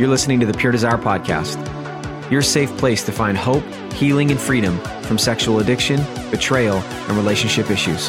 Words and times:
You're 0.00 0.08
listening 0.08 0.40
to 0.40 0.46
the 0.46 0.54
Pure 0.54 0.72
Desire 0.72 0.96
Podcast, 0.96 1.60
your 2.30 2.40
safe 2.40 2.74
place 2.78 3.04
to 3.04 3.12
find 3.12 3.36
hope, 3.36 3.62
healing, 3.92 4.30
and 4.30 4.40
freedom 4.40 4.78
from 5.02 5.18
sexual 5.18 5.58
addiction, 5.58 6.02
betrayal, 6.30 6.78
and 6.78 7.18
relationship 7.18 7.70
issues. 7.70 8.08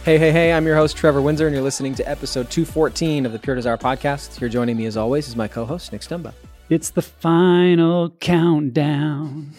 Hey, 0.00 0.16
hey, 0.16 0.32
hey, 0.32 0.54
I'm 0.54 0.64
your 0.64 0.76
host, 0.76 0.96
Trevor 0.96 1.20
Windsor, 1.20 1.46
and 1.46 1.54
you're 1.54 1.62
listening 1.62 1.94
to 1.96 2.08
episode 2.08 2.50
214 2.50 3.26
of 3.26 3.32
the 3.32 3.38
Pure 3.38 3.56
Desire 3.56 3.76
Podcast. 3.76 4.38
Here 4.38 4.48
joining 4.48 4.78
me, 4.78 4.86
as 4.86 4.96
always, 4.96 5.28
is 5.28 5.36
my 5.36 5.46
co 5.46 5.66
host, 5.66 5.92
Nick 5.92 6.00
Stumbo. 6.00 6.32
It's 6.70 6.88
the 6.88 7.02
final 7.02 8.08
countdown. 8.12 9.52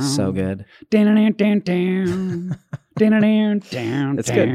So 0.00 0.32
good. 0.32 0.66
That's 4.16 4.30
good. 4.30 4.48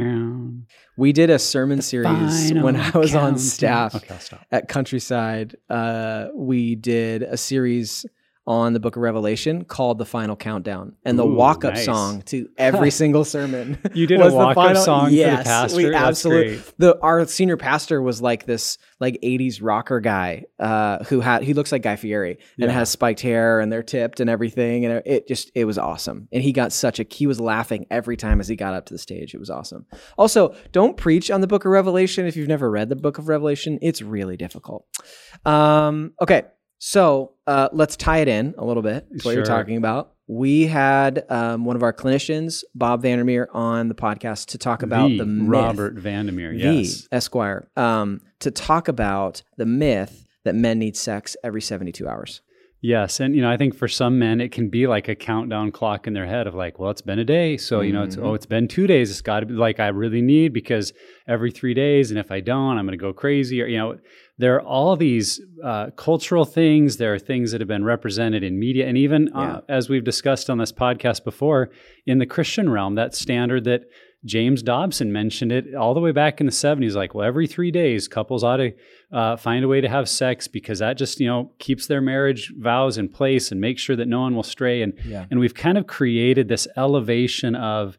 We 0.96 1.12
did 1.12 1.30
a 1.30 1.40
sermon 1.40 1.82
series 1.82 2.54
when 2.54 2.76
I 2.76 2.92
was 2.92 3.16
on 3.16 3.38
staff 3.40 3.96
Okay, 3.96 4.18
at 4.52 4.68
Countryside. 4.68 5.56
Uh, 5.70 6.28
we 6.36 6.76
did 6.76 7.24
a 7.24 7.38
series 7.38 8.06
on 8.46 8.74
the 8.74 8.80
book 8.80 8.96
of 8.98 9.02
Revelation 9.02 9.64
called 9.64 9.98
The 9.98 10.06
Final 10.06 10.36
Countdown. 10.36 10.96
And 11.06 11.18
the 11.18 11.26
Ooh, 11.26 11.34
walk 11.34 11.64
up 11.64 11.76
nice. 11.76 11.86
song 11.86 12.22
to 12.24 12.50
every 12.58 12.92
single 12.92 13.24
sermon. 13.24 13.78
You 13.94 14.08
did 14.08 14.20
a 14.20 14.24
was 14.26 14.34
the 14.34 14.38
walk-up 14.38 14.56
final- 14.56 14.82
song 14.84 15.06
for 15.06 15.10
the 15.12 15.16
yes, 15.18 15.44
pastor? 15.48 15.78
We 15.78 15.94
absolutely 15.94 16.62
the 16.78 17.00
our 17.02 17.26
senior 17.28 17.58
pastor 17.58 18.02
was 18.02 18.22
like 18.22 18.46
this 18.46 18.78
like 19.00 19.20
80s 19.22 19.60
rocker 19.62 20.00
guy 20.00 20.46
uh, 20.60 21.04
who 21.06 21.20
had 21.22 21.44
he 21.44 21.54
looks 21.54 21.72
like 21.72 21.84
Guy 21.84 21.96
Fieri 21.96 22.32
and 22.58 22.70
Yeah. 22.70 22.72
has 22.72 22.90
spiked 22.90 23.20
hair 23.22 23.60
and 23.60 23.72
they're 23.72 23.84
tipped 23.84 24.20
and 24.20 24.30
everything 24.30 24.86
and 24.86 25.02
it 25.06 25.28
just 25.28 25.52
it 25.54 25.66
was 25.66 25.78
awesome 25.78 26.28
and 26.32 26.42
he 26.42 26.52
got 26.54 26.72
such 26.74 27.00
a 27.00 27.06
he 27.10 27.28
was 27.28 27.40
laughing 27.40 27.86
every 27.92 28.18
time 28.18 28.40
as 28.40 28.48
he 28.48 28.56
got 28.56 28.74
up 28.74 28.86
to 28.88 28.94
the 28.94 28.98
stage 28.98 29.34
it 29.36 29.40
was 29.40 29.50
awesome 29.50 29.86
also 30.18 30.56
don't 30.72 30.98
preach 30.98 31.30
on 31.30 31.42
the 31.42 31.48
book 31.48 31.66
of 31.66 31.72
revelation 31.72 32.26
if 32.26 32.36
you've 32.36 32.48
never 32.48 32.70
read 32.72 32.90
the 32.90 32.96
book 32.96 33.18
of 33.18 33.28
revelation 33.28 33.78
it's 33.82 34.02
really 34.02 34.38
difficult 34.38 34.86
um 35.46 36.14
okay 36.22 36.44
so 36.86 37.32
uh, 37.48 37.70
let's 37.72 37.96
tie 37.96 38.20
it 38.20 38.28
in 38.28 38.54
a 38.58 38.66
little 38.66 38.84
bit 38.84 39.08
to 39.20 39.26
what 39.26 39.36
you're 39.36 39.46
talking 39.46 39.78
about 39.78 40.14
we 40.28 40.68
had 40.68 41.26
um, 41.30 41.66
one 41.66 41.76
of 41.76 41.84
our 41.84 41.94
clinicians 41.94 42.64
bob 42.76 43.02
vandermeer 43.02 43.48
on 43.54 43.88
the 43.88 43.96
podcast 43.96 44.48
to 44.48 44.58
talk 44.58 44.84
about 44.84 45.10
the, 45.10 45.26
myth 45.26 45.50
Robert 45.50 45.96
Vandermeer. 45.96 46.52
the 46.54 46.60
Yes. 46.60 47.08
Esquire, 47.12 47.70
um, 47.76 48.22
to 48.40 48.52
talk 48.52 48.88
about 48.88 49.44
the 49.58 49.66
myth 49.66 50.26
that 50.44 50.56
men 50.56 50.80
need 50.80 50.98
sex 50.98 51.36
every 51.44 51.62
72 51.62 52.08
hours. 52.08 52.42
Yes. 52.84 53.22
And, 53.22 53.34
you 53.34 53.42
know, 53.42 53.50
I 53.50 53.56
think 53.56 53.76
for 53.76 53.88
some 53.88 54.20
men, 54.20 54.42
it 54.42 54.52
can 54.52 54.68
be 54.68 54.88
like 54.88 55.08
a 55.08 55.16
countdown 55.16 55.72
clock 55.72 56.06
in 56.06 56.12
their 56.12 56.26
head 56.26 56.48
of 56.48 56.54
like, 56.54 56.80
well, 56.80 56.92
it's 56.92 57.02
been 57.02 57.18
a 57.18 57.24
day. 57.24 57.56
So, 57.56 57.80
you 57.80 57.94
know, 57.94 58.04
it's, 58.04 58.18
oh, 58.18 58.34
it's 58.34 58.46
been 58.46 58.68
two 58.68 58.88
days. 58.88 59.10
It's 59.10 59.22
got 59.22 59.40
to 59.40 59.46
be 59.46 59.54
like 59.54 59.80
I 59.80 59.88
really 59.88 60.22
need 60.22 60.52
because 60.52 60.92
every 61.26 61.50
three 61.50 61.74
days. 61.74 62.12
And 62.12 62.20
if 62.20 62.30
I 62.30 62.42
don't, 62.42 62.78
I'm 62.78 62.86
going 62.86 62.98
to 62.98 63.02
go 63.02 63.14
crazy. 63.14 63.62
Or, 63.62 63.68
you 63.68 63.78
know, 63.78 64.00
there 64.38 64.56
are 64.56 64.62
all 64.62 64.96
these 64.96 65.40
uh, 65.64 65.92
cultural 65.96 66.44
things. 66.46 66.98
There 66.98 67.14
are 67.14 67.20
things 67.20 67.52
that 67.52 67.62
have 67.62 67.68
been 67.68 67.84
represented 67.86 68.44
in 68.44 68.58
media. 68.60 68.88
And 68.88 68.98
even 68.98 69.32
uh, 69.34 69.62
as 69.70 69.90
we've 69.90 70.04
discussed 70.04 70.50
on 70.50 70.58
this 70.58 70.72
podcast 70.72 71.24
before, 71.24 71.70
in 72.06 72.18
the 72.18 72.26
Christian 72.26 72.70
realm, 72.70 72.96
that 72.96 73.14
standard 73.14 73.64
that 73.66 73.84
James 74.26 74.64
Dobson 74.64 75.12
mentioned 75.12 75.52
it 75.52 75.76
all 75.76 75.94
the 75.94 76.00
way 76.00 76.12
back 76.12 76.40
in 76.40 76.46
the 76.48 76.52
70s. 76.52 76.96
Like, 76.96 77.14
well, 77.14 77.28
every 77.28 77.46
three 77.46 77.72
days, 77.72 78.08
couples 78.08 78.44
ought 78.44 78.58
to 78.58 78.72
uh, 79.12 79.36
find 79.36 79.64
a 79.66 79.68
way 79.68 79.82
to 79.82 79.90
have 79.90 80.08
sex 80.10 80.48
because 80.48 80.80
that 80.80 80.98
just, 80.98 81.20
you 81.20 81.28
know, 81.28 81.52
keeps 81.60 81.88
their 81.88 82.02
marriage 82.02 82.52
vows 82.58 82.98
in 82.98 83.10
place 83.10 83.52
and 83.52 83.60
makes 83.62 83.82
sure 83.82 83.98
that 83.98 84.08
no 84.08 84.22
one 84.22 84.34
will 84.34 84.42
stray. 84.42 84.82
And, 84.82 84.94
Yeah. 85.06 85.26
and 85.30 85.40
we've 85.42 85.54
kind 85.54 85.78
of 85.78 85.88
created 85.88 86.48
this 86.48 86.68
elevation 86.78 87.54
of 87.56 87.98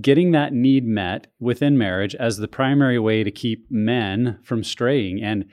getting 0.00 0.32
that 0.32 0.52
need 0.52 0.84
met 0.86 1.26
within 1.38 1.78
marriage 1.78 2.14
as 2.14 2.36
the 2.36 2.48
primary 2.48 2.98
way 2.98 3.24
to 3.24 3.30
keep 3.30 3.66
men 3.70 4.38
from 4.42 4.62
straying. 4.62 5.22
And 5.22 5.46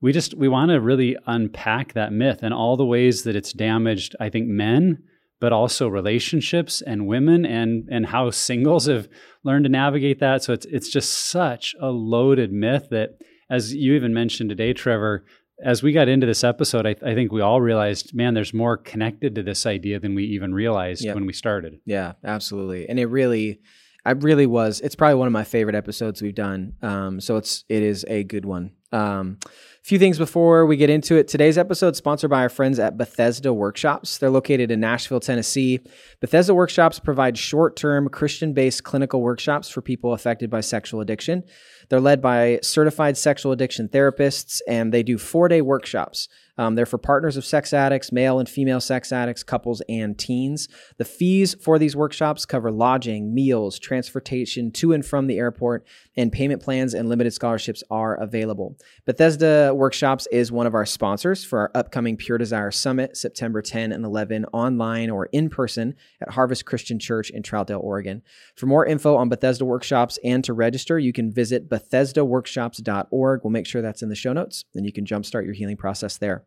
we 0.00 0.12
just, 0.12 0.34
we 0.34 0.48
want 0.48 0.70
to 0.70 0.80
really 0.80 1.16
unpack 1.26 1.92
that 1.94 2.12
myth 2.12 2.40
and 2.42 2.52
all 2.54 2.76
the 2.76 2.84
ways 2.84 3.22
that 3.24 3.36
it's 3.36 3.52
damaged, 3.52 4.16
I 4.20 4.28
think, 4.30 4.46
men 4.48 5.02
but 5.40 5.52
also 5.52 5.88
relationships 5.88 6.80
and 6.80 7.06
women 7.06 7.44
and 7.44 7.86
and 7.90 8.06
how 8.06 8.30
singles 8.30 8.86
have 8.86 9.06
learned 9.42 9.64
to 9.64 9.68
navigate 9.68 10.18
that. 10.20 10.42
So 10.42 10.54
it's 10.54 10.64
it's 10.66 10.88
just 10.88 11.12
such 11.12 11.74
a 11.80 11.88
loaded 11.90 12.50
myth 12.50 12.88
that, 12.92 13.18
as 13.50 13.74
you 13.74 13.92
even 13.94 14.14
mentioned 14.14 14.48
today, 14.48 14.72
Trevor. 14.72 15.24
As 15.62 15.82
we 15.82 15.92
got 15.92 16.08
into 16.08 16.26
this 16.26 16.42
episode, 16.44 16.86
I, 16.86 16.96
I 17.04 17.14
think 17.14 17.30
we 17.30 17.42
all 17.42 17.60
realized, 17.60 18.14
man, 18.14 18.32
there's 18.32 18.54
more 18.54 18.76
connected 18.78 19.34
to 19.34 19.42
this 19.42 19.66
idea 19.66 20.00
than 20.00 20.14
we 20.14 20.24
even 20.24 20.52
realized 20.54 21.04
Yep. 21.04 21.14
when 21.14 21.26
we 21.26 21.32
started. 21.32 21.78
Yeah, 21.84 22.14
absolutely. 22.24 22.88
And 22.88 22.98
it 22.98 23.06
really, 23.06 23.60
I 24.04 24.12
really 24.12 24.46
was, 24.46 24.80
it's 24.80 24.94
probably 24.94 25.14
one 25.14 25.26
of 25.26 25.32
my 25.32 25.44
favorite 25.44 25.74
episodes 25.74 26.20
we've 26.20 26.34
done. 26.34 26.74
Um, 26.82 27.20
so 27.20 27.36
it's, 27.36 27.64
it 27.68 27.82
is 27.82 28.04
a 28.08 28.22
good 28.24 28.44
one. 28.44 28.72
Um, 28.92 29.38
a 29.44 29.48
few 29.82 29.98
things 29.98 30.18
before 30.18 30.66
we 30.66 30.76
get 30.76 30.88
into 30.88 31.16
it. 31.16 31.26
Today's 31.26 31.58
episode 31.58 31.92
is 31.92 31.98
sponsored 31.98 32.30
by 32.30 32.42
our 32.42 32.48
friends 32.48 32.78
at 32.78 32.96
Bethesda 32.96 33.52
Workshops. 33.52 34.18
They're 34.18 34.30
located 34.30 34.70
in 34.70 34.78
Nashville, 34.78 35.20
Tennessee. 35.20 35.80
Bethesda 36.20 36.54
Workshops 36.54 37.00
provide 37.00 37.36
short 37.36 37.76
term 37.76 38.08
Christian 38.08 38.52
based 38.52 38.84
clinical 38.84 39.20
workshops 39.20 39.68
for 39.68 39.82
people 39.82 40.12
affected 40.12 40.48
by 40.48 40.60
sexual 40.60 41.00
addiction. 41.00 41.42
They're 41.88 42.00
led 42.00 42.22
by 42.22 42.60
certified 42.62 43.16
sexual 43.16 43.52
addiction 43.52 43.88
therapists, 43.88 44.60
and 44.68 44.92
they 44.92 45.02
do 45.02 45.18
four 45.18 45.48
day 45.48 45.60
workshops. 45.60 46.28
Um, 46.56 46.74
they're 46.74 46.86
for 46.86 46.98
partners 46.98 47.36
of 47.36 47.44
sex 47.44 47.72
addicts, 47.72 48.12
male 48.12 48.38
and 48.38 48.48
female 48.48 48.80
sex 48.80 49.12
addicts, 49.12 49.42
couples, 49.42 49.82
and 49.88 50.16
teens. 50.18 50.68
The 50.98 51.04
fees 51.04 51.54
for 51.54 51.78
these 51.78 51.96
workshops 51.96 52.46
cover 52.46 52.70
lodging, 52.70 53.34
meals, 53.34 53.78
transportation 53.78 54.70
to 54.72 54.92
and 54.92 55.04
from 55.04 55.26
the 55.26 55.38
airport, 55.38 55.86
and 56.16 56.30
payment 56.30 56.62
plans 56.62 56.94
and 56.94 57.08
limited 57.08 57.32
scholarships 57.32 57.82
are 57.90 58.14
available. 58.14 58.76
Bethesda 59.04 59.72
Workshops 59.74 60.28
is 60.30 60.52
one 60.52 60.66
of 60.66 60.74
our 60.74 60.86
sponsors 60.86 61.44
for 61.44 61.58
our 61.58 61.70
upcoming 61.74 62.16
Pure 62.16 62.38
Desire 62.38 62.70
Summit, 62.70 63.16
September 63.16 63.60
10 63.60 63.92
and 63.92 64.04
11, 64.04 64.44
online 64.52 65.10
or 65.10 65.26
in 65.26 65.50
person 65.50 65.94
at 66.20 66.30
Harvest 66.30 66.64
Christian 66.64 66.98
Church 66.98 67.30
in 67.30 67.42
Troutdale, 67.42 67.82
Oregon. 67.82 68.22
For 68.54 68.66
more 68.66 68.86
info 68.86 69.16
on 69.16 69.28
Bethesda 69.28 69.64
Workshops 69.64 70.18
and 70.22 70.44
to 70.44 70.52
register, 70.52 70.98
you 70.98 71.12
can 71.12 71.32
visit 71.32 71.68
BethesdaWorkshops.org. 71.68 73.40
We'll 73.42 73.50
make 73.50 73.66
sure 73.66 73.82
that's 73.82 74.02
in 74.02 74.08
the 74.08 74.14
show 74.14 74.32
notes, 74.32 74.64
and 74.74 74.86
you 74.86 74.92
can 74.92 75.04
jumpstart 75.04 75.44
your 75.44 75.54
healing 75.54 75.76
process 75.76 76.18
there. 76.18 76.43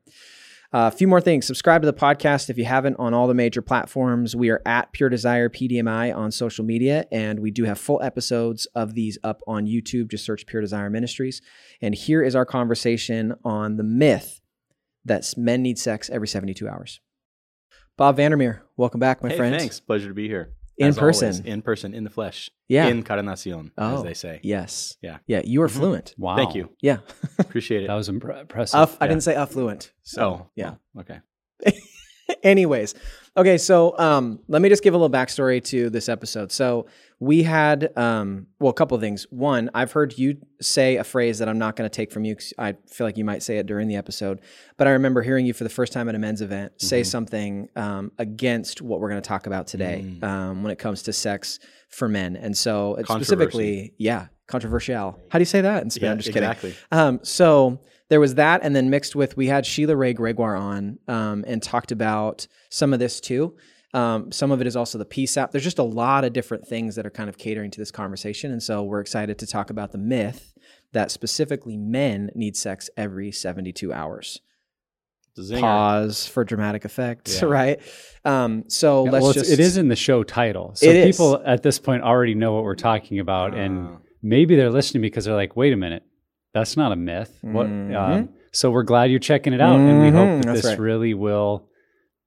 Uh, 0.73 0.91
a 0.93 0.95
few 0.95 1.07
more 1.07 1.21
things. 1.21 1.45
Subscribe 1.45 1.81
to 1.81 1.85
the 1.85 1.93
podcast 1.93 2.49
if 2.49 2.57
you 2.57 2.65
haven't 2.65 2.97
on 2.99 3.13
all 3.13 3.27
the 3.27 3.33
major 3.33 3.61
platforms. 3.61 4.35
We 4.35 4.49
are 4.49 4.61
at 4.65 4.91
Pure 4.91 5.09
Desire 5.09 5.47
PDMI 5.49 6.13
on 6.13 6.29
social 6.29 6.65
media, 6.65 7.05
and 7.09 7.39
we 7.39 7.51
do 7.51 7.63
have 7.63 7.79
full 7.79 8.01
episodes 8.03 8.65
of 8.75 8.93
these 8.93 9.17
up 9.23 9.41
on 9.47 9.65
YouTube. 9.65 10.09
Just 10.11 10.25
search 10.25 10.45
Pure 10.45 10.63
Desire 10.63 10.89
Ministries. 10.89 11.41
And 11.81 11.95
here 11.95 12.21
is 12.21 12.35
our 12.35 12.45
conversation 12.45 13.33
on 13.45 13.77
the 13.77 13.83
myth 13.83 14.41
that 15.05 15.33
men 15.37 15.61
need 15.61 15.79
sex 15.79 16.09
every 16.09 16.27
72 16.27 16.67
hours. 16.67 16.99
Bob 17.95 18.17
Vandermeer, 18.17 18.63
welcome 18.75 18.99
back, 18.99 19.23
my 19.23 19.29
hey, 19.29 19.37
friend. 19.37 19.55
Thanks. 19.57 19.79
Pleasure 19.79 20.09
to 20.09 20.13
be 20.13 20.27
here. 20.27 20.53
In 20.77 20.89
As 20.89 20.97
person. 20.97 21.25
always, 21.29 21.39
in 21.39 21.61
person, 21.63 21.93
in 21.93 22.03
the 22.03 22.09
flesh. 22.09 22.51
Yeah. 22.67 22.87
Encarnacion, 22.87 23.71
Oh, 23.77 23.95
as 23.97 24.03
they 24.03 24.13
say. 24.13 24.39
Yes. 24.43 24.95
Yeah. 25.01 25.17
Yeah. 25.25 25.41
You 25.43 25.61
are 25.63 25.67
Mhm. 25.67 25.71
fluent. 25.77 26.13
Wow. 26.17 26.35
Thank 26.35 26.53
you. 26.53 26.69
Yeah. 26.81 26.97
Appreciate 27.39 27.83
it. 27.83 27.87
That 27.87 27.95
was 27.95 28.09
impre- 28.09 28.41
impressive. 28.41 28.79
Uff, 28.79 28.97
I 29.01 29.07
didn't 29.07 29.23
say 29.23 29.33
affluent. 29.35 29.91
So, 30.03 30.21
oh, 30.23 30.49
yeah. 30.55 30.75
okay. 30.99 31.19
Anyways, 32.43 32.93
okay, 33.35 33.57
so 33.57 33.97
um, 33.97 34.39
let 34.47 34.61
me 34.61 34.69
just 34.69 34.83
give 34.83 34.93
a 34.93 34.97
little 34.97 35.09
backstory 35.09 35.63
to 35.65 35.89
this 35.89 36.09
episode. 36.09 36.51
So 36.51 36.87
we 37.19 37.43
had, 37.43 37.95
um, 37.97 38.47
well, 38.59 38.69
a 38.69 38.73
couple 38.73 38.95
of 38.95 39.01
things. 39.01 39.25
One, 39.31 39.69
I've 39.73 39.91
heard 39.91 40.17
you 40.17 40.37
say 40.61 40.97
a 40.97 41.03
phrase 41.03 41.39
that 41.39 41.49
I'm 41.49 41.57
not 41.57 41.75
going 41.75 41.89
to 41.89 41.93
take 41.95 42.11
from 42.11 42.25
you. 42.25 42.35
I 42.59 42.75
feel 42.91 43.07
like 43.07 43.17
you 43.17 43.25
might 43.25 43.41
say 43.43 43.57
it 43.57 43.65
during 43.65 43.87
the 43.87 43.95
episode, 43.95 44.39
but 44.77 44.87
I 44.87 44.91
remember 44.91 45.21
hearing 45.21 45.45
you 45.45 45.53
for 45.53 45.63
the 45.63 45.69
first 45.69 45.93
time 45.93 46.09
at 46.09 46.15
a 46.15 46.19
men's 46.19 46.41
event 46.41 46.73
say 46.81 47.01
Mhm. 47.01 47.05
something 47.05 47.69
um, 47.75 48.11
against 48.19 48.81
what 48.81 48.99
we're 48.99 49.09
going 49.09 49.21
to 49.21 49.27
talk 49.27 49.47
about 49.47 49.67
today 49.67 50.03
Mm. 50.05 50.23
um, 50.23 50.63
when 50.63 50.71
it 50.71 50.77
comes 50.79 51.03
to 51.03 51.13
sex 51.13 51.59
for 51.89 52.07
men, 52.07 52.35
and 52.35 52.55
so 52.57 52.97
specifically, 53.03 53.93
yeah, 53.97 54.27
controversial. 54.47 55.19
How 55.29 55.39
do 55.39 55.41
you 55.41 55.45
say 55.45 55.61
that 55.61 55.83
in 55.83 55.89
Spanish? 55.89 56.03
Yeah, 56.03 56.11
I'm 56.11 56.17
just 56.17 56.27
kidding. 56.33 56.71
exactly. 56.71 56.75
Um, 56.91 57.19
so 57.23 57.79
there 58.09 58.19
was 58.19 58.35
that, 58.35 58.61
and 58.63 58.75
then 58.75 58.89
mixed 58.89 59.15
with 59.15 59.35
we 59.37 59.47
had 59.47 59.65
Sheila 59.65 59.95
Wray 59.95 60.13
Gregoire 60.13 60.55
on 60.55 60.99
um, 61.07 61.43
and 61.47 61.61
talked 61.61 61.91
about 61.91 62.47
some 62.69 62.93
of 62.93 62.99
this 62.99 63.19
too. 63.19 63.55
Um, 63.93 64.31
some 64.31 64.51
of 64.51 64.59
it 64.61 64.67
is 64.67 64.75
also 64.75 64.97
the 64.97 65.05
PSAP. 65.05 65.51
There's 65.51 65.63
just 65.63 65.79
a 65.79 65.83
lot 65.83 66.23
of 66.25 66.33
different 66.33 66.67
things 66.67 66.95
that 66.95 67.05
are 67.05 67.09
kind 67.09 67.29
of 67.29 67.37
catering 67.37 67.71
to 67.71 67.79
this 67.79 67.91
conversation, 67.91 68.51
and 68.51 68.61
so 68.61 68.83
we're 68.83 68.99
excited 68.99 69.37
to 69.39 69.47
talk 69.47 69.69
about 69.69 69.91
the 69.91 69.97
myth 69.97 70.53
that 70.93 71.09
specifically 71.11 71.77
men 71.77 72.29
need 72.35 72.55
sex 72.55 72.89
every 72.97 73.31
72 73.31 73.91
hours. 73.93 74.41
Zinger. 75.37 75.59
Pause 75.61 76.25
for 76.27 76.43
dramatic 76.43 76.83
effect, 76.83 77.29
Yeah. 77.41 77.45
right? 77.47 77.79
Um, 78.25 78.63
so 78.69 79.05
Yeah, 79.05 79.11
let's 79.11 79.23
well, 79.23 79.33
just 79.33 79.51
it 79.51 79.59
is 79.59 79.77
in 79.77 79.87
the 79.87 79.95
show 79.95 80.23
title, 80.23 80.71
so 80.73 80.91
people 80.91 81.41
at 81.45 81.61
this 81.61 81.77
point 81.79 82.01
already 82.03 82.33
know 82.33 82.53
what 82.53 82.63
we're 82.63 82.73
talking 82.75 83.19
about, 83.19 83.53
and 83.53 83.87
Ah. 83.87 83.97
Maybe 84.21 84.55
they're 84.55 84.69
listening 84.71 85.01
because 85.01 85.25
they're 85.25 85.35
like, 85.35 85.55
"Wait 85.55 85.73
a 85.73 85.77
minute, 85.77 86.03
that's 86.53 86.77
not 86.77 86.91
a 86.91 86.95
myth." 86.95 87.37
What? 87.41 87.67
Mhm. 87.67 87.95
Um, 87.95 88.29
so 88.51 88.71
we're 88.71 88.83
glad 88.83 89.11
you're 89.11 89.19
checking 89.19 89.53
it 89.53 89.61
out, 89.61 89.79
and 89.79 90.01
we 90.01 90.09
hope 90.09 90.41
that 90.41 90.45
that's 90.45 90.61
this 90.61 90.71
right. 90.71 90.79
really 90.79 91.13
will 91.13 91.67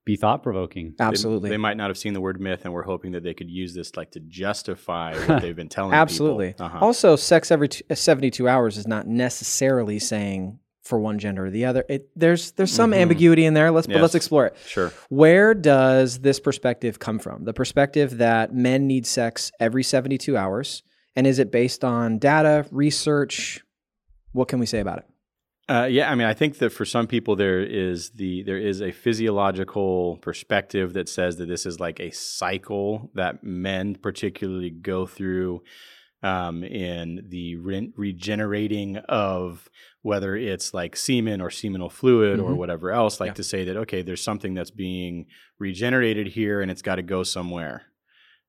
be 0.07 0.17
thought 0.17 0.43
provoking. 0.43 0.95
Absolutely 0.99 1.51
They, 1.51 1.57
might 1.59 1.77
not 1.77 1.91
have 1.91 1.99
seen 1.99 2.15
the 2.15 2.21
word 2.21 2.41
myth, 2.41 2.63
and 2.65 2.73
we're 2.73 2.83
hoping 2.85 3.13
that 3.13 3.23
they 3.23 3.35
could 3.35 3.51
use 3.51 3.75
this 3.75 3.97
like 3.97 4.13
to 4.13 4.21
justify 4.21 5.15
what 5.27 5.43
they've 5.43 5.55
been 5.55 5.69
telling 5.69 5.93
Absolutely. 5.93 6.49
people. 6.49 6.67
Uh-huh. 6.67 6.79
Also, 6.81 7.17
sex 7.17 7.51
every 7.51 7.69
t- 7.69 7.85
72 7.95 8.49
hours 8.49 8.79
is 8.79 8.87
not 8.89 9.07
necessarily 9.07 9.99
saying 9.99 10.59
for 10.83 10.99
one 10.99 11.19
gender 11.19 11.45
or 11.47 11.51
the 11.51 11.67
other. 11.67 11.85
It, 11.89 12.09
there's 12.17 12.53
there's 12.53 12.73
some 12.73 12.93
Mhm. 12.93 12.97
ambiguity 13.03 13.45
in 13.45 13.55
there. 13.55 13.71
Let's 13.71 13.87
but 13.87 14.01
let's 14.01 14.15
explore 14.15 14.47
it. 14.47 14.57
Sure. 14.67 14.91
Where 15.11 15.55
does 15.55 16.21
this 16.21 16.41
perspective 16.41 16.99
come 16.99 17.19
from? 17.19 17.45
The 17.45 17.53
perspective 17.53 18.19
that 18.19 18.55
men 18.55 18.87
need 18.87 19.07
sex 19.07 19.53
every 19.61 19.83
72 19.83 20.37
hours, 20.37 20.83
and 21.21 21.27
is 21.27 21.39
it 21.39 21.53
based 21.53 21.85
on 21.85 22.19
data, 22.19 22.65
research? 22.71 23.63
What 24.33 24.49
can 24.49 24.59
we 24.59 24.65
say 24.65 24.81
about 24.81 25.01
it? 25.01 25.05
Uh, 25.69 25.85
yeah, 25.85 26.11
I 26.11 26.15
mean, 26.15 26.27
I 26.27 26.33
think 26.33 26.57
that 26.61 26.71
for 26.71 26.87
some 26.87 27.07
people 27.07 27.37
there 27.37 27.61
is 27.61 28.13
the 28.13 28.43
there 28.45 28.57
is 28.57 28.81
a 28.81 28.91
physiological 28.91 30.17
perspective 30.23 30.95
that 30.95 31.11
says 31.11 31.37
that 31.37 31.45
this 31.47 31.67
is 31.67 31.79
like 31.79 32.01
a 32.01 32.11
cycle 32.11 33.11
that 33.15 33.45
men 33.45 33.97
particularly 33.97 34.71
go 34.71 35.05
through 35.07 35.63
um, 36.23 36.65
in 36.65 37.27
the 37.29 37.57
re- 37.57 37.93
regenerating 37.99 38.97
of 38.97 39.69
whether 40.01 40.35
it's 40.37 40.73
like 40.73 40.97
semen 40.97 41.43
or 41.43 41.51
seminal 41.51 41.91
fluid 41.91 42.41
or 42.41 42.53
Mhm. 42.53 42.57
whatever 42.57 42.93
else. 42.93 43.21
Like 43.21 43.29
Yeah. 43.29 43.35
to 43.35 43.45
say 43.45 43.65
that 43.65 43.77
okay, 43.77 44.01
there's 44.01 44.25
something 44.25 44.55
that's 44.55 44.71
being 44.71 45.27
regenerated 45.59 46.29
here 46.29 46.63
and 46.63 46.71
it's 46.71 46.83
got 46.83 46.95
to 46.97 47.03
go 47.03 47.23
somewhere. 47.25 47.83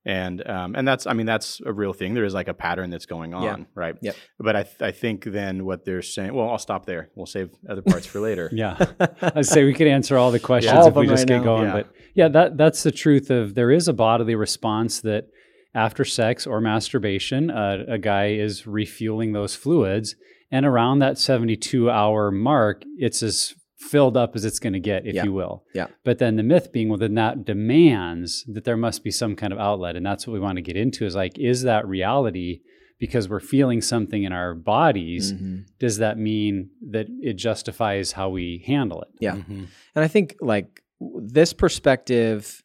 And 0.04 0.44
um, 0.48 0.74
and 0.74 0.86
that's 0.86 1.06
I 1.06 1.12
mean 1.12 1.26
that's 1.26 1.60
a 1.64 1.72
real 1.72 1.92
thing. 1.92 2.14
There 2.14 2.24
is 2.24 2.34
like 2.34 2.48
a 2.48 2.54
pattern 2.54 2.90
that's 2.90 3.06
going 3.06 3.34
on, 3.34 3.42
Yeah. 3.44 3.56
right? 3.76 3.94
Yep. 4.02 4.16
But 4.40 4.56
I, 4.56 4.62
th- 4.64 4.82
I 4.82 4.90
think 4.90 5.24
then 5.24 5.64
what 5.64 5.84
they're 5.84 6.02
saying. 6.02 6.34
Well, 6.34 6.50
I'll 6.50 6.58
stop 6.58 6.86
there. 6.86 7.10
We'll 7.14 7.26
save 7.26 7.50
other 7.70 7.82
parts 7.82 8.06
for 8.06 8.18
later. 8.18 8.50
Yeah, 8.52 8.84
I'd 9.22 9.46
say 9.46 9.62
we 9.64 9.74
could 9.74 9.86
answer 9.86 10.16
all 10.18 10.32
the 10.32 10.40
questions 10.40 10.76
All 10.76 10.88
if 10.88 10.94
we 10.96 11.06
just 11.06 11.20
right 11.22 11.28
get 11.28 11.38
now. 11.38 11.44
going. 11.44 11.64
Yeah. 11.68 11.72
But 11.72 11.92
yeah, 12.16 12.28
that 12.28 12.56
that's 12.56 12.82
the 12.82 12.90
truth 12.90 13.30
of 13.30 13.54
there 13.54 13.70
is 13.70 13.86
a 13.86 13.92
bodily 13.92 14.34
response 14.34 15.00
that 15.02 15.26
after 15.74 16.04
sex 16.04 16.46
or 16.48 16.60
masturbation, 16.60 17.50
uh, 17.50 17.84
a 17.88 17.98
guy 17.98 18.30
is 18.32 18.66
refueling 18.66 19.32
those 19.32 19.54
fluids, 19.54 20.16
and 20.50 20.66
around 20.66 20.98
that 20.98 21.16
seventy-two 21.16 21.88
hour 21.90 22.32
mark, 22.32 22.82
it's 22.98 23.22
as 23.22 23.54
filled 23.90 24.16
up 24.16 24.34
as 24.36 24.44
it's 24.44 24.58
going 24.58 24.72
to 24.72 24.80
get, 24.80 25.06
if 25.06 25.14
Yeah. 25.14 25.24
you 25.24 25.32
will. 25.32 25.64
Yeah. 25.74 25.88
But 26.04 26.18
then 26.18 26.36
the 26.36 26.42
myth 26.42 26.72
being, 26.72 26.88
well, 26.88 26.98
then 26.98 27.14
that 27.14 27.44
demands 27.44 28.44
that 28.48 28.64
there 28.64 28.76
must 28.76 29.02
be 29.04 29.10
some 29.10 29.34
kind 29.36 29.52
of 29.52 29.58
outlet, 29.58 29.96
and 29.96 30.04
that's 30.06 30.26
what 30.26 30.32
we 30.34 30.40
want 30.40 30.56
to 30.56 30.62
get 30.62 30.76
into. 30.76 31.04
Is 31.04 31.14
like, 31.16 31.38
is 31.38 31.62
that 31.62 31.86
reality? 31.86 32.60
Because 32.98 33.28
we're 33.28 33.40
feeling 33.40 33.80
something 33.80 34.22
in 34.22 34.32
our 34.32 34.54
bodies, 34.54 35.32
Mhm. 35.32 35.64
does 35.80 35.98
that 35.98 36.18
mean 36.18 36.70
that 36.90 37.06
it 37.20 37.34
justifies 37.34 38.12
how 38.12 38.30
we 38.30 38.62
handle 38.66 39.02
it? 39.02 39.08
Yeah. 39.20 39.36
Mhm. 39.36 39.66
And 39.94 40.04
I 40.04 40.08
think 40.08 40.36
like 40.40 40.82
this 41.20 41.52
perspective, 41.52 42.62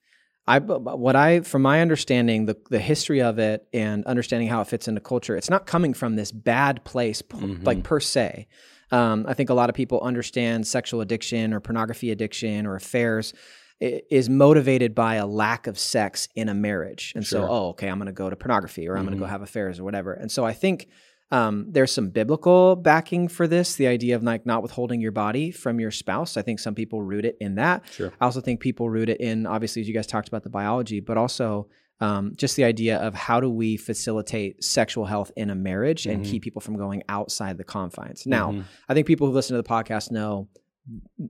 I 0.47 0.59
b- 0.59 0.67
b- 0.75 0.91
what 1.05 1.15
I 1.15 1.39
from 1.41 1.63
my 1.63 1.81
understanding 1.81 2.45
the 2.45 2.55
the 2.69 2.79
history 2.79 3.21
of 3.21 3.39
it 3.39 3.67
and 3.73 4.05
understanding 4.05 4.47
how 4.47 4.61
it 4.61 4.67
fits 4.67 4.87
into 4.87 5.01
culture, 5.01 5.35
it's 5.35 5.49
not 5.49 5.65
coming 5.65 5.93
from 5.93 6.15
this 6.15 6.31
bad 6.31 6.83
place 6.85 7.21
p- 7.23 7.37
Mhm. 7.37 7.65
like 7.65 7.83
per 7.83 7.99
se. 7.99 8.47
Um, 8.91 9.25
I 9.27 9.33
think 9.33 9.49
a 9.49 9.53
lot 9.53 9.69
of 9.69 9.75
people 9.75 9.99
understand 10.01 10.65
sexual 10.65 11.01
addiction 11.01 11.53
or 11.53 11.59
pornography 11.59 12.11
addiction 12.11 12.65
or 12.65 12.75
affairs 12.75 13.33
is 13.79 14.29
motivated 14.29 14.95
by 14.95 15.15
a 15.15 15.27
lack 15.27 15.67
of 15.67 15.77
sex 15.77 16.27
in 16.35 16.49
a 16.49 16.53
marriage, 16.53 17.13
and 17.15 17.25
so 17.25 17.47
oh 17.47 17.69
okay, 17.69 17.87
I'm 17.87 17.99
going 17.99 18.07
to 18.07 18.11
go 18.11 18.29
to 18.29 18.35
pornography 18.35 18.87
or 18.87 18.97
I'm 18.97 19.05
going 19.05 19.15
to 19.15 19.19
go 19.19 19.27
have 19.27 19.41
affairs 19.41 19.79
or 19.79 19.83
whatever. 19.83 20.13
And 20.13 20.31
so 20.31 20.45
I 20.45 20.53
think 20.53 20.87
um, 21.29 21.65
there's 21.69 21.91
some 21.91 22.09
biblical 22.09 22.75
backing 22.75 23.27
for 23.27 23.47
this, 23.47 23.75
the 23.75 23.87
idea 23.87 24.15
of 24.15 24.23
like 24.23 24.45
not 24.45 24.63
withholding 24.63 25.01
your 25.01 25.11
body 25.11 25.51
from 25.51 25.79
your 25.79 25.91
spouse. 25.91 26.37
I 26.37 26.41
think 26.41 26.59
some 26.59 26.73
people 26.73 27.01
root 27.01 27.25
it 27.25 27.37
in 27.41 27.55
that. 27.55 27.83
Sure. 27.91 28.13
I 28.19 28.25
also 28.25 28.39
think 28.39 28.61
people 28.61 28.89
root 28.89 29.09
it 29.09 29.19
in, 29.19 29.45
obviously, 29.45 29.81
as 29.81 29.87
you 29.87 29.93
guys 29.93 30.07
talked 30.07 30.29
about 30.29 30.43
the 30.43 30.49
biology, 30.49 31.01
but 31.01 31.17
also 31.17 31.67
um, 31.99 32.33
just 32.35 32.55
the 32.55 32.63
idea 32.63 32.97
of 32.97 33.13
how 33.15 33.39
do 33.39 33.49
we 33.49 33.75
facilitate 33.77 34.63
sexual 34.63 35.05
health 35.05 35.31
in 35.35 35.49
a 35.49 35.55
marriage 35.55 36.05
and 36.05 36.23
Mhm. 36.23 36.29
keep 36.29 36.43
people 36.43 36.61
from 36.61 36.77
going 36.77 37.01
outside 37.09 37.57
the 37.57 37.63
confines. 37.63 38.25
Now, 38.27 38.51
Mhm. 38.51 38.63
I 38.87 38.93
think 38.93 39.07
people 39.07 39.27
who 39.27 39.33
listen 39.33 39.55
to 39.55 39.61
the 39.61 39.67
podcast 39.67 40.11
know 40.11 40.47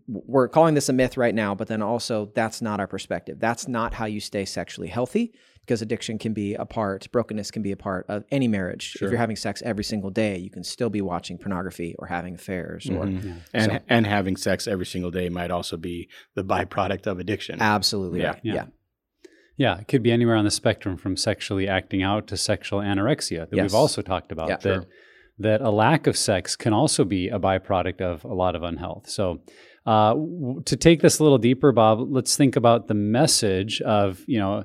we're 0.08 0.48
calling 0.48 0.76
this 0.76 0.88
a 0.88 0.94
myth 0.94 1.18
right 1.18 1.34
now, 1.34 1.56
but 1.56 1.68
then 1.68 1.82
also 1.82 2.32
that's 2.36 2.62
not 2.62 2.80
our 2.80 2.86
perspective. 2.88 3.40
That's 3.40 3.68
not 3.68 3.94
how 3.94 4.06
you 4.06 4.20
stay 4.20 4.46
sexually 4.46 4.88
healthy 4.88 5.34
because 5.62 5.82
addiction 5.82 6.20
can 6.20 6.34
be 6.34 6.54
a 6.54 6.64
part, 6.66 7.12
brokenness 7.12 7.50
can 7.50 7.64
be 7.64 7.72
a 7.72 7.78
part 7.78 8.06
of 8.08 8.24
any 8.30 8.48
marriage. 8.48 8.84
Sure. 8.92 9.08
If 9.08 9.12
you're 9.12 9.20
having 9.20 9.36
sex 9.36 9.64
every 9.66 9.84
single 9.84 10.12
day, 10.12 10.38
you 10.38 10.52
can 10.52 10.64
still 10.64 10.92
be 10.92 11.02
watching 11.02 11.40
pornography 11.40 11.96
or 11.98 12.06
having 12.08 12.36
affairs 12.36 12.88
or 12.88 13.06
Mhm. 13.06 13.24
Yeah. 13.26 13.34
and 13.54 13.72
So- 13.72 13.80
and 13.90 14.06
having 14.06 14.38
sex 14.38 14.68
every 14.68 14.86
single 14.86 15.10
day 15.12 15.28
might 15.30 15.50
also 15.50 15.76
be 15.76 16.08
the 16.36 16.44
byproduct 16.44 17.08
of 17.08 17.20
addiction. 17.20 17.60
absolutely 17.60 18.22
Yeah. 18.22 18.28
right. 18.34 18.40
Yeah. 18.44 18.54
yeah. 18.54 18.66
Yeah, 19.58 19.80
it 19.80 19.88
could 19.88 20.04
be 20.04 20.12
anywhere 20.12 20.36
on 20.36 20.46
the 20.46 20.52
spectrum 20.52 20.98
from 20.98 21.18
sexually 21.18 21.68
acting 21.68 22.04
out 22.04 22.28
to 22.28 22.38
sexual 22.38 22.80
anorexia 22.80 23.50
that 23.50 23.56
Yes. 23.56 23.64
we've 23.72 23.76
also 23.76 24.02
talked 24.02 24.32
about. 24.32 24.50
Yeah. 24.50 24.58
that 24.58 24.64
Sure. 24.64 24.86
that 25.40 25.62
a 25.62 25.70
lack 25.70 26.08
of 26.08 26.16
sex 26.18 26.56
can 26.56 26.74
also 26.74 27.04
be 27.06 27.30
a 27.30 27.38
byproduct 27.40 28.02
of 28.02 28.24
a 28.24 28.34
lot 28.34 28.56
of 28.56 28.64
unhealth. 28.64 29.08
So, 29.08 29.42
uh, 29.86 30.14
w- 30.14 30.62
to 30.66 30.76
take 30.76 31.02
this 31.02 31.20
a 31.20 31.24
little 31.24 31.38
deeper, 31.38 31.72
Bob, 31.72 32.12
let's 32.12 32.36
think 32.36 32.56
about 32.56 32.88
the 32.88 32.94
message 32.96 33.80
of 33.82 34.24
you 34.28 34.40
know 34.40 34.64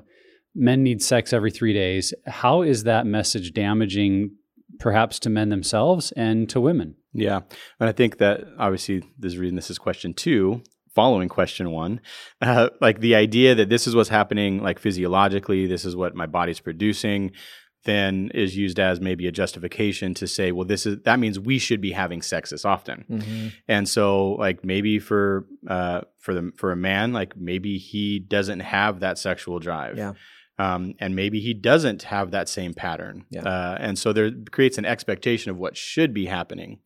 men 0.55 0.83
need 0.83 1.01
sex 1.01 1.31
every 1.33 1.51
three 1.51 1.73
days. 1.73 2.13
How 2.25 2.61
is 2.61 2.83
that 2.83 3.05
message 3.05 3.53
damaging, 3.53 4.31
perhaps 4.79 5.19
to 5.19 5.29
men 5.29 5.49
themselves 5.49 6.11
and 6.13 6.47
to 6.49 6.59
women? 6.61 6.95
Yeah, 7.13 7.41
and 7.79 7.87
I 7.89 7.91
think 7.91 8.17
that 8.17 8.43
obviously 8.57 9.03
this 9.19 9.35
reason 9.37 9.55
this 9.55 9.69
is 9.69 9.77
question 9.77 10.13
two, 10.15 10.63
following 10.95 11.29
question 11.29 11.71
one, 11.71 11.99
uh, 12.41 12.69
like 12.81 12.99
the 12.99 13.15
idea 13.15 13.55
that 13.55 13.69
this 13.69 13.87
is 13.87 13.95
what's 13.95 14.09
happening, 14.09 14.61
like 14.61 14.79
physiologically, 14.79 15.65
this 15.67 15.85
is 15.85 15.95
what 15.95 16.15
my 16.15 16.25
body's 16.25 16.59
producing, 16.59 17.31
then 17.85 18.31
is 18.33 18.55
used 18.55 18.79
as 18.79 19.01
maybe 19.01 19.27
a 19.27 19.31
justification 19.31 20.13
to 20.13 20.27
say, 20.27 20.51
well, 20.51 20.65
this 20.65 20.85
is 20.85 20.99
that 21.03 21.19
means 21.19 21.39
we 21.39 21.59
should 21.59 21.81
be 21.81 21.91
having 21.91 22.21
sex 22.21 22.51
this 22.51 22.63
often. 22.65 23.05
Mhm. 23.09 23.53
And 23.67 23.89
so, 23.89 24.33
like 24.33 24.63
maybe 24.63 24.99
for 24.99 25.45
uh, 25.67 26.01
for 26.19 26.33
the 26.33 26.51
for 26.55 26.71
a 26.71 26.77
man, 26.77 27.11
like 27.11 27.35
maybe 27.35 27.77
he 27.77 28.19
doesn't 28.19 28.61
have 28.61 29.01
that 29.01 29.17
sexual 29.17 29.59
drive. 29.59 29.97
Yeah. 29.97 30.13
Um, 30.59 30.93
and 30.99 31.15
maybe 31.15 31.39
he 31.39 31.53
doesn't 31.55 32.03
have 32.03 32.29
that 32.31 32.47
same 32.47 32.75
pattern. 32.75 33.25
Yeah. 33.31 33.41
Uh, 33.41 33.77
and 33.79 33.97
so 33.97 34.13
there 34.13 34.29
creates 34.51 34.77
an 34.77 34.85
expectation 34.85 35.49
of 35.49 35.57
what 35.57 35.75
should 35.75 36.13
be 36.13 36.27
happening. 36.27 36.79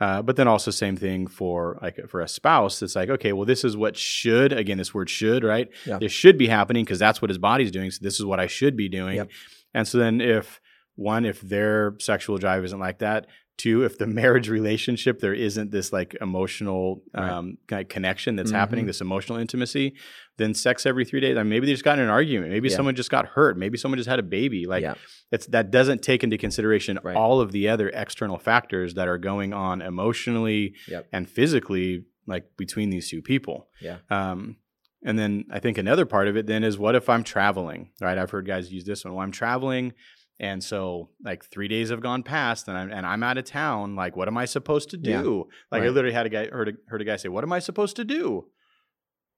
Uh, 0.00 0.22
but 0.22 0.36
then 0.36 0.46
also 0.46 0.70
same 0.70 0.96
thing 0.96 1.26
for 1.26 1.78
like 1.82 2.08
for 2.08 2.20
a 2.20 2.28
spouse. 2.28 2.80
It's 2.80 2.94
like, 2.94 3.08
okay, 3.10 3.32
well, 3.32 3.44
this 3.44 3.64
is 3.64 3.76
what 3.76 3.96
should, 3.96 4.52
again, 4.52 4.78
this 4.78 4.94
word 4.94 5.10
should, 5.10 5.42
right? 5.42 5.68
Yeah. 5.84 5.98
This 5.98 6.12
should 6.12 6.38
be 6.38 6.46
happening 6.46 6.84
because 6.84 7.00
that's 7.00 7.20
what 7.20 7.30
his 7.30 7.38
body's 7.38 7.72
doing. 7.72 7.90
So 7.90 7.98
this 8.02 8.20
is 8.20 8.24
what 8.24 8.38
I 8.38 8.46
should 8.46 8.76
be 8.76 8.88
doing. 8.88 9.16
Yep. 9.16 9.30
And 9.74 9.88
so 9.88 9.98
then 9.98 10.20
if 10.20 10.60
one, 10.94 11.24
if 11.24 11.40
their 11.40 11.96
sexual 11.98 12.38
drive 12.38 12.64
isn't 12.64 12.78
like 12.78 13.00
that, 13.00 13.26
two, 13.58 13.84
if 13.84 13.98
the 13.98 14.06
marriage 14.06 14.48
relationship, 14.48 15.18
there 15.20 15.34
isn't 15.34 15.70
this 15.70 15.92
like 15.92 16.16
emotional 16.20 17.02
Right. 17.12 17.28
um, 17.30 17.58
kind 17.66 17.82
of 17.82 17.88
connection 17.88 18.36
that's 18.36 18.50
Mhm. 18.52 18.54
happening, 18.56 18.86
this 18.86 19.00
emotional 19.02 19.38
intimacy, 19.38 19.94
then 20.38 20.54
sex 20.54 20.86
every 20.86 21.04
three 21.04 21.20
days. 21.20 21.36
I 21.36 21.42
mean, 21.42 21.50
maybe 21.50 21.66
they 21.66 21.72
just 21.72 21.84
got 21.84 21.98
in 21.98 22.04
an 22.04 22.10
argument. 22.10 22.50
Maybe 22.52 22.68
Yeah. 22.70 22.76
someone 22.76 22.94
just 22.94 23.10
got 23.10 23.26
hurt. 23.26 23.58
Maybe 23.58 23.76
someone 23.76 23.98
just 23.98 24.08
had 24.08 24.18
a 24.18 24.22
baby. 24.22 24.64
Like 24.66 24.82
yeah. 24.82 24.94
it's 25.32 25.46
that 25.48 25.70
doesn't 25.70 26.02
take 26.02 26.24
into 26.24 26.38
consideration 26.38 26.98
Right. 27.02 27.16
all 27.16 27.40
of 27.40 27.52
the 27.52 27.68
other 27.68 27.90
external 27.90 28.38
factors 28.38 28.94
that 28.94 29.08
are 29.08 29.18
going 29.18 29.52
on 29.52 29.82
emotionally 29.82 30.74
Yep. 30.88 31.08
and 31.12 31.28
physically, 31.28 32.04
like 32.26 32.44
between 32.56 32.90
these 32.90 33.10
two 33.10 33.20
people. 33.22 33.68
Yeah. 33.80 33.96
Um, 34.08 34.56
and 35.04 35.18
then 35.18 35.44
I 35.50 35.58
think 35.60 35.78
another 35.78 36.06
part 36.06 36.28
of 36.28 36.36
it 36.36 36.46
then 36.46 36.64
is 36.64 36.78
what 36.78 36.94
if 36.94 37.08
I'm 37.08 37.24
traveling, 37.24 37.90
right? 38.00 38.18
I've 38.18 38.30
heard 38.30 38.46
guys 38.46 38.72
use 38.72 38.84
this 38.84 39.04
one. 39.04 39.14
Well, 39.14 39.22
I'm 39.24 39.30
traveling, 39.32 39.92
and 40.40 40.62
so 40.62 41.10
like 41.24 41.44
three 41.44 41.68
days 41.68 41.90
have 41.90 42.00
gone 42.00 42.22
past, 42.22 42.68
and 42.68 42.76
I'm 42.76 42.90
and 42.90 43.06
I'm 43.06 43.22
out 43.22 43.38
of 43.38 43.44
town. 43.44 43.96
Like, 43.96 44.16
what 44.16 44.28
am 44.28 44.36
I 44.36 44.44
supposed 44.44 44.90
to 44.90 44.96
do? 44.96 45.46
Yeah. 45.48 45.54
Like, 45.78 45.82
I 45.82 45.88
literally 45.88 46.14
had 46.14 46.26
a 46.26 46.30
guy 46.30 46.46
heard 46.48 46.68
a, 46.68 46.72
heard 46.88 47.02
a 47.02 47.04
guy 47.04 47.16
say, 47.16 47.28
"What 47.28 47.44
am 47.44 47.52
I 47.52 47.58
supposed 47.58 47.96
to 47.96 48.04
do?" 48.04 48.46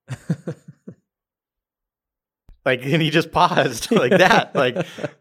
Like, 2.65 2.85
and 2.85 3.01
he 3.01 3.09
just 3.09 3.33
paused 3.33 3.91
like 4.03 4.11
that, 4.11 4.55
like, 4.55 4.77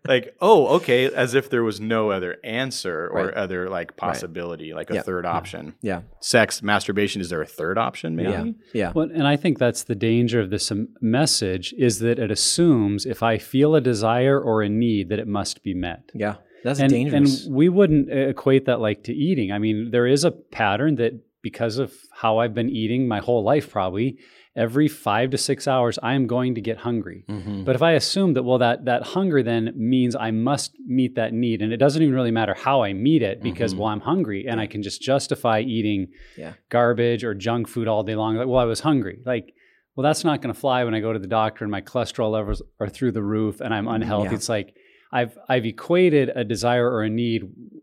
like, 0.06 0.36
oh, 0.42 0.68
okay, 0.76 1.06
as 1.12 1.36
if 1.36 1.50
there 1.50 1.64
was 1.64 1.80
no 1.80 2.12
other 2.12 2.38
answer 2.44 3.08
or 3.08 3.28
Right. 3.28 3.34
other 3.34 3.70
like 3.70 3.96
possibility, 3.96 4.74
like 4.74 4.92
a 4.92 4.96
Yeah. 4.96 5.02
third 5.04 5.26
option. 5.26 5.74
yeah. 5.82 6.02
Sex, 6.20 6.62
masturbation, 6.62 7.22
is 7.22 7.30
there 7.30 7.42
a 7.42 7.46
third 7.46 7.78
option? 7.78 8.16
Maybe. 8.18 8.30
Yeah. 8.32 8.46
Yeah. 8.74 8.92
Well, 8.94 9.10
and 9.14 9.26
I 9.26 9.38
think 9.38 9.58
that's 9.58 9.84
the 9.84 9.96
danger 9.96 10.42
of 10.42 10.50
this 10.50 10.70
um, 10.72 10.90
message 11.02 11.74
is 11.78 12.00
that 12.00 12.20
it 12.20 12.30
assumes 12.30 13.06
if 13.06 13.24
I 13.24 13.38
feel 13.38 13.74
a 13.76 13.82
desire 13.82 14.40
or 14.40 14.62
a 14.62 14.68
need 14.70 15.08
that 15.10 15.20
it 15.20 15.28
must 15.28 15.64
be 15.64 15.74
met. 15.74 16.10
Yeah. 16.14 16.36
That's 16.66 16.82
and, 16.82 16.90
dangerous. 16.90 17.46
And 17.46 17.56
we 17.56 17.70
wouldn't 17.70 18.12
uh, 18.12 18.16
equate 18.16 18.66
that 18.66 18.82
like 18.82 19.04
to 19.06 19.14
eating. 19.14 19.54
I 19.54 19.60
mean, 19.60 19.92
there 19.92 20.08
is 20.08 20.26
a 20.26 20.32
pattern 20.32 20.96
that 20.96 21.14
because 21.42 21.78
of 21.78 21.94
how 22.12 22.40
I've 22.40 22.54
been 22.54 22.70
eating 22.70 23.08
my 23.08 23.20
whole 23.20 23.44
life, 23.46 23.72
probably 23.72 24.18
every 24.66 24.88
five 24.88 25.28
to 25.32 25.38
six 25.38 25.68
hours, 25.68 25.98
I 26.04 26.14
am 26.14 26.28
going 26.28 26.54
to 26.56 26.62
get 26.70 26.78
hungry. 26.78 27.24
Mm-hmm. 27.30 27.64
But 27.64 27.76
if 27.76 27.82
I 27.82 27.94
assume 27.94 28.34
that, 28.34 28.44
well, 28.44 28.58
that 28.60 28.86
that 28.86 29.02
hunger 29.16 29.42
then 29.42 29.72
means 29.76 30.16
I 30.16 30.32
must 30.32 30.72
meet 30.86 31.16
that 31.16 31.32
need, 31.34 31.62
and 31.64 31.72
it 31.72 31.78
doesn't 31.78 32.02
even 32.04 32.14
really 32.14 32.32
matter 32.42 32.54
how 32.54 32.84
I 32.84 32.92
meet 32.94 33.22
it 33.32 33.42
because, 33.42 33.74
Mhm. 33.74 33.78
well, 33.78 33.88
I'm 33.94 34.02
hungry, 34.02 34.46
and 34.50 34.60
I 34.60 34.68
can 34.68 34.82
just 34.84 35.02
justify 35.02 35.58
eating 35.62 36.08
Yeah. 36.38 36.54
garbage 36.70 37.24
or 37.24 37.34
junk 37.34 37.68
food 37.68 37.88
all 37.88 38.04
day 38.04 38.16
long. 38.16 38.36
Like, 38.36 38.48
well, 38.48 38.60
I 38.60 38.66
was 38.66 38.82
hungry. 38.82 39.20
Like, 39.26 39.54
well, 39.96 40.04
that's 40.04 40.24
not 40.24 40.42
going 40.42 40.54
to 40.54 40.60
fly 40.60 40.84
when 40.86 40.94
I 40.94 41.00
go 41.00 41.12
to 41.14 41.20
the 41.20 41.28
doctor 41.42 41.64
and 41.66 41.72
my 41.72 41.82
cholesterol 41.82 42.32
levels 42.32 42.62
are 42.80 42.90
through 42.90 43.14
the 43.14 43.24
roof 43.24 43.60
and 43.62 43.74
I'm 43.74 43.88
unhealthy. 43.88 44.26
Mm-hmm. 44.28 44.34
Yeah. 44.34 44.38
It's 44.38 44.50
like 44.50 44.76
I've 45.12 45.38
I've 45.50 45.66
equated 45.66 46.30
a 46.36 46.44
desire 46.44 46.88
or 46.90 47.02
a 47.04 47.10
need, 47.10 47.42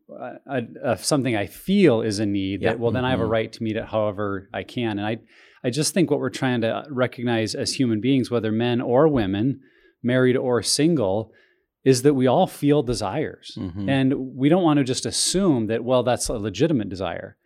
uh, 0.09 0.35
a, 0.47 0.63
a, 0.93 0.97
something 0.99 1.35
I 1.37 1.47
feel 1.47 2.01
is 2.01 2.19
a 2.21 2.27
need. 2.27 2.63
Yeah. 2.63 2.71
That 2.71 2.79
well, 2.81 2.93
then 2.93 3.05
I 3.05 3.11
have 3.11 3.21
a 3.21 3.25
Mhm. 3.25 3.31
right 3.39 3.53
to 3.53 3.63
meet 3.63 3.77
it 3.77 3.85
however 3.85 4.49
I 4.55 4.63
can, 4.63 4.99
and 4.99 5.07
I. 5.07 5.19
I 5.65 5.71
just 5.71 5.95
think 5.95 6.11
what 6.11 6.21
we're 6.21 6.31
trying 6.31 6.61
to 6.63 6.85
recognize 6.91 7.55
as 7.55 7.75
human 7.75 8.01
beings, 8.01 8.31
whether 8.31 8.53
men 8.53 8.81
or 8.81 9.09
women, 9.09 9.61
married 10.03 10.37
or 10.37 10.63
single, 10.63 11.33
is 11.85 12.03
that 12.03 12.15
we 12.15 12.27
all 12.27 12.47
feel 12.47 12.83
desires. 12.83 13.57
Mhm. 13.61 13.89
And 13.89 14.15
we 14.37 14.49
don't 14.49 14.63
want 14.65 14.79
to 14.79 14.85
just 14.85 15.07
assume 15.07 15.67
that, 15.69 15.85
well, 15.85 16.03
that's 16.03 16.29
a 16.29 16.35
legitimate 16.35 16.89
desire, 16.89 17.37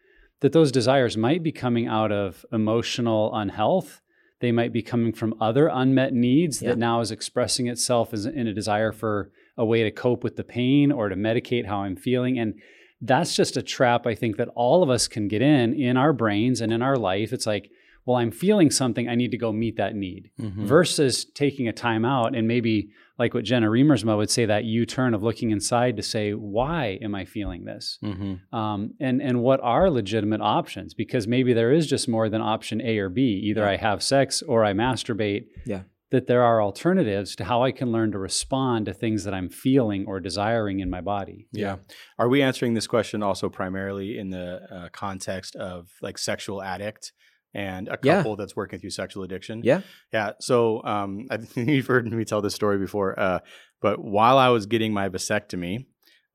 that 0.41 0.53
those 0.53 0.73
desires 0.73 1.17
might 1.17 1.43
be 1.43 1.53
coming 1.53 1.87
out 1.87 2.11
of 2.11 2.45
emotional 2.53 3.35
unhealth. 3.35 4.01
They 4.41 4.53
might 4.53 4.73
be 4.73 4.81
coming 4.83 5.13
from 5.13 5.35
other 5.41 5.69
unmet 5.73 6.15
needs 6.15 6.63
Yeah. 6.63 6.71
that 6.71 6.79
now 6.79 7.01
is 7.01 7.11
expressing 7.11 7.67
itself 7.69 8.15
as 8.15 8.25
in 8.25 8.47
a 8.47 8.55
desire 8.55 8.93
for 8.93 9.31
a 9.59 9.65
way 9.67 9.83
to 9.83 9.91
cope 9.91 10.25
with 10.25 10.37
the 10.37 10.45
pain 10.45 10.91
or 10.91 11.11
to 11.11 11.17
medicate 11.17 11.67
how 11.67 11.81
I'm 11.83 11.97
feeling. 11.97 12.39
And 12.39 12.55
that's 13.03 13.37
just 13.37 13.59
a 13.59 13.63
trap 13.63 14.07
I 14.07 14.15
think 14.15 14.39
that 14.39 14.49
all 14.55 14.83
of 14.83 14.89
us 14.89 15.07
can 15.09 15.29
get 15.29 15.43
in 15.43 15.75
in 15.75 15.99
our 15.99 16.15
brains 16.15 16.63
and 16.63 16.73
in 16.73 16.81
our 16.81 16.97
life. 16.97 17.33
It's 17.35 17.47
like, 17.47 17.71
well, 18.07 18.17
I'm 18.17 18.31
feeling 18.31 18.71
something, 18.71 19.09
I 19.09 19.15
need 19.15 19.31
to 19.31 19.37
go 19.39 19.53
meet 19.53 19.77
that 19.77 19.95
need 19.95 20.31
Mhm. 20.41 20.65
versus 20.67 21.25
taking 21.25 21.69
a 21.69 21.73
time 21.73 22.05
out 22.05 22.35
and 22.35 22.49
maybe 22.49 22.91
like 23.19 23.35
what 23.35 23.45
Jenna 23.45 23.69
Riemersma 23.69 24.17
would 24.17 24.31
say, 24.31 24.47
that 24.47 24.65
U-turn 24.65 25.13
of 25.13 25.23
looking 25.23 25.51
inside 25.51 25.97
to 25.99 26.03
say, 26.03 26.33
why 26.33 26.99
am 27.03 27.15
I 27.15 27.27
feeling 27.27 27.65
this? 27.65 27.99
Mhm. 28.03 28.41
Um, 28.53 28.95
and 28.99 29.21
and 29.21 29.43
what 29.43 29.61
are 29.63 29.91
legitimate 29.91 30.41
options? 30.41 30.95
Because 30.95 31.29
maybe 31.29 31.53
there 31.53 31.71
is 31.71 31.87
just 31.87 32.09
more 32.09 32.29
than 32.31 32.41
option 32.41 32.81
A 32.81 32.99
or 32.99 33.11
B. 33.11 33.23
Either 33.45 33.61
Yeah. 33.63 33.71
I 33.71 33.77
have 33.77 34.03
sex 34.03 34.41
or 34.43 34.65
I 34.65 34.73
masturbate. 34.73 35.45
Yeah. 35.67 35.83
That 36.11 36.27
there 36.27 36.43
are 36.43 36.61
alternatives 36.61 37.37
to 37.37 37.45
how 37.45 37.63
I 37.63 37.71
can 37.71 37.93
learn 37.93 38.11
to 38.13 38.19
respond 38.19 38.87
to 38.87 38.93
things 38.93 39.23
that 39.25 39.33
I'm 39.35 39.49
feeling 39.49 40.07
or 40.07 40.19
desiring 40.19 40.81
in 40.81 40.91
my 40.91 41.01
body. 41.01 41.47
Yeah. 41.53 41.77
Are 42.19 42.29
we 42.29 42.43
answering 42.43 42.75
this 42.75 42.89
question 42.89 43.23
also 43.23 43.49
primarily 43.49 44.19
in 44.19 44.31
the 44.31 44.63
uh, 44.73 44.89
context 44.93 45.55
of 45.55 45.89
like 46.03 46.19
sexual 46.19 46.63
addict 46.63 47.13
and 47.55 47.89
a 47.89 47.99
Yeah. 48.03 48.17
couple 48.19 48.37
that's 48.37 48.55
working 48.57 48.79
through 48.79 48.91
sexual 48.91 49.23
addiction? 49.25 49.63
yeah. 49.65 49.81
Yeah. 50.13 50.33
So 50.41 50.83
um, 50.85 51.27
I 51.31 51.37
think 51.39 51.69
you've 51.69 51.87
heard 51.87 52.11
me 52.11 52.25
tell 52.25 52.41
this 52.43 52.55
story 52.55 52.79
before, 52.79 53.19
uh, 53.19 53.41
but 53.81 53.99
while 53.99 54.39
I 54.39 54.49
was 54.49 54.67
getting 54.67 54.93
my 54.93 55.09
vasectomy, 55.09 55.87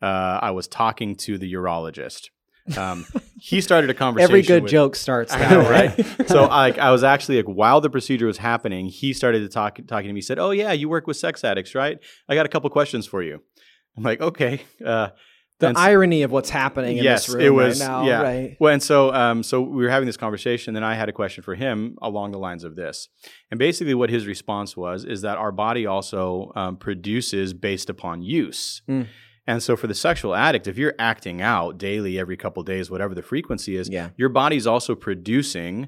uh, 0.02 0.40
I 0.42 0.52
was 0.52 0.68
talking 0.68 1.16
to 1.18 1.38
the 1.38 1.52
urologist. 1.54 2.30
Um, 2.78 3.06
he 3.40 3.62
started 3.62 3.90
a 3.92 3.94
conversation. 4.04 4.32
Every 4.32 4.42
good 4.42 4.64
with- 4.64 4.72
joke 4.72 4.96
starts 4.96 5.32
I 5.32 5.38
that 5.40 5.52
know, 5.52 5.70
right? 5.70 5.94
so 6.28 6.46
I, 6.46 6.72
I 6.72 6.90
was 6.92 7.04
actually 7.04 7.38
like 7.38 7.46
while 7.46 7.80
the 7.80 7.90
procedure 7.92 8.26
was 8.26 8.40
happening, 8.40 8.88
he 8.88 9.14
started 9.14 9.40
to 9.42 9.50
talk 9.50 9.78
talking 9.88 10.08
to 10.08 10.14
me. 10.14 10.18
He 10.18 10.22
said, 10.24 10.40
"Oh 10.40 10.50
yeah, 10.52 10.72
you 10.72 10.90
work 10.90 11.06
with 11.06 11.16
sex 11.18 11.44
addicts, 11.44 11.76
right? 11.76 12.00
I 12.28 12.34
got 12.36 12.46
a 12.46 12.50
couple 12.50 12.70
questions 12.72 13.06
for 13.06 13.22
you." 13.22 13.42
I'm 13.96 14.02
like, 14.04 14.20
"Okay." 14.20 14.64
Uh, 14.84 15.10
the 15.60 15.68
and 15.70 15.78
irony 15.78 16.22
of 16.24 16.32
what's 16.32 16.50
happening 16.50 16.98
in 16.98 17.04
Yes, 17.04 17.28
this 17.28 17.36
room 17.36 17.44
it 17.46 17.50
was- 17.50 17.80
right 17.82 17.88
now, 17.88 18.06
yeah. 18.06 18.22
right? 18.22 18.58
well, 18.60 18.74
and 18.74 18.84
so 18.84 19.14
um, 19.14 19.42
so 19.44 19.62
we 19.62 19.84
were 19.84 19.90
having 19.90 20.06
this 20.06 20.18
conversation. 20.18 20.74
Then 20.74 20.84
I 20.84 20.96
had 20.96 21.08
a 21.10 21.14
question 21.14 21.44
for 21.44 21.56
him 21.56 21.98
along 22.02 22.32
the 22.32 22.40
lines 22.40 22.64
of 22.64 22.76
this, 22.76 23.08
and 23.52 23.58
basically 23.58 23.94
what 23.94 24.10
his 24.10 24.28
response 24.28 24.76
was 24.76 25.06
is 25.06 25.22
that 25.22 25.38
our 25.38 25.52
body 25.52 25.86
also 25.86 26.52
um, 26.56 26.78
produces 26.78 27.54
based 27.54 27.90
upon 27.90 28.22
use. 28.22 28.82
Mm. 28.90 29.08
And 29.48 29.62
so 29.62 29.76
for 29.78 29.86
the 29.88 29.94
sexual 29.94 30.34
addict, 30.34 30.68
if 30.68 30.76
you're 30.78 30.96
acting 30.98 31.40
out 31.42 31.78
daily, 31.78 32.18
every 32.18 32.36
couple 32.36 32.64
days, 32.64 32.90
whatever 32.90 33.14
the 33.14 33.22
frequency 33.22 33.78
is, 33.78 33.88
Yeah. 33.90 34.10
your 34.18 34.30
body's 34.30 34.66
also 34.66 34.96
producing 34.96 35.88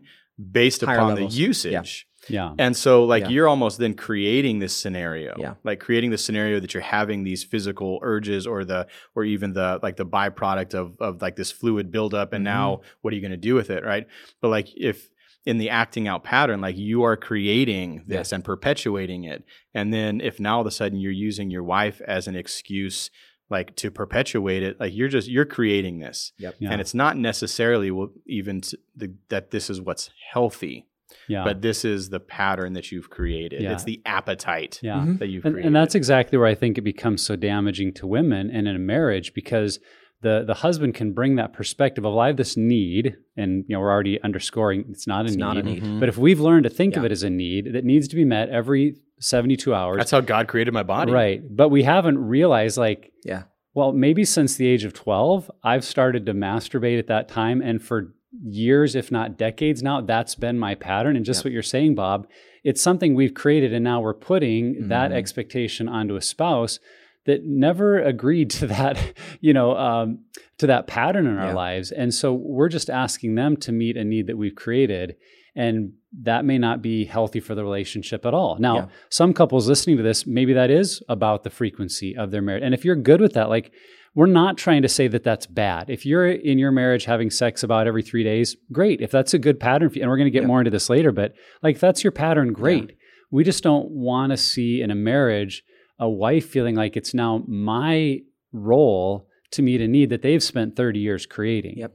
based 0.51 0.81
Higher 0.86 0.97
upon 0.97 1.15
levels. 1.15 1.33
the 1.36 1.41
usage. 1.41 1.71
Yeah. 1.71 2.16
And 2.57 2.75
so, 2.75 3.03
like, 3.05 3.24
Yeah. 3.24 3.29
you're 3.29 3.48
almost 3.48 3.77
then 3.79 3.93
creating 3.93 4.60
this 4.60 4.75
scenario, 4.75 5.36
Yeah. 5.39 5.53
like 5.63 5.79
creating 5.79 6.12
the 6.12 6.17
scenario 6.17 6.60
that 6.60 6.74
you're 6.74 6.84
having 6.84 7.24
these 7.24 7.43
physical 7.43 8.00
urges, 8.01 8.46
or 8.48 8.63
the, 8.65 8.88
or 9.15 9.24
even 9.24 9.53
the 9.53 9.79
like 9.84 9.96
the 9.96 10.05
byproduct 10.05 10.74
of 10.74 10.96
of 11.00 11.22
like 11.22 11.36
this 11.36 11.51
fluid 11.51 11.91
buildup. 11.91 12.34
And 12.34 12.43
now, 12.43 12.75
Mm-hmm. 12.75 12.88
what 13.01 13.13
are 13.13 13.15
you 13.15 13.22
going 13.22 13.31
to 13.31 13.38
do 13.38 13.55
with 13.55 13.69
it, 13.69 13.84
right? 13.84 14.07
But 14.41 14.50
like, 14.50 14.67
if 14.75 15.10
in 15.46 15.57
the 15.60 15.69
acting 15.69 16.07
out 16.10 16.24
pattern, 16.25 16.60
like 16.60 16.75
you 16.77 17.03
are 17.03 17.15
creating 17.15 18.03
this 18.05 18.34
and 18.34 18.43
perpetuating 18.43 19.24
it, 19.24 19.46
and 19.74 19.93
then 19.93 20.19
if 20.19 20.39
now 20.41 20.55
all 20.55 20.62
of 20.62 20.67
a 20.67 20.72
sudden 20.72 21.00
you're 21.00 21.12
using 21.29 21.50
your 21.50 21.63
wife 21.63 22.01
as 22.05 22.27
an 22.27 22.36
excuse, 22.36 23.10
like 23.50 23.74
to 23.77 23.89
perpetuate 23.89 24.62
it, 24.62 24.77
like 24.77 24.93
you're 24.93 25.07
just 25.07 25.29
you're 25.29 25.46
creating 25.46 26.00
this, 26.00 26.34
Yep. 26.38 26.55
Yeah. 26.60 26.72
and 26.72 26.81
it's 26.81 26.93
not 26.93 27.15
necessarily 27.15 27.89
even 28.25 28.60
the, 28.93 29.13
that 29.29 29.51
this 29.51 29.69
is 29.69 29.79
what's 29.79 30.10
healthy 30.34 30.86
yeah. 31.27 31.43
but 31.43 31.62
this 31.62 31.84
is 31.86 32.10
the 32.10 32.19
pattern 32.19 32.74
that 32.74 32.91
you've 32.91 33.10
created. 33.10 33.62
Yeah. 33.62 33.74
It's 33.74 33.84
the 33.84 34.01
appetite 34.05 34.79
yeah. 34.81 34.96
Mhm. 35.00 35.19
that 35.19 35.27
you've 35.27 35.46
and, 35.46 35.53
created. 35.53 35.67
and 35.67 35.75
that's 35.75 35.96
exactly 35.96 36.38
where 36.38 36.48
I 36.48 36.55
think 36.55 36.77
it 36.77 36.81
becomes 36.81 37.22
so 37.22 37.36
damaging 37.36 37.93
to 37.96 38.07
women 38.07 38.50
and 38.51 38.67
in 38.67 38.75
a 38.75 38.79
marriage 38.79 39.34
because 39.34 39.79
the 40.22 40.43
the 40.48 40.55
husband 40.55 40.96
can 40.96 41.13
bring 41.13 41.36
that 41.36 41.53
perspective 41.53 42.03
of 42.03 42.13
well, 42.13 42.22
I 42.22 42.27
have 42.27 42.38
this 42.38 42.57
need, 42.57 43.15
and 43.36 43.63
you 43.67 43.75
know 43.75 43.79
we're 43.79 43.91
already 43.91 44.19
underscoring 44.24 44.86
it's 44.89 45.05
not 45.05 45.22
a 45.25 45.27
It's 45.27 45.36
need. 45.36 45.39
not 45.39 45.57
a 45.57 45.63
need. 45.63 45.84
Mhm. 45.84 46.00
But 46.00 46.10
if 46.10 46.17
we've 46.17 46.39
learned 46.39 46.63
to 46.63 46.69
think 46.72 46.98
of 46.98 47.05
it 47.05 47.12
as 47.12 47.22
a 47.22 47.29
need 47.29 47.74
that 47.74 47.86
needs 47.86 48.07
to 48.07 48.15
be 48.15 48.25
met 48.25 48.50
every 48.50 48.96
seventy 49.19 49.55
two 49.55 49.75
hours, 49.75 49.98
That's 49.98 50.12
how 50.12 50.22
God 50.22 50.48
created 50.48 50.74
my 50.74 50.81
body. 50.84 51.12
right? 51.12 51.41
But 51.50 51.69
we 51.69 51.84
haven't 51.84 52.17
realized 52.17 52.77
like 52.79 53.12
Yeah. 53.25 53.43
well, 53.75 53.91
maybe 53.93 54.25
since 54.25 54.55
the 54.55 54.65
age 54.67 54.86
of 54.86 54.93
12, 54.96 55.51
I've 55.63 55.84
started 55.84 56.25
to 56.25 56.34
masturbate 56.34 56.98
at 56.98 57.05
that 57.07 57.27
time. 57.27 57.62
And 57.62 57.79
for 57.79 58.15
years, 58.43 58.96
if 58.96 59.12
not 59.12 59.38
decades 59.38 59.81
now, 59.81 60.01
that's 60.01 60.36
been 60.36 60.60
my 60.60 60.75
pattern. 60.75 61.15
And 61.15 61.25
just 61.25 61.39
Yep. 61.39 61.46
what 61.46 61.53
you're 61.53 61.62
saying, 61.63 61.96
Bob, 61.96 62.27
it's 62.63 62.81
something 62.81 63.15
we've 63.15 63.34
created. 63.34 63.74
And 63.74 63.84
now 63.84 64.01
we're 64.01 64.13
putting 64.13 64.88
that 64.89 65.12
Mhm. 65.12 65.15
expectation 65.15 65.88
onto 65.88 66.15
a 66.15 66.22
spouse 66.22 66.79
that 67.25 67.46
never 67.46 68.00
agreed 68.00 68.50
to 68.50 68.67
that, 68.67 68.98
you 69.41 69.53
know, 69.53 69.75
um, 69.77 70.19
to 70.57 70.67
that 70.67 70.88
pattern 70.88 71.27
in 71.27 71.38
our 71.38 71.48
Yeah. 71.48 71.53
lives. 71.55 71.91
And 71.91 72.13
so 72.13 72.34
we're 72.34 72.69
just 72.69 72.89
asking 72.89 73.36
them 73.36 73.57
to 73.57 73.72
meet 73.72 73.98
a 73.98 74.03
need 74.03 74.27
that 74.27 74.38
we've 74.38 74.55
created. 74.55 75.15
and 75.60 75.93
that 76.22 76.46
may 76.46 76.60
not 76.60 76.84
be 76.84 77.05
healthy 77.05 77.39
for 77.39 77.55
the 77.55 77.63
relationship 77.63 78.27
at 78.27 78.34
all. 78.36 78.57
Now, 78.60 78.75
Yeah. 78.75 78.86
some 79.10 79.34
couples 79.34 79.67
listening 79.67 79.98
to 79.98 80.03
this, 80.03 80.27
maybe 80.27 80.53
that 80.53 80.69
is 80.69 81.01
about 81.10 81.43
the 81.43 81.50
frequency 81.50 82.15
of 82.15 82.29
their 82.29 82.43
marriage. 82.43 82.62
And 82.62 82.75
if 82.75 82.86
you're 82.86 82.96
good 82.96 83.19
with 83.19 83.34
that, 83.34 83.50
like 83.50 83.72
we're 84.17 84.25
not 84.25 84.57
trying 84.57 84.81
to 84.81 84.88
say 84.89 85.07
that 85.07 85.24
that's 85.24 85.45
bad. 85.45 85.91
If 85.91 86.03
you're 86.03 86.27
in 86.27 86.57
your 86.57 86.71
marriage 86.71 87.05
having 87.05 87.29
sex 87.29 87.62
about 87.62 87.86
every 87.86 88.01
three 88.01 88.24
days, 88.24 88.55
great. 88.71 89.00
If 89.00 89.12
that's 89.12 89.36
a 89.36 89.38
good 89.39 89.59
pattern 89.59 89.89
for 89.89 89.95
you, 89.97 90.01
and 90.01 90.09
we're 90.09 90.17
going 90.17 90.25
to 90.25 90.31
get 90.31 90.41
Yeah. 90.41 90.47
more 90.47 90.59
into 90.59 90.71
this 90.71 90.89
later, 90.89 91.12
but 91.12 91.33
like 91.62 91.79
that's 91.79 92.03
your 92.03 92.12
pattern, 92.12 92.51
great. 92.51 92.97
We 93.29 93.43
just 93.43 93.63
don't 93.63 93.89
want 93.91 94.31
to 94.31 94.38
see 94.38 94.81
in 94.81 94.89
a 94.89 94.95
marriage 94.95 95.63
a 96.00 96.09
wife 96.09 96.50
feeling 96.50 96.75
like 96.75 96.97
it's 96.97 97.13
now 97.13 97.43
my 97.47 98.21
role 98.51 99.27
to 99.51 99.62
meet 99.62 99.81
a 99.81 99.88
need 99.88 100.09
that 100.09 100.24
they've 100.24 100.41
spent 100.43 100.75
30 100.75 101.00
years 101.00 101.25
creating. 101.27 101.77
Yep. 101.77 101.93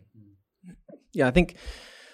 Yeah, 1.14 1.26
I 1.26 1.33
think 1.33 1.57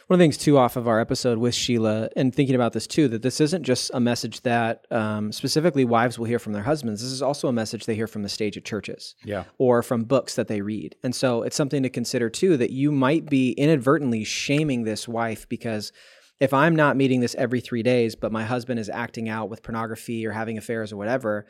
one 0.08 0.14
of 0.16 0.18
the 0.18 0.24
things 0.24 0.38
too 0.38 0.56
off 0.56 0.76
of 0.76 0.88
our 0.88 1.00
episode 1.00 1.36
with 1.36 1.54
Sheila 1.54 2.08
and 2.16 2.34
thinking 2.34 2.54
about 2.54 2.72
this 2.72 2.86
too, 2.86 3.08
that 3.08 3.20
this 3.20 3.42
isn't 3.42 3.62
just 3.62 3.90
a 3.92 4.00
message 4.00 4.40
that 4.40 4.86
um, 4.90 5.30
specifically 5.32 5.84
wives 5.84 6.18
will 6.18 6.24
hear 6.24 6.38
from 6.38 6.54
their 6.54 6.62
husbands. 6.62 7.02
This 7.02 7.12
is 7.12 7.20
also 7.20 7.46
a 7.46 7.52
message 7.52 7.84
they 7.84 7.94
hear 7.94 8.06
from 8.06 8.22
the 8.22 8.28
stage 8.30 8.56
at 8.56 8.64
churches 8.64 9.14
Yeah. 9.22 9.44
or 9.58 9.82
from 9.82 10.04
books 10.04 10.34
that 10.36 10.48
they 10.48 10.62
read. 10.62 10.96
And 11.02 11.14
so 11.14 11.42
it's 11.42 11.56
something 11.56 11.82
to 11.82 11.90
consider 11.90 12.30
too 12.30 12.56
that 12.56 12.70
you 12.70 12.90
might 12.90 13.26
be 13.26 13.50
inadvertently 13.52 14.24
shaming 14.24 14.84
this 14.84 15.06
wife 15.06 15.46
because 15.48 15.92
if 16.40 16.54
I'm 16.54 16.74
not 16.74 16.96
meeting 16.96 17.20
this 17.20 17.34
every 17.34 17.60
three 17.60 17.82
days, 17.82 18.14
but 18.14 18.32
my 18.32 18.44
husband 18.44 18.80
is 18.80 18.88
acting 18.88 19.28
out 19.28 19.50
with 19.50 19.62
pornography 19.62 20.24
or 20.26 20.30
having 20.32 20.56
affairs 20.56 20.90
or 20.90 20.96
whatever, 20.96 21.44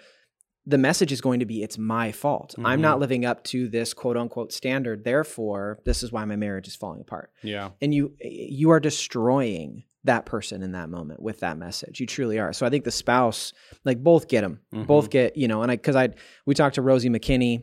the 0.69 0.79
message 0.79 1.13
is 1.13 1.23
going 1.23 1.41
to 1.41 1.47
be 1.47 1.63
it's 1.63 1.79
my 1.79 2.13
fault. 2.13 2.55
I'm 2.63 2.83
not 2.83 3.01
living 3.01 3.25
up 3.25 3.43
to 3.45 3.69
this 3.69 3.95
quote 3.95 4.19
unquote 4.19 4.53
standard. 4.53 5.03
Therefore, 5.03 5.79
this 5.87 6.03
is 6.03 6.13
why 6.13 6.27
my 6.27 6.37
marriage 6.37 6.69
is 6.69 6.77
falling 6.77 7.01
apart. 7.01 7.33
Yeah. 7.43 7.71
And 7.81 7.95
you 7.95 8.15
you 8.21 8.71
are 8.71 8.79
destroying 8.79 9.85
that 10.05 10.27
person 10.27 10.63
in 10.63 10.73
that 10.73 10.91
moment 10.91 11.23
with 11.23 11.41
that 11.41 11.57
message. 11.57 12.01
You 12.01 12.07
truly 12.07 12.39
are. 12.39 12.53
So 12.53 12.67
I 12.67 12.71
think 12.71 12.85
the 12.85 12.91
spouse, 12.91 13.55
like 13.85 14.03
both 14.03 14.29
get 14.29 14.43
them, 14.43 14.61
both 14.87 15.09
get 15.09 15.39
you 15.39 15.49
know. 15.49 15.63
And 15.63 15.73
I 15.73 15.77
because 15.77 15.97
I 15.97 16.11
we 16.45 16.55
talked 16.55 16.75
to 16.75 16.83
Rosie 16.83 17.09
McKinney 17.09 17.63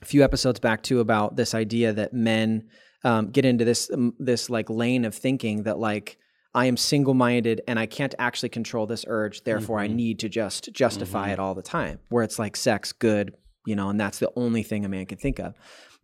a 0.00 0.04
few 0.04 0.22
episodes 0.22 0.60
back 0.60 0.84
too 0.84 1.00
about 1.00 1.34
this 1.34 1.54
idea 1.54 1.92
that 1.92 2.12
men 2.12 2.68
um, 3.02 3.30
get 3.30 3.44
into 3.44 3.64
this 3.64 3.90
um, 3.92 4.14
this 4.20 4.48
like 4.48 4.70
lane 4.70 5.04
of 5.04 5.14
thinking 5.14 5.64
that 5.64 5.78
like 5.78 6.18
I 6.54 6.66
am 6.66 6.76
single 6.76 7.14
minded 7.14 7.60
and 7.68 7.78
I 7.78 7.86
can't 7.86 8.14
actually 8.18 8.48
control 8.48 8.86
this 8.86 9.04
urge. 9.06 9.44
Therefore, 9.44 9.78
I 9.78 9.86
need 9.86 10.18
to 10.20 10.28
just 10.28 10.72
justify 10.72 11.30
it 11.30 11.38
all 11.38 11.54
the 11.54 11.62
time. 11.62 11.98
Where 12.08 12.24
it's 12.24 12.38
like 12.38 12.56
sex, 12.56 12.92
good, 12.92 13.34
you 13.66 13.76
know, 13.76 13.90
and 13.90 14.00
that's 14.00 14.18
the 14.18 14.32
only 14.34 14.62
thing 14.62 14.84
a 14.84 14.88
man 14.88 15.06
can 15.06 15.18
think 15.18 15.38
of. 15.38 15.54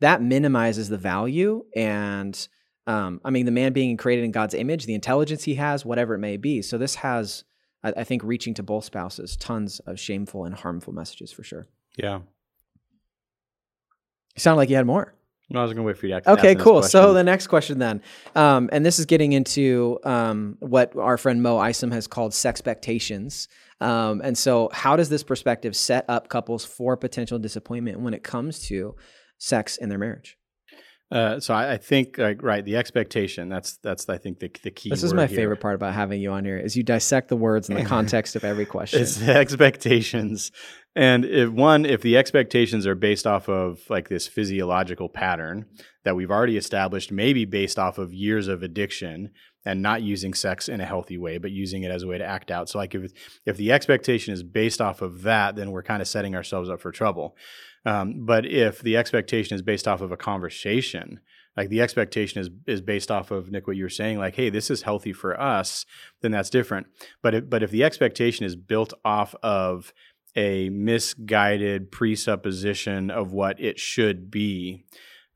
That 0.00 0.22
minimizes 0.22 0.88
the 0.88 0.98
value 0.98 1.64
and. 1.74 2.48
Um, 2.86 3.22
I 3.24 3.30
mean, 3.30 3.46
the 3.46 3.50
man 3.50 3.72
being 3.72 3.96
created 3.96 4.26
in 4.26 4.30
God's 4.30 4.52
image, 4.52 4.84
the 4.84 4.92
intelligence 4.92 5.44
he 5.44 5.54
has, 5.54 5.86
whatever 5.86 6.16
it 6.16 6.18
may 6.18 6.36
be. 6.36 6.60
So 6.60 6.76
this 6.76 6.96
has, 6.96 7.42
I, 7.82 7.94
I 7.96 8.04
think, 8.04 8.22
reaching 8.22 8.52
to 8.52 8.62
both 8.62 8.84
spouses, 8.84 9.38
tons 9.38 9.80
of 9.86 9.98
shameful 9.98 10.44
and 10.44 10.54
harmful 10.54 10.92
messages 10.92 11.32
for 11.32 11.42
sure. 11.42 11.66
Yeah. 11.96 12.16
You 14.36 14.40
sound 14.40 14.58
like 14.58 14.68
you 14.68 14.76
had 14.76 14.84
more. 14.84 15.14
No, 15.50 15.60
I 15.60 15.62
was 15.62 15.72
going 15.72 15.84
to 15.84 15.86
wait 15.86 15.98
for 15.98 16.06
you 16.06 16.18
to 16.18 16.32
Okay, 16.32 16.54
cool. 16.54 16.82
So 16.82 17.12
the 17.12 17.22
next 17.22 17.48
question 17.48 17.78
then, 17.78 18.02
um, 18.34 18.70
and 18.72 18.84
this 18.84 18.98
is 18.98 19.04
getting 19.04 19.32
into 19.32 19.98
um, 20.04 20.56
what 20.60 20.96
our 20.96 21.18
friend 21.18 21.42
Mo 21.42 21.58
Isom 21.58 21.90
has 21.90 22.06
called 22.06 22.32
sexpectations. 22.32 23.48
Um, 23.80 24.22
and 24.24 24.38
so, 24.38 24.70
how 24.72 24.96
does 24.96 25.10
this 25.10 25.22
perspective 25.22 25.76
set 25.76 26.06
up 26.08 26.28
couples 26.28 26.64
for 26.64 26.96
potential 26.96 27.38
disappointment 27.38 28.00
when 28.00 28.14
it 28.14 28.22
comes 28.22 28.60
to 28.68 28.94
sex 29.38 29.76
in 29.76 29.90
their 29.90 29.98
marriage? 29.98 30.38
Uh, 31.14 31.38
so 31.38 31.54
I, 31.54 31.74
I 31.74 31.76
think 31.76 32.18
like 32.18 32.42
right 32.42 32.64
the 32.64 32.76
expectation 32.76 33.48
that's 33.48 33.76
that's 33.76 34.08
I 34.08 34.18
think 34.18 34.40
the 34.40 34.50
the 34.64 34.72
key. 34.72 34.90
This 34.90 35.04
is 35.04 35.14
my 35.14 35.26
here. 35.26 35.36
favorite 35.36 35.60
part 35.60 35.76
about 35.76 35.94
having 35.94 36.20
you 36.20 36.32
on 36.32 36.44
here 36.44 36.58
is 36.58 36.76
you 36.76 36.82
dissect 36.82 37.28
the 37.28 37.36
words 37.36 37.68
in 37.68 37.76
the 37.76 37.84
context 37.96 38.34
of 38.34 38.42
every 38.42 38.66
question. 38.66 39.00
It's 39.00 39.18
the 39.18 39.32
expectations, 39.32 40.50
and 40.96 41.24
if 41.24 41.50
one 41.50 41.86
if 41.86 42.02
the 42.02 42.16
expectations 42.16 42.84
are 42.84 42.96
based 42.96 43.28
off 43.28 43.48
of 43.48 43.78
like 43.88 44.08
this 44.08 44.26
physiological 44.26 45.08
pattern 45.08 45.66
that 46.02 46.16
we've 46.16 46.32
already 46.32 46.56
established, 46.56 47.12
maybe 47.12 47.44
based 47.44 47.78
off 47.78 47.96
of 47.96 48.12
years 48.12 48.48
of 48.48 48.64
addiction 48.64 49.30
and 49.64 49.80
not 49.82 50.02
using 50.02 50.34
sex 50.34 50.68
in 50.68 50.80
a 50.80 50.84
healthy 50.84 51.16
way, 51.16 51.38
but 51.38 51.52
using 51.52 51.84
it 51.84 51.92
as 51.92 52.02
a 52.02 52.08
way 52.08 52.18
to 52.18 52.24
act 52.24 52.50
out. 52.50 52.68
So 52.68 52.78
like 52.78 52.92
if 52.92 53.12
if 53.46 53.56
the 53.56 53.70
expectation 53.70 54.34
is 54.34 54.42
based 54.42 54.80
off 54.80 55.00
of 55.00 55.22
that, 55.22 55.54
then 55.54 55.70
we're 55.70 55.84
kind 55.84 56.02
of 56.02 56.08
setting 56.08 56.34
ourselves 56.34 56.68
up 56.68 56.80
for 56.80 56.90
trouble. 56.90 57.36
Um, 57.84 58.24
but 58.24 58.46
if 58.46 58.80
the 58.80 58.96
expectation 58.96 59.54
is 59.54 59.62
based 59.62 59.86
off 59.86 60.00
of 60.00 60.10
a 60.12 60.16
conversation, 60.16 61.20
like 61.56 61.68
the 61.68 61.82
expectation 61.82 62.40
is 62.40 62.50
is 62.66 62.80
based 62.80 63.10
off 63.10 63.30
of 63.30 63.50
Nick 63.50 63.66
what 63.66 63.76
you 63.76 63.84
were 63.84 63.90
saying, 63.90 64.18
like, 64.18 64.34
hey, 64.34 64.50
this 64.50 64.70
is 64.70 64.82
healthy 64.82 65.12
for 65.12 65.38
us, 65.40 65.86
then 66.20 66.32
that's 66.32 66.50
different. 66.50 66.86
But 67.22 67.34
if, 67.34 67.50
but 67.50 67.62
if 67.62 67.70
the 67.70 67.84
expectation 67.84 68.44
is 68.46 68.56
built 68.56 68.92
off 69.04 69.34
of 69.42 69.92
a 70.36 70.68
misguided 70.70 71.92
presupposition 71.92 73.10
of 73.10 73.32
what 73.32 73.60
it 73.60 73.78
should 73.78 74.30
be, 74.30 74.84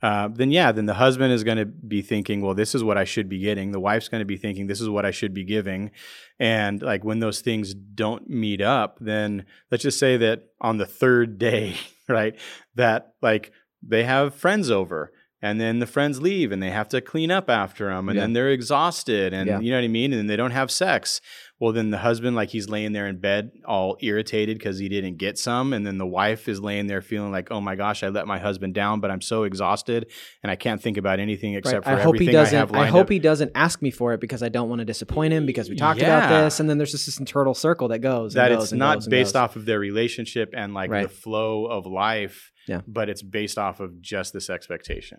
uh, 0.02 0.28
then 0.28 0.50
yeah, 0.50 0.70
then 0.72 0.87
the 0.87 0.94
husband 0.94 1.32
is 1.32 1.42
going 1.44 1.58
to 1.58 1.66
be 1.66 2.02
thinking, 2.02 2.40
well, 2.40 2.54
this 2.54 2.74
is 2.74 2.84
what 2.84 2.96
I 2.96 3.04
should 3.04 3.28
be 3.28 3.38
getting. 3.40 3.72
The 3.72 3.80
wife's 3.80 4.08
going 4.08 4.20
to 4.20 4.24
be 4.26 4.37
thinking, 4.37 4.66
this 4.68 4.80
is 4.80 4.88
what 4.88 5.04
I 5.04 5.11
should 5.11 5.34
be 5.34 5.44
giving. 5.44 5.90
And 6.38 6.80
like 6.82 7.04
when 7.04 7.18
those 7.18 7.40
things 7.40 7.74
don't 7.74 8.28
meet 8.30 8.61
up, 8.61 8.98
then 9.00 9.44
let's 9.70 9.82
just 9.82 9.98
say 9.98 10.16
that 10.18 10.44
on 10.61 10.76
the 10.78 10.87
third 10.87 11.38
day, 11.48 11.74
right, 12.08 12.37
that 12.76 13.14
like 13.22 13.52
they 13.82 14.04
have 14.04 14.34
friends 14.34 14.70
over 14.70 15.12
and 15.40 15.61
then 15.61 15.78
the 15.78 15.87
friends 15.87 16.20
leave 16.20 16.50
and 16.50 16.61
they 16.62 16.70
have 16.70 16.88
to 16.88 17.00
clean 17.00 17.30
up 17.30 17.48
after 17.48 17.87
them 17.88 18.08
and 18.08 18.16
Yeah. 18.16 18.22
then 18.22 18.32
they're 18.32 18.50
exhausted 18.50 19.32
and 19.32 19.46
Yeah. 19.48 19.61
you 19.61 19.70
know 19.70 19.76
what 19.78 19.84
I 19.84 19.88
mean? 19.88 20.12
And 20.12 20.28
they 20.28 20.34
don't 20.37 20.50
have 20.50 20.70
sex. 20.70 21.20
Well, 21.60 21.72
then 21.72 21.90
the 21.90 21.98
husband, 21.98 22.36
like 22.36 22.50
he's 22.50 22.68
laying 22.68 22.92
there 22.92 23.08
in 23.08 23.18
bed 23.18 23.50
all 23.66 23.96
irritated 24.00 24.58
because 24.58 24.78
he 24.78 24.88
didn't 24.88 25.16
get 25.16 25.38
some. 25.38 25.72
And 25.72 25.84
then 25.84 25.98
the 25.98 26.06
wife 26.06 26.46
is 26.48 26.60
laying 26.60 26.86
there 26.86 27.02
feeling 27.02 27.32
like, 27.32 27.50
oh 27.50 27.60
my 27.60 27.74
gosh, 27.74 28.04
I 28.04 28.08
let 28.10 28.28
my 28.28 28.38
husband 28.38 28.74
down, 28.74 29.00
but 29.00 29.10
I'm 29.10 29.20
so 29.20 29.42
exhausted 29.42 30.08
and 30.44 30.52
I 30.52 30.56
can't 30.56 30.80
think 30.80 30.96
about 30.98 31.18
anything 31.18 31.54
except 31.54 31.84
Right. 31.84 31.94
for 31.94 31.98
I 32.00 32.02
hope 32.02 32.16
he 32.20 32.26
doesn't. 32.30 32.54
I 32.56 32.60
have 32.60 32.72
I, 32.72 32.86
hope 32.86 33.06
up. 33.06 33.10
he 33.10 33.18
doesn't 33.18 33.50
ask 33.56 33.82
me 33.82 33.90
for 33.90 34.12
it 34.14 34.20
because 34.20 34.40
I 34.42 34.48
don't 34.50 34.68
want 34.68 34.78
to 34.80 34.84
disappoint 34.84 35.32
him 35.32 35.46
because 35.46 35.68
we 35.68 35.74
talked 35.74 36.00
about 36.00 36.28
this, 36.44 36.60
and 36.60 36.70
then 36.70 36.78
there's 36.78 36.92
just 36.92 37.06
this 37.06 37.18
internal 37.18 37.54
circle 37.54 37.88
that 37.88 37.98
goes. 37.98 38.36
and 38.36 38.40
that 38.44 38.48
goes 38.54 38.62
it's 38.64 38.72
and 38.72 38.78
not 38.78 38.94
goes 38.98 39.06
and 39.06 39.10
based 39.10 39.32
goes. 39.34 39.40
off 39.40 39.56
of 39.56 39.64
their 39.64 39.80
relationship 39.80 40.54
and 40.56 40.74
like 40.74 40.90
Right. 40.92 41.02
the 41.02 41.08
flow 41.08 41.66
of 41.66 41.86
life, 41.86 42.52
Yeah. 42.68 42.82
but 42.86 43.08
it's 43.08 43.22
based 43.22 43.58
off 43.58 43.80
of 43.80 44.00
just 44.00 44.32
this 44.32 44.48
expectation. 44.48 45.18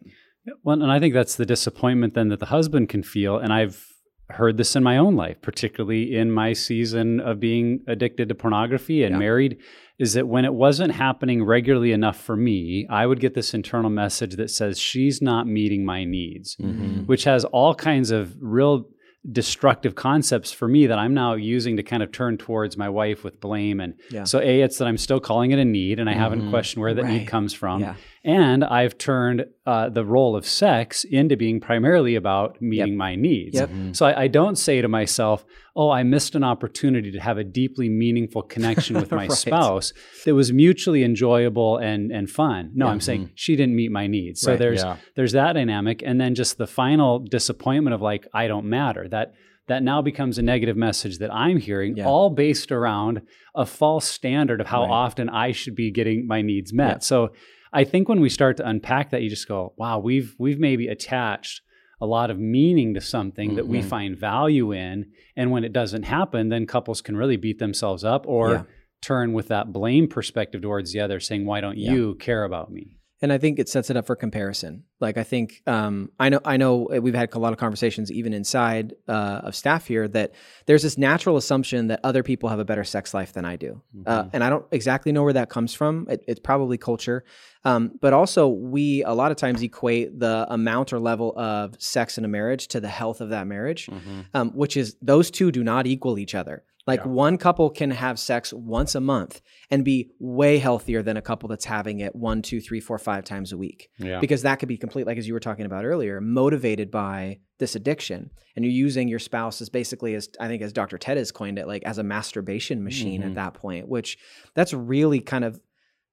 Well, 0.63 0.81
and 0.81 0.89
I 0.89 0.99
think 1.01 1.13
that's 1.13 1.35
the 1.35 1.45
disappointment 1.45 2.13
then 2.13 2.29
that 2.29 2.39
the 2.39 2.45
husband 2.45 2.87
can 2.87 3.03
feel. 3.03 3.37
And 3.37 3.51
I've 3.51 3.85
heard 4.29 4.57
this 4.57 4.75
in 4.75 4.83
my 4.83 4.97
own 4.97 5.15
life, 5.15 5.41
particularly 5.41 6.15
in 6.15 6.31
my 6.31 6.53
season 6.53 7.19
of 7.19 7.39
being 7.39 7.81
addicted 7.87 8.29
to 8.29 8.35
pornography 8.35 9.03
and 9.03 9.13
Yeah. 9.13 9.19
married, 9.19 9.57
is 9.97 10.13
that 10.13 10.27
when 10.27 10.45
it 10.45 10.53
wasn't 10.53 10.93
happening 10.93 11.43
regularly 11.43 11.91
enough 11.91 12.19
for 12.21 12.35
me, 12.37 12.85
I 12.89 13.05
would 13.05 13.19
get 13.19 13.33
this 13.33 13.53
internal 13.53 13.89
message 13.89 14.35
that 14.35 14.49
says, 14.49 14.79
she's 14.79 15.21
not 15.21 15.47
meeting 15.47 15.83
my 15.83 16.03
needs, 16.05 16.55
Mm-hmm. 16.57 17.01
which 17.05 17.23
has 17.25 17.43
all 17.45 17.73
kinds 17.75 18.11
of 18.11 18.35
real 18.39 18.85
destructive 19.29 19.95
concepts 19.95 20.51
for 20.53 20.67
me 20.69 20.87
that 20.87 20.97
I'm 20.97 21.13
now 21.13 21.33
using 21.33 21.75
to 21.75 21.83
kind 21.83 22.01
of 22.01 22.11
turn 22.11 22.37
towards 22.37 22.77
my 22.77 22.87
wife 22.87 23.23
with 23.25 23.41
blame. 23.41 23.81
And 23.81 23.95
Yeah. 24.09 24.23
so, 24.23 24.39
A, 24.39 24.61
it's 24.61 24.77
that 24.77 24.87
I'm 24.87 24.97
still 24.97 25.19
calling 25.19 25.51
it 25.51 25.59
a 25.59 25.65
need 25.65 25.99
and 25.99 26.09
I 26.09 26.13
haven't 26.13 26.49
questioned 26.49 26.81
where 26.81 26.93
that 26.93 27.03
Right. 27.03 27.19
need 27.21 27.27
comes 27.27 27.53
from. 27.53 27.81
Yeah. 27.81 27.95
And 28.29 28.63
I've 28.63 28.95
turned 28.97 29.45
uh, 29.65 29.89
the 29.89 30.05
role 30.05 30.35
of 30.35 30.45
sex 30.45 31.03
into 31.03 31.35
being 31.35 31.59
primarily 31.59 32.15
about 32.15 32.61
meeting 32.61 32.95
my 32.95 33.15
needs. 33.15 33.55
Yep. 33.55 33.69
So 33.93 34.05
I, 34.05 34.23
I 34.23 34.27
don't 34.27 34.55
say 34.57 34.81
to 34.81 34.87
myself, 34.87 35.45
oh, 35.75 35.89
I 35.89 36.03
missed 36.03 36.35
an 36.35 36.43
opportunity 36.43 37.11
to 37.11 37.19
have 37.19 37.37
a 37.37 37.43
deeply 37.43 37.89
meaningful 37.89 38.43
connection 38.43 38.95
with 38.97 39.11
my 39.21 39.27
Right. 39.27 39.31
spouse 39.31 39.93
that 40.25 40.35
was 40.35 40.51
mutually 40.53 41.03
enjoyable 41.03 41.77
and, 41.77 42.11
and 42.11 42.29
fun. 42.29 42.71
No, 42.75 42.87
I'm 42.87 43.01
saying 43.01 43.31
she 43.35 43.55
didn't 43.55 43.75
meet 43.75 43.91
my 43.91 44.05
needs. 44.07 44.41
So 44.41 44.51
Right. 44.51 44.59
there's 44.59 44.83
Yeah. 44.83 44.97
there's 45.15 45.31
that 45.33 45.53
dynamic. 45.53 46.03
And 46.05 46.19
then 46.21 46.35
just 46.35 46.57
the 46.57 46.67
final 46.67 47.19
disappointment 47.19 47.93
of 47.95 48.01
like, 48.01 48.27
I 48.33 48.47
don't 48.47 48.65
matter. 48.65 49.07
That 49.09 49.33
that 49.67 49.83
now 49.83 50.01
becomes 50.01 50.39
a 50.39 50.41
negative 50.41 50.75
message 50.75 51.19
that 51.19 51.31
I'm 51.33 51.57
hearing, 51.57 51.95
Yeah. 51.97 52.07
all 52.07 52.31
based 52.31 52.71
around 52.71 53.21
a 53.55 53.65
false 53.65 54.07
standard 54.07 54.59
of 54.61 54.67
how 54.67 54.81
Right. 54.81 54.89
often 55.05 55.29
I 55.29 55.51
should 55.51 55.75
be 55.75 55.91
getting 55.91 56.25
my 56.27 56.41
needs 56.41 56.73
met. 56.73 56.95
Yeah. 56.95 56.99
So 56.99 57.29
I 57.71 57.83
think 57.83 58.09
when 58.09 58.19
we 58.21 58.29
start 58.29 58.57
to 58.57 58.67
unpack 58.67 59.11
that, 59.11 59.21
you 59.21 59.29
just 59.29 59.47
go, 59.47 59.73
wow, 59.77 59.99
we've 59.99 60.35
we've 60.39 60.59
maybe 60.59 60.87
attached 60.87 61.61
a 62.01 62.05
lot 62.05 62.31
of 62.31 62.39
meaning 62.39 62.93
to 62.93 63.01
something 63.01 63.55
that 63.55 63.67
we 63.67 63.79
Mhm. 63.81 63.85
find 63.85 64.17
value 64.17 64.71
in. 64.71 65.07
And 65.35 65.51
when 65.51 65.65
it 65.65 65.73
doesn't 65.73 66.03
happen, 66.03 66.47
then 66.47 66.65
couples 66.65 67.01
can 67.01 67.17
really 67.17 67.35
beat 67.35 67.59
themselves 67.59 68.05
up 68.05 68.25
or 68.25 68.51
Yeah. 68.51 68.63
turn 69.01 69.33
with 69.33 69.49
that 69.49 69.73
blame 69.73 70.07
perspective 70.07 70.61
towards 70.61 70.93
the 70.93 71.01
other, 71.01 71.19
saying, 71.19 71.45
Why 71.45 71.59
don't 71.61 71.77
Yeah. 71.77 71.91
you 71.91 72.15
care 72.15 72.43
about 72.45 72.71
me? 72.71 72.95
and 73.21 73.33
I 73.33 73.37
think 73.37 73.59
it 73.59 73.67
sets 73.67 73.89
it 73.89 73.97
up 73.97 74.05
for 74.05 74.15
comparison. 74.15 74.83
Like 75.01 75.17
I 75.17 75.23
think 75.23 75.61
um, 75.67 76.09
I 76.19 76.29
know 76.29 76.39
I 76.45 76.55
know 76.55 76.87
we've 77.01 77.13
had 77.13 77.33
a 77.33 77.39
lot 77.39 77.51
of 77.51 77.59
conversations 77.59 78.09
even 78.13 78.31
inside 78.31 78.93
uh, 79.09 79.41
of 79.43 79.55
staff 79.55 79.87
here 79.87 80.07
that 80.07 80.31
there's 80.67 80.83
this 80.83 80.97
natural 80.97 81.35
assumption 81.35 81.87
that 81.87 81.99
other 82.05 82.23
people 82.23 82.47
have 82.47 82.59
a 82.59 82.63
better 82.65 82.85
sex 82.85 83.13
life 83.13 83.33
than 83.33 83.43
I 83.43 83.57
do, 83.57 83.81
uh, 83.93 83.97
mm-hmm. 83.97 84.27
uh, 84.27 84.29
and 84.31 84.41
I 84.41 84.49
don't 84.49 84.65
exactly 84.71 85.11
know 85.11 85.23
where 85.23 85.33
that 85.33 85.49
comes 85.49 85.73
from. 85.73 86.07
It, 86.09 86.23
it's 86.29 86.39
probably 86.39 86.77
culture, 86.77 87.25
um, 87.65 87.91
but 87.99 88.13
also 88.13 88.47
we 88.47 89.03
a 89.03 89.13
lot 89.13 89.31
of 89.31 89.37
times 89.37 89.61
equate 89.61 90.19
the 90.19 90.45
amount 90.49 90.93
or 90.93 90.99
level 90.99 91.37
of 91.37 91.75
sex 91.81 92.17
in 92.17 92.25
a 92.25 92.27
marriage 92.27 92.67
to 92.69 92.79
the 92.79 92.87
health 92.87 93.21
of 93.21 93.29
that 93.29 93.47
marriage, 93.47 93.87
mm-hmm. 93.87 94.21
um, 94.33 94.51
which 94.51 94.77
is 94.77 94.95
those 95.01 95.29
two 95.29 95.51
do 95.51 95.63
not 95.63 95.85
equal 95.85 96.17
each 96.17 96.35
other. 96.35 96.63
Like 96.87 97.01
yeah. 97.01 97.07
one 97.07 97.37
couple 97.37 97.69
can 97.69 97.91
have 97.91 98.17
sex 98.17 98.51
once 98.51 98.95
a 98.95 98.99
month 98.99 99.41
and 99.69 99.85
be 99.85 100.09
way 100.17 100.57
healthier 100.57 101.03
than 101.03 101.17
a 101.17 101.21
couple 101.21 101.47
that's 101.47 101.65
having 101.65 101.99
it 101.99 102.15
one, 102.15 102.41
two, 102.41 102.59
three, 102.59 102.79
four, 102.79 102.97
five 102.97 103.25
times 103.25 103.51
a 103.51 103.57
week. 103.57 103.89
Yeah. 103.99 104.19
Because 104.19 104.41
that 104.41 104.55
could 104.55 104.69
be 104.69 104.77
complete, 104.77 105.05
like 105.05 105.19
as 105.19 105.27
you 105.27 105.35
were 105.35 105.39
talking 105.39 105.67
about 105.67 105.85
earlier, 105.85 106.19
motivated 106.19 106.89
by 106.89 107.41
this 107.59 107.75
addiction. 107.75 108.31
And 108.55 108.65
you're 108.65 108.73
using 108.73 109.07
your 109.07 109.19
spouse 109.19 109.61
as 109.61 109.69
basically 109.69 110.15
as 110.15 110.29
I 110.39 110.47
think 110.47 110.63
as 110.63 110.73
Dr. 110.73 110.97
Ted 110.97 111.17
has 111.17 111.31
coined 111.31 111.59
it, 111.59 111.67
like 111.67 111.83
as 111.83 111.99
a 111.99 112.03
masturbation 112.03 112.83
machine 112.83 113.21
mm-hmm. 113.21 113.29
at 113.29 113.35
that 113.35 113.53
point, 113.53 113.87
which 113.87 114.17
that's 114.55 114.73
really 114.73 115.19
kind 115.19 115.43
of 115.45 115.59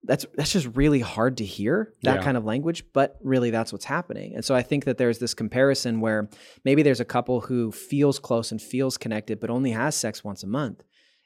that's 0.07 0.25
that's 0.35 0.53
just 0.53 0.69
really 0.75 1.01
hard 1.01 1.37
to 1.37 1.45
hear 1.45 1.92
that 2.03 2.16
yeah. 2.16 2.23
kind 2.23 2.37
of 2.37 2.45
language 2.45 2.85
but 2.92 3.19
really 3.23 3.51
that's 3.51 3.73
what's 3.73 3.85
happening 3.85 4.35
and 4.35 4.45
so 4.45 4.55
i 4.55 4.62
think 4.62 4.85
that 4.85 4.99
there's 4.99 5.19
this 5.19 5.35
comparison 5.35 6.01
where 6.01 6.29
maybe 6.64 6.83
there's 6.83 7.01
a 7.01 7.05
couple 7.05 7.40
who 7.42 7.71
feels 7.73 8.19
close 8.19 8.51
and 8.53 8.62
feels 8.62 8.97
connected 8.97 9.40
but 9.40 9.51
only 9.51 9.71
has 9.71 9.95
sex 9.95 10.25
once 10.25 10.42
a 10.42 10.47
month 10.47 10.83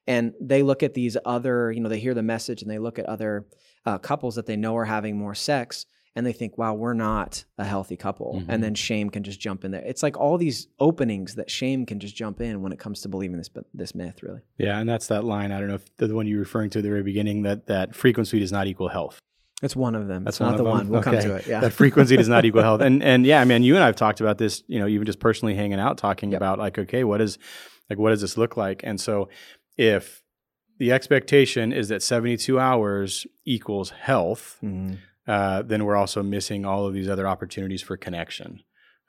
and 0.06 0.32
they 0.40 0.62
look 0.62 0.82
at 0.82 0.94
these 0.94 1.16
other 1.24 1.70
you 1.70 1.80
know 1.80 1.88
they 1.88 2.00
hear 2.00 2.14
the 2.14 2.22
message 2.22 2.62
and 2.62 2.70
they 2.70 2.78
look 2.78 2.98
at 2.98 3.06
other 3.06 3.46
uh, 3.86 3.98
couples 3.98 4.34
that 4.34 4.46
they 4.46 4.56
know 4.56 4.76
are 4.76 4.84
having 4.84 5.16
more 5.16 5.34
sex 5.34 5.86
and 6.16 6.26
they 6.26 6.32
think, 6.32 6.58
wow, 6.58 6.74
we're 6.74 6.94
not 6.94 7.44
a 7.56 7.64
healthy 7.64 7.96
couple. 7.96 8.34
Mm-hmm. 8.34 8.50
And 8.50 8.64
then 8.64 8.74
shame 8.74 9.10
can 9.10 9.22
just 9.22 9.40
jump 9.40 9.64
in 9.64 9.70
there. 9.70 9.82
It's 9.82 10.02
like 10.02 10.18
all 10.18 10.38
these 10.38 10.66
openings 10.78 11.36
that 11.36 11.50
shame 11.50 11.86
can 11.86 12.00
just 12.00 12.16
jump 12.16 12.40
in 12.40 12.62
when 12.62 12.72
it 12.72 12.78
comes 12.78 13.00
to 13.02 13.08
believing 13.08 13.36
this 13.36 13.50
this 13.72 13.94
myth, 13.94 14.22
really. 14.22 14.40
Yeah, 14.58 14.78
and 14.78 14.88
that's 14.88 15.06
that 15.08 15.24
line. 15.24 15.52
I 15.52 15.58
don't 15.58 15.68
know 15.68 15.76
if 15.76 15.96
the 15.96 16.14
one 16.14 16.26
you're 16.26 16.40
referring 16.40 16.70
to 16.70 16.80
at 16.80 16.82
the 16.82 16.88
very 16.88 17.02
beginning 17.02 17.42
that 17.42 17.66
that 17.66 17.94
frequency 17.94 18.40
does 18.40 18.52
not 18.52 18.66
equal 18.66 18.88
health. 18.88 19.18
It's 19.62 19.76
one 19.76 19.94
of 19.94 20.08
them. 20.08 20.24
That's 20.24 20.36
it's 20.36 20.40
not 20.40 20.56
the 20.56 20.64
them. 20.64 20.72
one. 20.72 20.88
We'll 20.88 21.00
okay. 21.00 21.12
come 21.12 21.20
to 21.20 21.34
it. 21.36 21.46
Yeah. 21.46 21.60
That 21.60 21.72
frequency 21.72 22.16
does 22.16 22.28
not 22.28 22.44
equal 22.44 22.62
health. 22.62 22.80
And 22.90 23.02
and 23.02 23.24
yeah, 23.24 23.40
I 23.40 23.44
mean, 23.44 23.62
you 23.62 23.74
and 23.74 23.84
I 23.84 23.86
have 23.86 23.96
talked 23.96 24.20
about 24.20 24.38
this, 24.38 24.64
you 24.66 24.80
know, 24.80 24.88
even 24.88 25.06
just 25.06 25.20
personally 25.20 25.54
hanging 25.54 25.78
out 25.78 25.98
talking 25.98 26.32
yep. 26.32 26.38
about 26.38 26.58
like, 26.58 26.78
okay, 26.78 27.04
what 27.04 27.20
is 27.20 27.38
like 27.88 27.98
what 27.98 28.10
does 28.10 28.20
this 28.20 28.36
look 28.36 28.56
like? 28.56 28.80
And 28.82 29.00
so 29.00 29.28
if 29.76 30.22
the 30.78 30.92
expectation 30.92 31.72
is 31.72 31.88
that 31.88 32.02
72 32.02 32.58
hours 32.58 33.26
equals 33.44 33.90
health, 33.90 34.58
mm-hmm 34.62 34.94
uh, 35.26 35.62
then 35.62 35.84
we're 35.84 35.96
also 35.96 36.22
missing 36.22 36.64
all 36.64 36.86
of 36.86 36.94
these 36.94 37.08
other 37.08 37.26
opportunities 37.26 37.82
for 37.82 37.96
connection, 37.96 38.60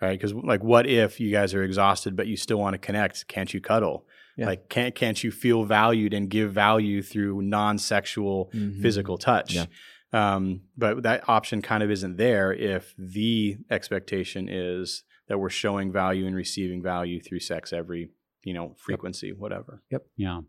right? 0.01 0.19
Because 0.19 0.33
like, 0.33 0.63
what 0.63 0.87
if 0.87 1.19
you 1.19 1.31
guys 1.31 1.53
are 1.53 1.63
exhausted 1.63 2.15
but 2.15 2.27
you 2.27 2.37
still 2.37 2.59
want 2.59 2.73
to 2.73 2.77
connect? 2.77 3.27
Can't 3.27 3.53
you 3.53 3.61
cuddle? 3.61 4.05
Yeah. 4.37 4.45
Like, 4.45 4.69
can't 4.69 4.95
can't 4.95 5.23
you 5.23 5.31
feel 5.31 5.65
valued 5.65 6.13
and 6.13 6.29
give 6.29 6.51
value 6.51 7.01
through 7.01 7.41
non-sexual 7.41 8.51
mm-hmm. 8.53 8.81
physical 8.81 9.17
touch? 9.17 9.55
Yeah. 9.55 9.65
Um, 10.13 10.61
but 10.77 11.03
that 11.03 11.27
option 11.29 11.61
kind 11.61 11.83
of 11.83 11.91
isn't 11.91 12.17
there 12.17 12.51
if 12.51 12.93
the 12.97 13.57
expectation 13.69 14.49
is 14.49 15.03
that 15.27 15.37
we're 15.37 15.49
showing 15.49 15.91
value 15.91 16.27
and 16.27 16.35
receiving 16.35 16.83
value 16.83 17.21
through 17.21 17.39
sex 17.39 17.71
every 17.71 18.09
you 18.43 18.53
know 18.53 18.75
frequency, 18.77 19.27
yep. 19.27 19.37
whatever. 19.37 19.81
Yep. 19.91 20.05
Yeah. 20.17 20.41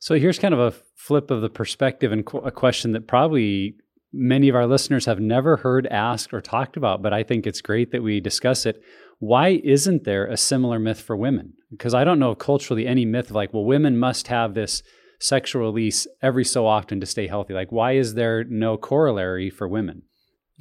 So 0.00 0.16
here's 0.16 0.38
kind 0.38 0.54
of 0.54 0.58
a 0.58 0.72
flip 0.96 1.30
of 1.30 1.42
the 1.42 1.50
perspective 1.50 2.10
and 2.10 2.26
qu- 2.26 2.38
a 2.38 2.50
question 2.50 2.92
that 2.92 3.06
probably 3.06 3.76
many 4.12 4.48
of 4.48 4.54
our 4.54 4.66
listeners 4.66 5.06
have 5.06 5.20
never 5.20 5.58
heard 5.58 5.86
asked 5.86 6.32
or 6.32 6.40
talked 6.40 6.76
about, 6.76 7.02
but 7.02 7.12
I 7.12 7.22
think 7.22 7.46
it's 7.46 7.60
great 7.60 7.92
that 7.92 8.02
we 8.02 8.20
discuss 8.20 8.66
it. 8.66 8.82
Why 9.18 9.60
isn't 9.64 10.04
there 10.04 10.26
a 10.26 10.36
similar 10.36 10.78
myth 10.78 11.00
for 11.00 11.16
women? 11.16 11.54
Because 11.70 11.94
I 11.94 12.04
don't 12.04 12.18
know 12.18 12.34
culturally 12.34 12.86
any 12.86 13.04
myth 13.04 13.30
of 13.30 13.36
like, 13.36 13.54
well, 13.54 13.64
women 13.64 13.98
must 13.98 14.28
have 14.28 14.54
this 14.54 14.82
sexual 15.20 15.62
release 15.62 16.06
every 16.20 16.44
so 16.44 16.66
often 16.66 17.00
to 17.00 17.06
stay 17.06 17.28
healthy. 17.28 17.54
Like, 17.54 17.70
why 17.70 17.92
is 17.92 18.14
there 18.14 18.44
no 18.44 18.76
corollary 18.76 19.48
for 19.48 19.68
women? 19.68 20.02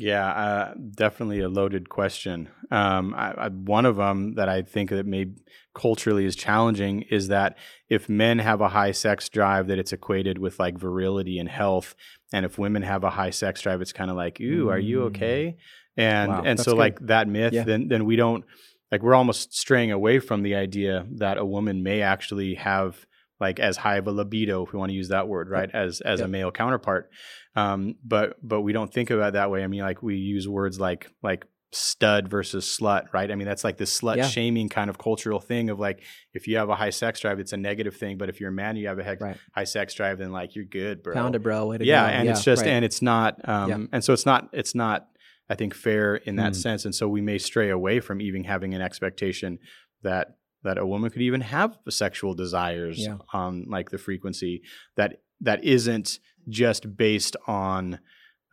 Yeah, 0.01 0.27
uh, 0.27 0.73
definitely 0.95 1.41
a 1.41 1.49
loaded 1.49 1.87
question. 1.87 2.49
Um, 2.71 3.13
I, 3.13 3.31
I, 3.33 3.47
one 3.49 3.85
of 3.85 3.97
them 3.97 4.33
that 4.33 4.49
I 4.49 4.63
think 4.63 4.89
that 4.89 5.05
may 5.05 5.27
culturally 5.75 6.25
is 6.25 6.35
challenging 6.35 7.03
is 7.03 7.27
that 7.27 7.57
if 7.87 8.09
men 8.09 8.39
have 8.39 8.61
a 8.61 8.69
high 8.69 8.93
sex 8.93 9.29
drive, 9.29 9.67
that 9.67 9.77
it's 9.77 9.93
equated 9.93 10.39
with 10.39 10.59
like 10.59 10.75
virility 10.75 11.37
and 11.37 11.47
health, 11.47 11.93
and 12.33 12.45
if 12.45 12.57
women 12.57 12.81
have 12.81 13.03
a 13.03 13.11
high 13.11 13.29
sex 13.29 13.61
drive, 13.61 13.79
it's 13.79 13.93
kind 13.93 14.09
of 14.09 14.17
like, 14.17 14.41
"Ooh, 14.41 14.69
are 14.69 14.79
you 14.79 15.03
okay?" 15.03 15.55
Mm. 15.99 16.03
And 16.03 16.31
wow, 16.31 16.41
and 16.45 16.59
so 16.59 16.71
good. 16.71 16.79
like 16.79 16.99
that 17.01 17.27
myth, 17.27 17.53
yeah. 17.53 17.63
then 17.63 17.87
then 17.87 18.05
we 18.05 18.15
don't 18.15 18.43
like 18.91 19.03
we're 19.03 19.13
almost 19.13 19.53
straying 19.53 19.91
away 19.91 20.17
from 20.17 20.41
the 20.41 20.55
idea 20.55 21.05
that 21.17 21.37
a 21.37 21.45
woman 21.45 21.83
may 21.83 22.01
actually 22.01 22.55
have 22.55 23.05
like 23.41 23.59
as 23.59 23.75
high 23.75 23.97
of 23.97 24.07
a 24.07 24.11
libido, 24.11 24.63
if 24.63 24.71
we 24.71 24.79
want 24.79 24.91
to 24.91 24.95
use 24.95 25.09
that 25.09 25.27
word, 25.27 25.49
right, 25.49 25.69
as 25.73 25.99
as 25.99 26.19
yep. 26.19 26.27
a 26.27 26.29
male 26.29 26.51
counterpart. 26.51 27.09
Um, 27.55 27.95
but 28.05 28.37
but 28.41 28.61
we 28.61 28.71
don't 28.71 28.93
think 28.93 29.09
about 29.09 29.29
it 29.29 29.33
that 29.33 29.51
way. 29.51 29.63
I 29.63 29.67
mean, 29.67 29.81
like 29.81 30.01
we 30.01 30.15
use 30.15 30.47
words 30.47 30.79
like 30.79 31.11
like 31.21 31.45
stud 31.73 32.29
versus 32.29 32.65
slut, 32.65 33.05
right? 33.13 33.31
I 33.31 33.35
mean, 33.35 33.47
that's 33.47 33.63
like 33.63 33.77
this 33.77 33.97
slut 33.97 34.17
yeah. 34.17 34.27
shaming 34.27 34.67
kind 34.67 34.89
of 34.89 34.97
cultural 34.97 35.39
thing 35.39 35.69
of 35.69 35.79
like, 35.79 36.03
if 36.33 36.45
you 36.45 36.57
have 36.57 36.69
a 36.69 36.75
high 36.75 36.89
sex 36.89 37.21
drive, 37.21 37.39
it's 37.39 37.53
a 37.53 37.57
negative 37.57 37.95
thing. 37.95 38.17
But 38.17 38.27
if 38.29 38.41
you're 38.41 38.49
a 38.49 38.53
man, 38.53 38.75
you 38.75 38.87
have 38.89 38.99
a 38.99 39.17
right. 39.19 39.37
high 39.55 39.63
sex 39.63 39.93
drive, 39.93 40.17
then 40.17 40.33
like 40.33 40.53
you're 40.53 40.65
good, 40.65 41.01
bro. 41.01 41.13
Pound 41.13 41.35
it, 41.35 41.39
bro. 41.39 41.67
Way 41.67 41.77
to 41.77 41.85
yeah, 41.85 42.05
and 42.05 42.25
yeah, 42.25 42.31
it's 42.31 42.43
just, 42.43 42.63
right. 42.63 42.71
and 42.71 42.83
it's 42.83 43.01
not, 43.01 43.39
um, 43.47 43.69
yeah. 43.69 43.77
and 43.93 44.03
so 44.03 44.11
it's 44.11 44.25
not, 44.25 44.49
it's 44.51 44.75
not, 44.75 45.07
I 45.49 45.55
think, 45.55 45.73
fair 45.73 46.15
in 46.15 46.35
that 46.35 46.53
mm. 46.53 46.55
sense. 46.57 46.83
And 46.83 46.93
so 46.93 47.07
we 47.07 47.21
may 47.21 47.37
stray 47.37 47.69
away 47.69 48.01
from 48.01 48.19
even 48.21 48.43
having 48.43 48.73
an 48.73 48.81
expectation 48.81 49.57
that 50.03 50.35
that 50.63 50.77
a 50.77 50.85
woman 50.85 51.09
could 51.09 51.21
even 51.21 51.41
have 51.41 51.77
sexual 51.89 52.33
desires 52.33 52.99
yeah. 52.99 53.17
on 53.33 53.65
like 53.67 53.89
the 53.89 53.97
frequency 53.97 54.61
that 54.95 55.21
that 55.41 55.63
isn't 55.63 56.19
just 56.49 56.95
based 56.95 57.35
on 57.47 57.99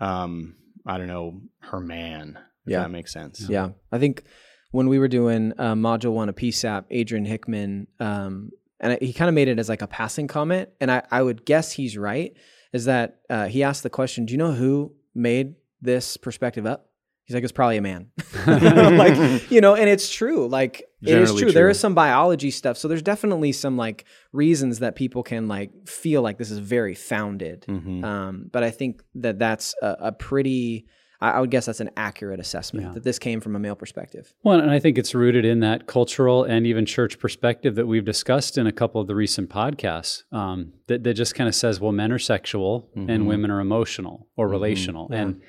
um 0.00 0.56
I 0.86 0.98
don't 0.98 1.08
know 1.08 1.40
her 1.60 1.80
man 1.80 2.38
yeah. 2.68 2.80
that 2.80 2.90
makes 2.90 3.12
sense. 3.12 3.46
Yeah. 3.48 3.70
I 3.90 3.98
think 3.98 4.22
when 4.70 4.88
we 4.88 4.98
were 4.98 5.08
doing 5.08 5.52
uh, 5.58 5.74
module 5.74 6.12
one 6.12 6.28
of 6.28 6.36
PSAP, 6.36 6.84
Adrian 6.90 7.24
Hickman, 7.24 7.86
um, 8.00 8.50
and 8.80 8.92
I, 8.92 8.98
he 9.00 9.12
kind 9.12 9.28
of 9.28 9.34
made 9.34 9.48
it 9.48 9.58
as 9.58 9.68
like 9.68 9.82
a 9.82 9.86
passing 9.86 10.28
comment, 10.28 10.68
and 10.80 10.90
I, 10.90 11.02
I 11.10 11.22
would 11.22 11.44
guess 11.44 11.72
he's 11.72 11.96
right. 11.96 12.34
Is 12.72 12.84
that 12.84 13.20
uh, 13.30 13.46
he 13.46 13.62
asked 13.62 13.82
the 13.82 13.90
question, 13.90 14.26
"Do 14.26 14.32
you 14.32 14.38
know 14.38 14.52
who 14.52 14.92
made 15.14 15.54
this 15.80 16.16
perspective 16.16 16.66
up?" 16.66 16.87
He's 17.28 17.34
like, 17.34 17.44
"It's 17.44 17.52
probably 17.52 17.76
a 17.76 17.82
man." 17.82 18.10
like 18.46 19.50
you 19.50 19.60
know, 19.60 19.74
and 19.74 19.88
it's 19.88 20.10
true. 20.10 20.48
Like 20.48 20.82
Generally 21.02 21.20
it 21.20 21.24
is 21.24 21.30
true. 21.32 21.40
true. 21.40 21.52
There 21.52 21.68
is 21.68 21.78
some 21.78 21.94
biology 21.94 22.50
stuff, 22.50 22.78
so 22.78 22.88
there's 22.88 23.02
definitely 23.02 23.52
some 23.52 23.76
like 23.76 24.06
reasons 24.32 24.78
that 24.78 24.96
people 24.96 25.22
can 25.22 25.46
like 25.46 25.70
feel 25.86 26.22
like 26.22 26.38
this 26.38 26.50
is 26.50 26.58
very 26.58 26.94
founded. 26.94 27.66
Mm-hmm. 27.68 28.02
Um, 28.02 28.48
but 28.50 28.64
I 28.64 28.70
think 28.70 29.02
that 29.16 29.38
that's 29.38 29.74
a, 29.82 29.96
a 30.00 30.12
pretty 30.12 30.86
I, 31.20 31.40
would 31.40 31.50
guess 31.50 31.66
that's 31.66 31.80
an 31.80 31.90
accurate 31.96 32.38
assessment 32.38 32.86
yeah. 32.86 32.92
that 32.92 33.02
this 33.02 33.18
came 33.18 33.40
from 33.40 33.56
a 33.56 33.58
male 33.58 33.74
perspective. 33.74 34.32
Well, 34.44 34.60
and 34.60 34.70
I 34.70 34.78
think 34.78 34.98
it's 34.98 35.14
rooted 35.14 35.44
in 35.44 35.60
that 35.60 35.86
cultural 35.86 36.44
and 36.44 36.66
even 36.66 36.86
church 36.86 37.18
perspective 37.18 37.74
that 37.74 37.86
we've 37.86 38.04
discussed 38.04 38.56
in 38.56 38.68
a 38.68 38.72
couple 38.72 39.00
of 39.00 39.08
the 39.08 39.16
recent 39.16 39.50
podcasts. 39.50 40.22
Um, 40.32 40.74
that, 40.86 41.02
that 41.02 41.14
just 41.14 41.34
kind 41.34 41.48
of 41.48 41.54
says, 41.54 41.80
well, 41.80 41.90
men 41.90 42.12
are 42.12 42.20
sexual 42.20 42.88
mm-hmm. 42.96 43.10
and 43.10 43.26
women 43.26 43.50
are 43.50 43.58
emotional 43.58 44.28
or 44.36 44.46
mm-hmm. 44.46 44.52
relational, 44.52 45.08
yeah. 45.10 45.18
and 45.18 45.42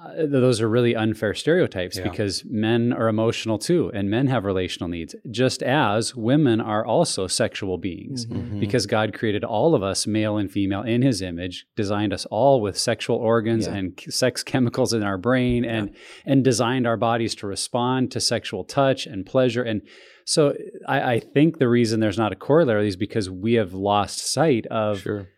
uh, 0.00 0.26
those 0.26 0.60
are 0.60 0.68
really 0.68 0.96
unfair 0.96 1.34
stereotypes 1.34 1.98
yeah. 1.98 2.08
because 2.08 2.44
men 2.46 2.92
are 2.92 3.08
emotional 3.08 3.58
too 3.58 3.90
and 3.94 4.08
men 4.10 4.26
have 4.26 4.44
relational 4.44 4.88
needs 4.88 5.14
just 5.30 5.62
as 5.62 6.14
women 6.14 6.60
are 6.60 6.84
also 6.84 7.26
sexual 7.26 7.78
beings 7.78 8.26
mm-hmm. 8.26 8.40
mm-hmm. 8.40 8.60
because 8.60 8.86
god 8.86 9.12
created 9.12 9.44
all 9.44 9.74
of 9.74 9.82
us 9.82 10.06
male 10.06 10.38
and 10.38 10.50
female 10.50 10.82
in 10.82 11.02
his 11.02 11.20
image 11.20 11.66
designed 11.76 12.12
us 12.12 12.24
all 12.26 12.60
with 12.60 12.78
sexual 12.78 13.16
organs 13.16 13.66
yeah. 13.66 13.74
and 13.74 14.00
sex 14.08 14.42
chemicals 14.42 14.92
in 14.92 15.02
our 15.02 15.18
brain 15.18 15.64
and 15.64 15.90
yeah. 15.90 16.32
and 16.32 16.44
designed 16.44 16.86
our 16.86 16.96
bodies 16.96 17.34
to 17.34 17.46
respond 17.46 18.10
to 18.10 18.20
sexual 18.20 18.64
touch 18.64 19.06
and 19.06 19.26
pleasure 19.26 19.62
and 19.62 19.82
so 20.24 20.54
I, 20.86 21.14
I 21.14 21.20
think 21.20 21.58
the 21.58 21.68
reason 21.68 21.98
there's 21.98 22.18
not 22.18 22.32
a 22.32 22.36
corollary 22.36 22.86
is 22.86 22.96
because 22.96 23.28
we 23.28 23.54
have 23.54 23.74
lost 23.74 24.20
sight 24.20 24.66
of 24.66 25.00
sure 25.00 25.28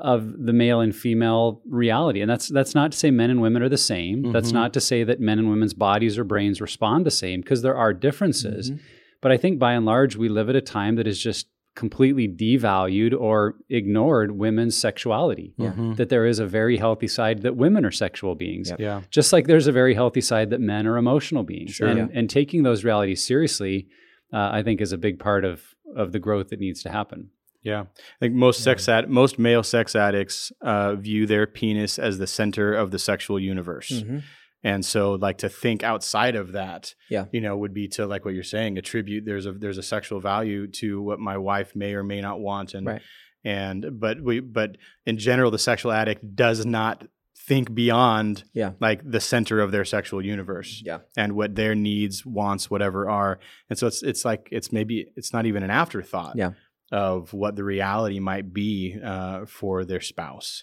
of 0.00 0.44
the 0.44 0.52
male 0.52 0.80
and 0.80 0.94
female 0.94 1.62
reality. 1.68 2.20
And 2.20 2.30
that's 2.30 2.48
that's 2.48 2.74
not 2.74 2.92
to 2.92 2.98
say 2.98 3.10
men 3.10 3.30
and 3.30 3.40
women 3.40 3.62
are 3.62 3.68
the 3.68 3.76
same. 3.76 4.22
Mm-hmm. 4.22 4.32
That's 4.32 4.52
not 4.52 4.72
to 4.74 4.80
say 4.80 5.04
that 5.04 5.20
men 5.20 5.38
and 5.38 5.48
women's 5.48 5.74
bodies 5.74 6.18
or 6.18 6.24
brains 6.24 6.60
respond 6.60 7.06
the 7.06 7.10
same 7.10 7.40
because 7.40 7.62
there 7.62 7.76
are 7.76 7.92
differences. 7.92 8.70
Mm-hmm. 8.70 8.84
But 9.20 9.32
I 9.32 9.36
think 9.36 9.58
by 9.58 9.72
and 9.72 9.86
large 9.86 10.16
we 10.16 10.28
live 10.28 10.48
at 10.48 10.56
a 10.56 10.60
time 10.60 10.96
that 10.96 11.06
is 11.06 11.18
just 11.18 11.46
completely 11.74 12.28
devalued 12.28 13.18
or 13.18 13.56
ignored 13.68 14.32
women's 14.32 14.76
sexuality. 14.76 15.54
Mm-hmm. 15.58 15.94
That 15.94 16.08
there 16.08 16.26
is 16.26 16.38
a 16.38 16.46
very 16.46 16.76
healthy 16.76 17.08
side 17.08 17.42
that 17.42 17.56
women 17.56 17.84
are 17.84 17.90
sexual 17.90 18.34
beings. 18.34 18.70
Yep. 18.70 18.80
Yeah. 18.80 19.00
Just 19.10 19.32
like 19.32 19.46
there's 19.46 19.66
a 19.66 19.72
very 19.72 19.94
healthy 19.94 20.20
side 20.20 20.50
that 20.50 20.60
men 20.60 20.86
are 20.86 20.96
emotional 20.96 21.42
beings. 21.42 21.72
Sure. 21.72 21.88
And, 21.88 21.98
yeah. 21.98 22.18
and 22.18 22.28
taking 22.28 22.62
those 22.62 22.84
realities 22.84 23.24
seriously, 23.24 23.88
uh, 24.32 24.50
I 24.52 24.62
think 24.62 24.80
is 24.80 24.92
a 24.92 24.98
big 24.98 25.18
part 25.18 25.44
of 25.44 25.62
of 25.96 26.10
the 26.12 26.18
growth 26.18 26.48
that 26.48 26.58
needs 26.58 26.82
to 26.82 26.90
happen. 26.90 27.30
Yeah, 27.64 27.80
I 27.82 28.18
think 28.20 28.34
most 28.34 28.62
sex 28.62 28.88
ad- 28.88 29.08
most 29.10 29.38
male 29.38 29.62
sex 29.62 29.96
addicts 29.96 30.52
uh, 30.60 30.94
view 30.94 31.26
their 31.26 31.46
penis 31.46 31.98
as 31.98 32.18
the 32.18 32.26
center 32.26 32.74
of 32.74 32.90
the 32.90 32.98
sexual 32.98 33.40
universe, 33.40 33.90
mm-hmm. 33.90 34.18
And 34.66 34.82
so 34.82 35.12
like 35.12 35.36
to 35.38 35.50
think 35.50 35.82
outside 35.82 36.36
of 36.36 36.52
that, 36.52 36.94
Yeah. 37.10 37.26
you 37.32 37.42
know, 37.42 37.54
would 37.54 37.74
be 37.74 37.86
to 37.88 38.06
like 38.06 38.24
what 38.24 38.32
you're 38.32 38.42
saying, 38.42 38.78
attribute 38.78 39.24
there's 39.26 39.44
a 39.44 39.52
there's 39.52 39.76
a 39.76 39.82
sexual 39.82 40.20
value 40.20 40.66
to 40.80 41.02
what 41.02 41.18
my 41.18 41.36
wife 41.36 41.76
may 41.76 41.92
or 41.94 42.02
may 42.02 42.22
not 42.22 42.40
want 42.40 42.72
and 42.72 42.86
Right. 42.86 43.02
and 43.44 44.00
but 44.00 44.22
we 44.22 44.40
but 44.40 44.78
in 45.04 45.18
general 45.18 45.50
the 45.50 45.58
sexual 45.58 45.92
addict 45.92 46.34
does 46.34 46.64
not 46.64 47.06
think 47.36 47.74
beyond 47.74 48.44
Yeah. 48.54 48.70
like 48.80 49.02
the 49.04 49.20
center 49.20 49.60
of 49.60 49.70
their 49.70 49.84
sexual 49.84 50.24
universe 50.24 50.82
Yeah. 50.82 51.00
and 51.14 51.34
what 51.34 51.56
their 51.56 51.74
needs, 51.74 52.24
wants, 52.24 52.70
whatever 52.70 53.10
are. 53.10 53.38
And 53.68 53.78
so 53.78 53.86
it's 53.86 54.02
it's 54.02 54.24
like 54.24 54.48
it's 54.50 54.72
maybe 54.72 55.08
it's 55.14 55.32
not 55.34 55.44
even 55.44 55.62
an 55.62 55.70
afterthought 55.70 56.36
Yeah. 56.36 56.52
Of 56.94 57.32
what 57.32 57.56
the 57.56 57.64
reality 57.64 58.20
might 58.20 58.52
be 58.52 58.96
uh, 59.04 59.44
for 59.46 59.84
their 59.84 60.00
spouse. 60.00 60.62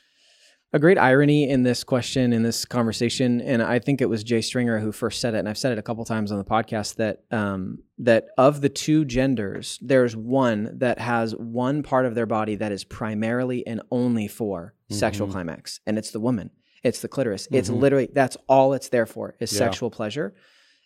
A 0.74 0.80
great 0.80 0.98
irony 0.98 1.50
in 1.50 1.64
this 1.64 1.84
question, 1.84 2.32
in 2.32 2.44
this 2.44 2.64
conversation, 2.64 3.42
and 3.42 3.62
I 3.62 3.80
think 3.80 4.00
it 4.00 4.06
was 4.08 4.24
Jay 4.24 4.40
Stringer 4.40 4.80
who 4.80 4.94
first 4.94 5.20
said 5.20 5.36
it, 5.36 5.40
and 5.40 5.50
I've 5.50 5.58
said 5.58 5.74
it 5.74 5.78
a 5.78 5.82
couple 5.82 6.06
times 6.06 6.32
on 6.32 6.38
the 6.38 6.46
podcast 6.46 6.96
that 6.96 7.24
um, 7.30 7.80
that 7.98 8.28
of 8.38 8.62
the 8.62 8.70
two 8.70 9.04
genders, 9.04 9.78
there's 9.82 10.16
one 10.16 10.78
that 10.80 10.98
has 10.98 11.36
one 11.36 11.84
part 11.84 12.06
of 12.06 12.16
their 12.16 12.26
body 12.26 12.56
that 12.56 12.72
is 12.72 12.86
primarily 12.86 13.68
and 13.68 13.82
only 13.92 14.30
for 14.30 14.74
sexual 14.90 15.28
Mhm. 15.28 15.32
climax, 15.34 15.82
and 15.86 15.98
it's 15.98 16.12
the 16.12 16.22
woman. 16.22 16.52
It's 16.84 17.02
the 17.02 17.10
clitoris. 17.10 17.50
It's 17.52 17.70
Mhm. 17.70 17.80
literally 17.82 18.10
that's 18.14 18.38
all 18.48 18.72
it's 18.74 18.88
there 18.88 19.06
for 19.06 19.36
is 19.42 19.52
Yeah. 19.52 19.58
sexual 19.60 19.92
pleasure, 19.92 20.34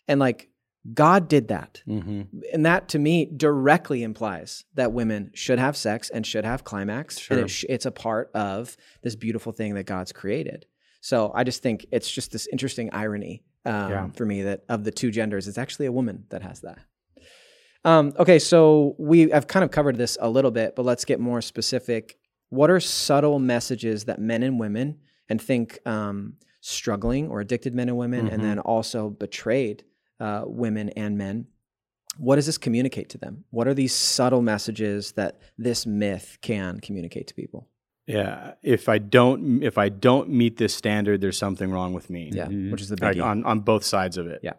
and 0.08 0.18
like 0.18 0.48
God 0.94 1.28
did 1.28 1.48
that. 1.48 1.82
Mm-hmm. 1.88 2.22
and 2.52 2.64
that 2.66 2.88
to 2.90 2.98
me 2.98 3.24
directly 3.36 4.02
implies 4.02 4.64
that 4.74 4.92
women 4.92 5.30
should 5.34 5.58
have 5.58 5.76
sex 5.76 6.10
and 6.10 6.26
should 6.26 6.44
have 6.44 6.64
climax 6.64 7.18
Sure. 7.18 7.36
and 7.38 7.46
it 7.46 7.50
sh- 7.50 7.64
it's 7.68 7.86
a 7.86 7.90
part 7.90 8.30
of 8.34 8.76
this 9.02 9.16
beautiful 9.16 9.52
thing 9.52 9.74
that 9.74 9.84
god's 9.86 10.12
created 10.12 10.66
so 11.00 11.32
i 11.34 11.42
just 11.44 11.62
think 11.62 11.86
it's 11.90 12.10
just 12.10 12.30
this 12.32 12.46
interesting 12.52 12.90
irony 12.92 13.42
um, 13.64 13.90
Yeah. 13.90 14.08
for 14.14 14.24
me 14.26 14.42
that 14.42 14.64
of 14.68 14.84
the 14.84 14.90
two 14.92 15.10
genders 15.10 15.48
it's 15.48 15.58
actually 15.58 15.86
a 15.86 15.92
woman 15.92 16.24
that 16.30 16.42
has 16.42 16.60
that 16.60 16.78
um, 17.84 18.12
okay 18.18 18.38
so 18.38 18.94
we 18.98 19.30
have 19.30 19.46
kind 19.46 19.64
of 19.64 19.70
covered 19.70 19.96
this 19.96 20.16
a 20.20 20.28
little 20.28 20.50
bit 20.50 20.74
but 20.76 20.84
let's 20.84 21.04
get 21.04 21.20
more 21.20 21.40
specific 21.40 22.16
what 22.50 22.70
are 22.70 22.80
subtle 22.80 23.38
messages 23.38 24.04
that 24.04 24.20
men 24.20 24.42
and 24.42 24.58
women 24.60 24.98
and 25.28 25.40
think 25.42 25.78
um, 25.86 26.34
struggling 26.60 27.28
or 27.28 27.40
addicted 27.40 27.74
men 27.74 27.88
and 27.88 27.96
women 27.98 28.28
and 28.28 28.40
Mhm. 28.40 28.44
then 28.44 28.58
also 28.60 29.10
betrayed 29.10 29.84
uh, 30.20 30.42
women 30.46 30.88
and 30.90 31.16
men 31.18 31.46
what 32.18 32.36
does 32.36 32.46
this 32.46 32.56
communicate 32.56 33.10
to 33.10 33.18
them? 33.18 33.44
What 33.50 33.68
are 33.68 33.74
these 33.74 33.94
subtle 33.94 34.40
messages 34.40 35.12
that 35.12 35.38
this 35.58 35.84
myth 35.84 36.38
can 36.40 36.80
communicate 36.80 37.26
to 37.26 37.34
people? 37.34 37.68
Yeah, 38.06 38.54
if 38.62 38.88
I 38.88 38.96
don't 38.96 39.62
if 39.62 39.76
I 39.76 39.90
don't 39.90 40.30
meet 40.30 40.56
this 40.56 40.74
standard, 40.74 41.20
there's 41.20 41.36
something 41.36 41.70
wrong 41.70 41.92
with 41.92 42.08
me. 42.08 42.30
Yeah, 42.32 42.46
Mhm. 42.46 42.70
which 42.72 42.80
is 42.80 42.88
the 42.88 42.96
like 43.02 43.18
on 43.20 43.44
on 43.44 43.60
both 43.60 43.84
sides 43.84 44.16
of 44.16 44.26
it. 44.28 44.40
Yeah. 44.42 44.54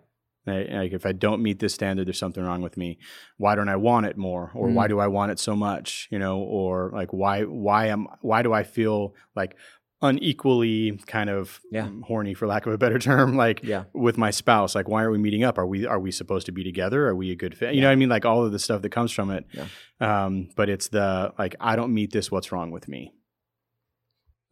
Like, 0.45 0.69
like, 0.69 0.93
if 0.93 1.05
I 1.05 1.11
don't 1.11 1.41
meet 1.41 1.59
this 1.59 1.73
standard, 1.73 2.05
there's 2.07 2.19
something 2.19 2.43
wrong 2.43 2.61
with 2.61 2.77
me. 2.77 2.99
Why 3.37 3.55
don't 3.55 3.67
I 3.67 3.75
want 3.75 4.05
it 4.05 4.15
more, 4.17 4.51
or 4.53 4.69
why 4.69 4.85
Mm. 4.85 4.89
do 4.89 4.99
I 4.99 5.07
want 5.07 5.31
it 5.33 5.39
so 5.39 5.55
much? 5.55 6.07
You 6.11 6.19
know, 6.19 6.39
or 6.39 6.91
like 6.93 7.11
why 7.11 7.41
why 7.43 7.87
am 7.87 8.07
why 8.21 8.43
do 8.43 8.53
I 8.53 8.63
feel 8.63 9.15
like 9.35 9.55
unequally 10.01 10.97
kind 11.07 11.29
of 11.29 11.59
Yeah. 11.71 11.89
horny, 12.03 12.33
for 12.33 12.47
lack 12.47 12.65
of 12.65 12.73
a 12.73 12.77
better 12.77 12.99
term, 12.99 13.35
like 13.35 13.61
yeah, 13.63 13.85
with 13.93 14.17
my 14.17 14.31
spouse? 14.31 14.75
Like, 14.75 14.87
why 14.87 15.03
are 15.03 15.11
we 15.11 15.17
meeting 15.17 15.43
up? 15.43 15.57
Are 15.57 15.65
we 15.67 15.85
are 15.85 15.99
we 15.99 16.11
supposed 16.11 16.45
to 16.47 16.51
be 16.51 16.63
together? 16.63 17.07
Are 17.07 17.15
we 17.15 17.31
a 17.31 17.35
good 17.35 17.57
fit? 17.57 17.73
You 17.75 17.81
know 17.81 17.87
what 17.87 17.93
I 17.93 17.95
mean? 17.95 18.09
Like 18.09 18.25
all 18.25 18.45
of 18.45 18.51
the 18.51 18.59
stuff 18.59 18.81
that 18.83 18.89
comes 18.91 19.11
from 19.11 19.31
it. 19.31 19.45
Yeah. 19.53 19.65
Um, 19.99 20.49
but 20.55 20.69
it's 20.69 20.89
the 20.89 21.33
like 21.39 21.55
I 21.59 21.75
don't 21.75 21.93
meet 21.93 22.11
this. 22.11 22.31
What's 22.31 22.51
wrong 22.51 22.71
with 22.71 22.87
me? 22.87 23.13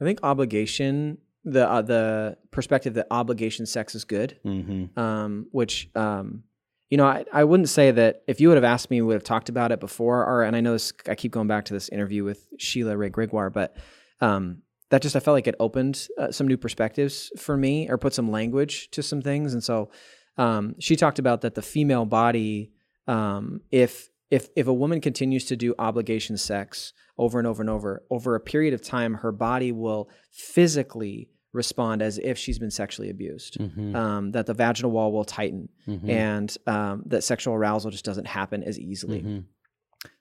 I 0.01 0.03
think 0.05 0.19
obligation, 0.23 1.19
the 1.43 1.69
uh, 1.69 1.81
the 1.81 2.38
perspective 2.51 2.95
that 2.95 3.08
obligation 3.12 3.65
sex 3.65 3.95
is 3.95 4.03
good, 4.03 4.38
Mm-hmm. 4.45 4.99
um, 4.99 5.47
which 5.51 5.89
um, 5.95 6.43
you 6.89 6.97
know, 6.97 7.05
I, 7.05 7.25
I 7.34 7.43
wouldn't 7.43 7.69
say 7.69 7.91
that 7.91 8.21
if 8.27 8.39
you 8.39 8.47
would 8.49 8.58
have 8.58 8.63
asked 8.63 8.91
me, 8.91 9.01
we 9.01 9.08
would 9.08 9.13
have 9.15 9.23
talked 9.23 9.49
about 9.49 9.71
it 9.71 9.79
before. 9.79 10.25
Or 10.25 10.43
and 10.43 10.55
I 10.55 10.62
know 10.62 10.73
this, 10.73 10.91
I 11.08 11.15
keep 11.15 11.31
going 11.31 11.47
back 11.47 11.65
to 11.65 11.73
this 11.73 11.89
interview 11.89 12.23
with 12.23 12.47
Sheila 12.60 12.95
Wray 12.97 13.10
Gregoire, 13.10 13.49
but 13.49 13.75
um, 14.21 14.62
that 14.89 15.01
just 15.01 15.15
I 15.15 15.19
felt 15.19 15.35
like 15.35 15.47
it 15.47 15.55
opened 15.59 16.07
uh, 16.17 16.31
some 16.31 16.47
new 16.47 16.57
perspectives 16.57 17.31
for 17.37 17.57
me, 17.57 17.89
or 17.89 17.97
put 17.97 18.13
some 18.13 18.29
language 18.31 18.89
to 18.91 19.01
some 19.03 19.21
things. 19.21 19.53
And 19.53 19.63
so 19.63 19.89
um, 20.37 20.75
she 20.79 20.95
talked 20.95 21.19
about 21.19 21.41
that 21.41 21.55
the 21.55 21.61
female 21.61 22.05
body, 22.05 22.71
um, 23.07 23.61
if 23.71 24.09
if 24.31 24.47
if 24.55 24.67
a 24.67 24.73
woman 24.73 25.01
continues 25.01 25.45
to 25.45 25.55
do 25.55 25.73
obligation 25.79 26.37
sex 26.37 26.93
over 27.17 27.39
and 27.39 27.47
over 27.47 27.61
and 27.61 27.69
over 27.69 28.03
over 28.09 28.35
a 28.35 28.39
period 28.39 28.73
of 28.73 28.81
time, 28.81 29.15
her 29.15 29.31
body 29.31 29.71
will 29.71 30.09
physically 30.31 31.29
respond 31.53 32.01
as 32.01 32.17
if 32.17 32.37
she's 32.37 32.59
been 32.59 32.71
sexually 32.71 33.09
abused. 33.09 33.57
Mm-hmm. 33.57 33.95
Um, 33.95 34.31
that 34.31 34.45
the 34.45 34.53
vaginal 34.53 34.91
wall 34.91 35.13
will 35.13 35.23
tighten 35.23 35.69
Mhm. 35.87 36.09
and 36.09 36.57
um, 36.67 37.03
that 37.05 37.23
sexual 37.23 37.53
arousal 37.53 37.91
just 37.91 38.03
doesn't 38.03 38.27
happen 38.27 38.61
as 38.61 38.77
easily. 38.77 39.21
Mhm. 39.21 39.45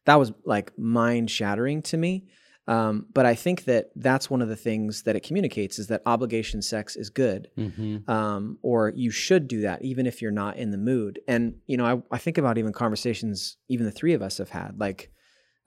That 0.04 0.16
was 0.16 0.32
like 0.44 0.78
mind 0.78 1.30
shattering 1.30 1.82
to 1.82 1.96
me. 1.96 2.28
Um, 2.66 3.06
but 3.12 3.26
I 3.26 3.34
think 3.34 3.64
that 3.64 3.90
that's 3.94 4.30
one 4.30 4.40
of 4.40 4.48
the 4.48 4.56
things 4.56 5.02
that 5.02 5.16
it 5.16 5.22
communicates 5.22 5.78
is 5.78 5.88
that 5.88 6.00
obligation 6.06 6.62
sex 6.62 6.96
is 6.96 7.10
good, 7.10 7.50
Mhm. 7.58 8.08
um, 8.08 8.58
or 8.62 8.90
you 8.96 9.10
should 9.10 9.48
do 9.48 9.60
that 9.62 9.82
even 9.84 10.06
if 10.06 10.22
you're 10.22 10.30
not 10.30 10.56
in 10.56 10.70
the 10.70 10.78
mood. 10.78 11.20
And 11.28 11.56
you 11.66 11.76
know, 11.76 11.84
I, 11.84 12.02
I 12.14 12.18
think 12.18 12.38
about 12.38 12.56
even 12.56 12.72
conversations 12.72 13.58
even 13.68 13.84
the 13.84 13.92
three 13.92 14.14
of 14.14 14.22
us 14.22 14.38
have 14.38 14.48
had, 14.50 14.80
like 14.80 15.10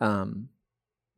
um, 0.02 0.50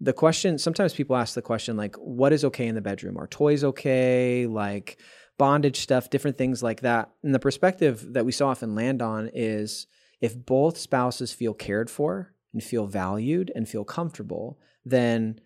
the 0.02 0.14
question. 0.14 0.58
Sometimes 0.58 0.94
people 0.94 1.16
ask 1.16 1.34
the 1.34 1.42
question 1.42 1.78
like, 1.78 1.96
"What 1.98 2.34
is 2.34 2.44
okay 2.46 2.68
in 2.68 2.76
the 2.76 2.82
bedroom? 2.82 3.18
Are 3.18 3.28
toys 3.28 3.64
okay?" 3.64 4.48
Like 4.48 5.00
bondage 5.38 5.80
stuff, 5.80 6.10
different 6.10 6.38
things 6.38 6.62
like 6.62 6.82
that. 6.82 7.10
And 7.24 7.34
the 7.34 7.40
perspective 7.40 8.06
that 8.14 8.26
we 8.26 8.32
so 8.34 8.48
often 8.48 8.76
land 8.76 9.02
on 9.02 9.30
is 9.34 9.88
if 10.20 10.36
both 10.46 10.78
spouses 10.78 11.32
feel 11.32 11.54
cared 11.54 11.90
for 11.90 12.34
and 12.54 12.62
feel 12.62 12.86
valued 12.88 13.50
and 13.56 13.68
feel 13.68 13.86
comfortable, 13.86 14.60
then 14.84 15.40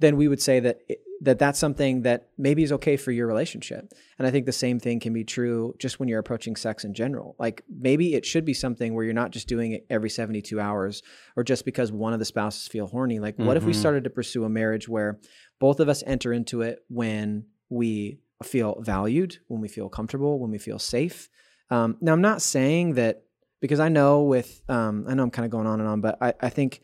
then 0.00 0.16
we 0.16 0.28
would 0.28 0.40
say 0.40 0.60
that 0.60 0.78
it, 0.88 1.00
that 1.20 1.38
that's 1.40 1.58
something 1.58 2.02
that 2.02 2.28
maybe 2.38 2.62
is 2.62 2.70
okay 2.70 2.96
for 2.96 3.10
your 3.10 3.26
relationship. 3.26 3.92
And 4.18 4.26
I 4.28 4.30
think 4.30 4.46
the 4.46 4.52
same 4.52 4.78
thing 4.78 5.00
can 5.00 5.12
be 5.12 5.24
true 5.24 5.74
just 5.80 5.98
when 5.98 6.08
you're 6.08 6.20
approaching 6.20 6.54
sex 6.54 6.84
in 6.84 6.94
general. 6.94 7.34
Like 7.40 7.64
maybe 7.68 8.14
it 8.14 8.24
should 8.24 8.44
be 8.44 8.54
something 8.54 8.94
where 8.94 9.04
you're 9.04 9.14
not 9.14 9.32
just 9.32 9.48
doing 9.48 9.72
it 9.72 9.84
every 9.90 10.10
72 10.10 10.60
hours 10.60 11.02
or 11.36 11.42
just 11.42 11.64
because 11.64 11.90
one 11.90 12.12
of 12.12 12.20
the 12.20 12.24
spouses 12.24 12.68
feel 12.68 12.86
horny. 12.86 13.18
Like 13.18 13.36
what 13.36 13.56
if 13.56 13.64
we 13.64 13.72
Mhm. 13.72 13.76
started 13.80 14.04
to 14.04 14.10
pursue 14.10 14.44
a 14.44 14.48
marriage 14.48 14.88
where 14.88 15.18
both 15.58 15.80
of 15.80 15.88
us 15.88 16.04
enter 16.06 16.32
into 16.32 16.62
it 16.62 16.84
when 16.88 17.46
we 17.68 18.20
feel 18.44 18.80
valued, 18.80 19.38
when 19.48 19.60
we 19.60 19.66
feel 19.66 19.88
comfortable, 19.88 20.38
when 20.38 20.52
we 20.52 20.58
feel 20.58 20.78
safe. 20.78 21.28
Um, 21.70 21.96
now 22.00 22.12
I'm 22.12 22.20
not 22.20 22.40
saying 22.40 22.94
that 22.94 23.24
because 23.60 23.80
I 23.80 23.88
know 23.88 24.22
with 24.22 24.62
um, 24.68 25.04
I 25.08 25.14
know 25.14 25.24
I'm 25.24 25.30
kind 25.32 25.44
of 25.44 25.50
going 25.50 25.66
on 25.66 25.80
and 25.80 25.88
on, 25.88 26.00
but 26.00 26.16
I, 26.22 26.32
I 26.40 26.48
think 26.48 26.80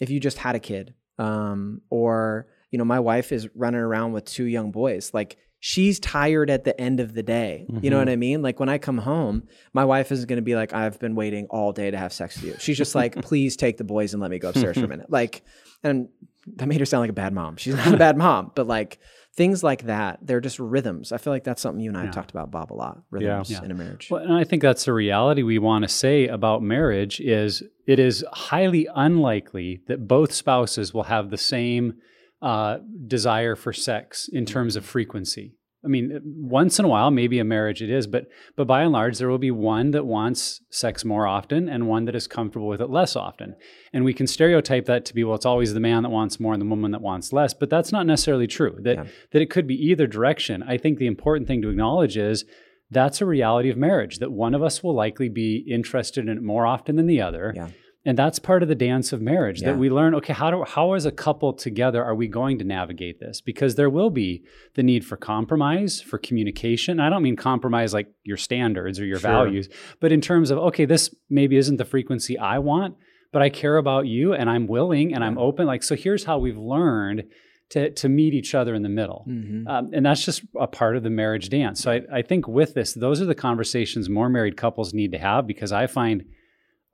if 0.00 0.10
you 0.10 0.18
just 0.18 0.38
had 0.38 0.56
a 0.56 0.58
kid 0.60 0.94
um, 1.18 1.80
or 1.90 2.46
you 2.70 2.78
know 2.78 2.84
my 2.84 3.00
wife 3.00 3.32
is 3.32 3.48
running 3.54 3.80
around 3.80 4.12
with 4.12 4.24
two 4.24 4.44
young 4.44 4.70
boys. 4.70 5.12
Like 5.14 5.36
she's 5.60 5.98
tired 5.98 6.50
at 6.50 6.64
the 6.64 6.78
end 6.80 7.00
of 7.00 7.14
the 7.14 7.22
day. 7.22 7.66
You 7.80 7.90
know 7.90 7.96
Mhm. 7.96 8.00
what 8.00 8.08
i 8.10 8.16
mean? 8.16 8.42
Like 8.42 8.60
when 8.60 8.68
i 8.68 8.78
come 8.78 8.98
home 8.98 9.44
my 9.72 9.84
wife 9.84 10.12
isn't 10.12 10.28
going 10.28 10.36
to 10.36 10.42
be 10.42 10.54
like 10.54 10.72
i've 10.74 10.98
been 11.00 11.14
waiting 11.14 11.46
all 11.50 11.72
day 11.72 11.90
to 11.90 11.96
have 11.96 12.12
sex 12.12 12.36
with 12.36 12.44
you. 12.44 12.54
She's 12.58 12.76
just 12.76 12.94
like 12.94 13.14
please 13.22 13.56
take 13.56 13.76
the 13.78 13.84
boys 13.84 14.12
and 14.12 14.20
let 14.20 14.30
me 14.30 14.38
go 14.38 14.50
upstairs 14.50 14.76
for 14.78 14.84
a 14.84 14.88
minute. 14.94 15.10
Like 15.10 15.42
and 15.82 16.08
that 16.56 16.66
made 16.68 16.78
her 16.80 16.86
sound 16.86 17.00
like 17.02 17.10
a 17.10 17.14
bad 17.14 17.32
mom. 17.32 17.56
She's 17.56 17.74
not 17.74 17.94
a 17.94 17.96
bad 18.06 18.16
mom 18.16 18.52
but 18.54 18.66
like 18.66 18.98
things 19.36 19.62
like 19.62 19.82
that 19.84 20.18
they're 20.22 20.40
just 20.40 20.58
rhythms 20.58 21.12
i 21.12 21.18
feel 21.18 21.32
like 21.32 21.44
that's 21.44 21.60
something 21.62 21.80
you 21.82 21.90
and 21.90 21.96
i 21.96 22.00
have 22.00 22.08
Yeah. 22.08 22.12
talked 22.12 22.30
about 22.30 22.50
bob 22.50 22.72
a 22.72 22.74
lot 22.74 23.02
rhythms 23.10 23.50
Yeah. 23.50 23.62
in 23.64 23.70
a 23.70 23.74
marriage 23.74 24.08
Well, 24.10 24.22
and 24.22 24.32
I 24.32 24.44
think 24.44 24.62
that's 24.62 24.84
the 24.86 24.92
reality 24.92 25.42
we 25.42 25.58
want 25.58 25.82
to 25.82 25.88
say 25.88 26.26
about 26.26 26.62
marriage 26.62 27.20
is 27.20 27.62
it 27.86 27.98
is 27.98 28.24
highly 28.32 28.88
unlikely 28.94 29.82
that 29.88 30.08
both 30.08 30.32
spouses 30.32 30.92
will 30.94 31.04
have 31.04 31.30
the 31.30 31.36
same 31.38 31.94
uh, 32.42 32.78
desire 33.06 33.56
for 33.56 33.72
sex 33.72 34.28
in 34.32 34.44
terms 34.44 34.76
of 34.76 34.84
frequency. 34.84 35.54
I 35.84 35.88
mean, 35.88 36.20
once 36.24 36.78
in 36.78 36.84
a 36.84 36.88
while, 36.88 37.10
maybe 37.10 37.38
a 37.38 37.44
marriage 37.44 37.80
it 37.82 37.90
is, 37.90 38.06
but 38.06 38.26
but 38.56 38.66
by 38.66 38.82
and 38.82 38.92
large, 38.92 39.18
there 39.18 39.28
will 39.28 39.38
be 39.38 39.50
one 39.50 39.92
that 39.92 40.04
wants 40.06 40.60
sex 40.70 41.04
more 41.04 41.26
often 41.26 41.68
and 41.68 41.86
one 41.86 42.06
that 42.06 42.16
is 42.16 42.26
comfortable 42.26 42.66
with 42.66 42.80
it 42.80 42.90
less 42.90 43.14
often. 43.14 43.54
And 43.92 44.04
we 44.04 44.12
can 44.12 44.26
stereotype 44.26 44.86
that 44.86 45.04
to 45.04 45.14
be, 45.14 45.22
well, 45.22 45.36
it's 45.36 45.46
always 45.46 45.74
the 45.74 45.80
man 45.80 46.02
that 46.02 46.08
wants 46.08 46.40
more 46.40 46.54
and 46.54 46.60
the 46.60 46.66
woman 46.66 46.90
that 46.90 47.02
wants 47.02 47.32
less, 47.32 47.54
but 47.54 47.70
that's 47.70 47.92
not 47.92 48.06
necessarily 48.06 48.46
true. 48.46 48.76
That 48.80 48.96
Yeah. 48.96 49.04
that 49.32 49.42
it 49.42 49.50
could 49.50 49.66
be 49.66 49.74
either 49.74 50.06
direction. 50.06 50.62
I 50.62 50.76
think 50.76 50.98
the 50.98 51.06
important 51.06 51.46
thing 51.46 51.62
to 51.62 51.68
acknowledge 51.68 52.16
is 52.16 52.44
that's 52.90 53.20
a 53.20 53.26
reality 53.26 53.68
of 53.70 53.76
marriage 53.76 54.18
that 54.18 54.32
one 54.32 54.54
of 54.54 54.62
us 54.62 54.82
will 54.82 54.94
likely 54.94 55.28
be 55.28 55.64
interested 55.68 56.28
in 56.28 56.36
it 56.38 56.42
more 56.42 56.66
often 56.66 56.96
than 56.96 57.06
the 57.06 57.20
other. 57.20 57.52
Yeah. 57.54 57.68
And 58.06 58.16
that's 58.16 58.38
part 58.38 58.62
of 58.62 58.68
the 58.68 58.74
dance 58.74 59.12
of 59.12 59.20
marriage 59.20 59.60
Yeah. 59.60 59.72
that 59.72 59.78
we 59.78 59.90
learn, 59.90 60.14
okay, 60.14 60.32
how 60.32 60.50
do 60.50 60.64
how 60.66 60.92
as 60.94 61.04
a 61.04 61.10
couple 61.10 61.52
together 61.52 62.02
are 62.02 62.14
we 62.14 62.28
going 62.28 62.56
to 62.60 62.64
navigate 62.64 63.18
this? 63.20 63.40
Because 63.40 63.74
there 63.74 63.90
will 63.90 64.10
be 64.10 64.44
the 64.74 64.82
need 64.84 65.04
for 65.04 65.16
compromise, 65.16 66.00
for 66.00 66.16
communication. 66.16 67.00
I 67.00 67.10
don't 67.10 67.22
mean 67.22 67.36
compromise 67.36 67.92
like 67.92 68.08
your 68.22 68.36
standards 68.36 69.00
or 69.00 69.04
your 69.04 69.18
Sure. 69.18 69.30
values, 69.30 69.68
but 70.00 70.12
in 70.12 70.20
terms 70.20 70.50
of, 70.50 70.58
okay, 70.58 70.84
this 70.84 71.14
maybe 71.28 71.56
isn't 71.56 71.76
the 71.76 71.84
frequency 71.84 72.38
I 72.38 72.58
want, 72.60 72.94
but 73.32 73.42
I 73.42 73.48
care 73.50 73.76
about 73.76 74.06
you 74.06 74.32
and 74.32 74.48
I'm 74.48 74.66
willing 74.68 75.12
and 75.12 75.24
I'm 75.24 75.36
open. 75.36 75.66
Like, 75.66 75.82
so 75.82 75.96
here's 75.96 76.24
how 76.24 76.38
we've 76.38 76.56
learned 76.56 77.24
to 77.70 77.90
to 77.90 78.08
meet 78.08 78.32
each 78.32 78.54
other 78.54 78.74
in 78.76 78.82
the 78.82 78.88
middle. 78.88 79.26
Mhm. 79.28 79.66
Um, 79.66 79.90
and 79.92 80.06
that's 80.06 80.24
just 80.24 80.44
a 80.58 80.68
part 80.68 80.96
of 80.96 81.02
the 81.02 81.10
marriage 81.10 81.48
dance. 81.48 81.80
So 81.80 81.90
I, 81.90 82.02
I 82.18 82.22
think 82.22 82.46
with 82.46 82.74
this, 82.74 82.94
those 82.94 83.20
are 83.20 83.24
the 83.26 83.34
conversations 83.34 84.08
more 84.08 84.28
married 84.28 84.56
couples 84.56 84.94
need 84.94 85.10
to 85.10 85.18
have 85.18 85.48
because 85.48 85.72
I 85.72 85.88
find 85.88 86.24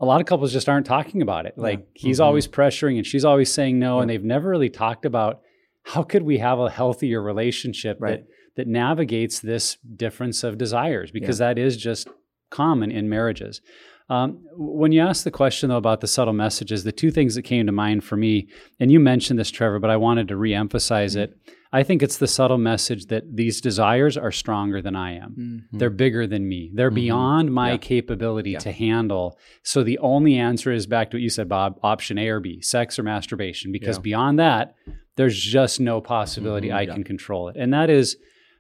a 0.03 0.07
lot 0.07 0.21
of 0.21 0.27
couples 0.27 0.53
just 0.53 0.69
aren't 0.69 0.85
talking 0.85 1.23
about 1.23 1.47
it. 1.47 1.55
Like 1.57 1.87
he's 1.95 2.19
Mhm. 2.19 2.25
always 2.25 2.49
pressuring 2.49 2.97
and 2.99 3.07
she's 3.07 3.25
always 3.25 3.51
saying 3.53 3.79
no, 3.79 4.01
and 4.01 4.11
they've 4.11 4.23
never 4.25 4.51
really 4.51 4.69
talked 4.69 5.05
about 5.07 5.41
how 5.85 6.03
could 6.03 6.23
we 6.25 6.39
have 6.39 6.59
a 6.59 6.69
healthier 6.71 7.23
relationship 7.23 7.97
Right. 8.01 8.19
that 8.19 8.27
that 8.55 8.67
navigates 8.69 9.41
this 9.41 9.79
difference 9.97 10.45
of 10.45 10.59
desires 10.59 11.11
because 11.11 11.39
that 11.39 11.57
is 11.57 11.75
just 11.79 12.07
common 12.51 12.91
in 12.91 13.09
marriages. 13.09 13.63
Um, 14.11 14.41
when 14.59 14.93
you 14.93 15.01
ask 15.01 15.25
the 15.25 15.31
question 15.31 15.71
though 15.71 15.79
about 15.79 16.03
the 16.03 16.07
subtle 16.07 16.35
messages, 16.35 16.85
the 16.85 16.93
two 16.93 17.11
things 17.11 17.35
that 17.35 17.43
came 17.43 17.65
to 17.65 17.73
mind 17.73 18.05
for 18.05 18.17
me, 18.19 18.49
and 18.79 18.93
you 18.93 19.01
mentioned 19.01 19.39
this, 19.39 19.51
Trevor, 19.51 19.79
but 19.79 19.89
I 19.89 19.97
wanted 19.97 20.29
to 20.29 20.35
reemphasize 20.35 21.17
it. 21.17 21.33
I 21.75 21.83
think 21.83 22.03
it's 22.03 22.19
the 22.19 22.27
subtle 22.27 22.59
message 22.59 23.07
that 23.07 23.25
these 23.35 23.61
desires 23.61 24.17
are 24.19 24.31
stronger 24.31 24.83
than 24.83 24.95
I 24.95 25.13
am. 25.17 25.67
Mhm. 25.73 25.79
They're 25.79 25.89
bigger 25.91 26.27
than 26.27 26.47
me. 26.47 26.71
They're 26.75 26.91
Mhm. 26.91 26.95
beyond 26.97 27.55
my 27.55 27.71
Yeah. 27.73 27.77
capability 27.79 28.51
Yeah. 28.51 28.59
to 28.59 28.73
handle. 28.73 29.39
So 29.63 29.83
the 29.83 29.99
only 29.99 30.35
answer 30.35 30.71
is 30.71 30.87
back 30.87 31.11
to 31.11 31.17
what 31.17 31.23
you 31.23 31.31
said, 31.31 31.49
Bob 31.49 31.79
option 31.83 32.19
A 32.19 32.29
or 32.29 32.41
B, 32.41 32.61
sex 32.61 32.99
or 32.99 33.03
masturbation, 33.03 33.73
because 33.73 33.97
Yeah. 33.97 34.03
beyond 34.03 34.39
that, 34.39 34.75
there's 35.17 35.41
just 35.43 35.81
no 35.81 36.01
possibility 36.03 36.69
Mhm. 36.69 36.75
I 36.75 36.87
can 36.87 37.05
control 37.05 37.49
it. 37.49 37.57
And 37.59 37.73
that 37.73 37.89
is 37.89 38.17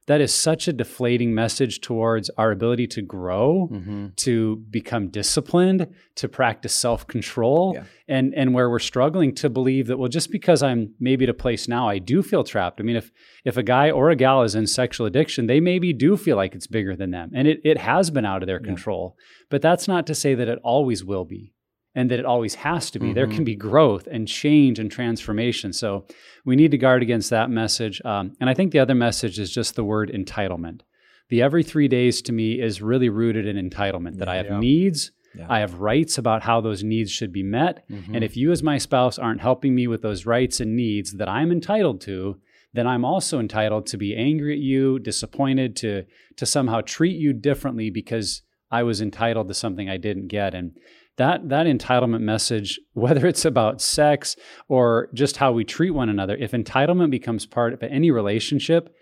that 0.07 0.21
is 0.21 0.35
such 0.35 0.67
a 0.67 0.73
deflating 0.73 1.33
message 1.35 1.81
towards 1.81 2.29
our 2.37 2.51
ability 2.51 2.87
to 2.89 3.03
grow, 3.03 3.69
Mm-hmm. 3.73 4.07
to 4.17 4.57
become 4.71 5.09
disciplined, 5.09 5.87
to 6.17 6.29
practice 6.29 6.75
self-control, 6.75 7.73
Yeah. 7.77 7.85
and 8.09 8.35
and 8.35 8.53
where 8.55 8.69
we're 8.69 8.79
struggling 8.79 9.35
to 9.37 9.49
believe 9.49 9.87
that 9.87 9.99
well, 9.99 10.09
just 10.09 10.31
because 10.31 10.63
I'm 10.63 10.95
maybe 10.99 11.25
at 11.25 11.31
a 11.31 11.35
place 11.35 11.69
now, 11.69 11.89
I 11.89 11.99
do 11.99 12.23
feel 12.23 12.45
trapped. 12.45 12.81
I 12.81 12.83
mean, 12.85 12.97
if 12.97 13.11
if 13.45 13.57
a 13.57 13.63
guy 13.63 13.91
or 13.91 14.11
a 14.11 14.17
gal 14.17 14.43
is 14.43 14.55
in 14.55 14.67
sexual 14.67 15.07
addiction, 15.07 15.47
they 15.47 15.61
maybe 15.61 15.93
do 15.93 16.17
feel 16.17 16.37
like 16.37 16.55
it's 16.55 16.67
bigger 16.67 16.97
than 16.97 17.11
them, 17.11 17.31
and 17.35 17.47
it 17.49 17.61
it 17.65 17.79
has 17.79 18.11
been 18.11 18.25
out 18.27 18.43
of 18.43 18.47
their 18.47 18.61
Yeah. 18.61 18.67
control. 18.67 19.17
But 19.51 19.63
that's 19.63 19.87
not 19.89 20.07
to 20.09 20.15
say 20.15 20.35
that 20.35 20.49
it 20.49 20.59
always 20.63 21.05
will 21.05 21.25
be. 21.25 21.53
And 21.95 22.11
that 22.11 22.19
it 22.19 22.25
always 22.25 22.55
has 22.57 22.91
to 22.93 22.99
be. 22.99 23.13
There 23.13 23.27
Mhm. 23.27 23.35
can 23.35 23.45
be 23.45 23.55
growth 23.55 24.09
and 24.11 24.27
change 24.27 24.79
and 24.79 24.91
transformation. 24.91 25.73
So 25.75 26.07
we 26.45 26.57
need 26.57 26.71
to 26.71 26.79
guard 26.79 27.03
against 27.03 27.29
that 27.31 27.51
message. 27.51 28.01
Um, 28.05 28.33
and 28.41 28.49
I 28.49 28.55
think 28.55 28.73
the 28.73 28.79
other 28.79 28.95
message 28.95 29.39
is 29.39 29.53
just 29.53 29.77
the 29.77 29.85
word 29.85 30.11
entitlement. 30.11 30.81
The 31.29 31.43
every 31.43 31.63
three 31.63 31.89
days 31.89 32.23
to 32.23 32.33
me 32.33 32.61
is 32.61 32.81
really 32.81 33.11
rooted 33.11 33.47
in 33.47 33.57
entitlement 33.71 34.17
that 34.19 34.29
I 34.29 34.37
have 34.37 34.47
Yeah. 34.47 34.59
needs, 34.61 35.13
Yeah. 35.37 35.47
I 35.51 35.61
have 35.61 35.81
rights 35.81 36.17
about 36.19 36.43
how 36.43 36.61
those 36.63 36.83
needs 36.83 37.11
should 37.11 37.33
be 37.33 37.43
met. 37.43 37.85
Mm-hmm. 37.91 38.15
And 38.15 38.25
if 38.25 38.37
you, 38.37 38.53
as 38.53 38.63
my 38.63 38.79
spouse, 38.79 39.19
aren't 39.19 39.41
helping 39.41 39.75
me 39.75 39.87
with 39.87 40.01
those 40.03 40.25
rights 40.27 40.61
and 40.61 40.75
needs 40.77 41.13
that 41.13 41.29
I'm 41.29 41.51
entitled 41.53 42.01
to, 42.03 42.37
then 42.75 42.87
I'm 42.87 43.05
also 43.05 43.39
entitled 43.39 43.85
to 43.87 43.99
be 43.99 44.17
angry 44.17 44.55
at 44.55 44.59
you, 44.61 44.99
disappointed, 44.99 45.77
to, 45.77 46.05
to 46.37 46.47
somehow 46.47 46.81
treat 46.81 47.17
you 47.17 47.35
differently 47.35 47.91
because 47.91 48.43
I 48.71 48.83
was 48.83 49.01
entitled 49.03 49.49
to 49.49 49.55
something 49.55 49.89
I 49.91 49.99
didn't 49.99 50.29
get. 50.29 50.55
And 50.55 50.73
that 51.19 51.49
that 51.51 51.67
entitlement 51.67 52.21
message, 52.21 52.81
whether 52.95 53.27
it's 53.27 53.45
about 53.45 53.81
sex 53.81 54.37
or 54.69 55.09
just 55.15 55.37
how 55.37 55.53
we 55.53 55.65
treat 55.65 55.91
one 55.91 56.09
another, 56.09 56.37
if 56.37 56.53
entitlement 56.53 57.11
becomes 57.11 57.47
part 57.47 57.73
of 57.73 57.83
any 57.83 58.11
relationship, 58.11 58.95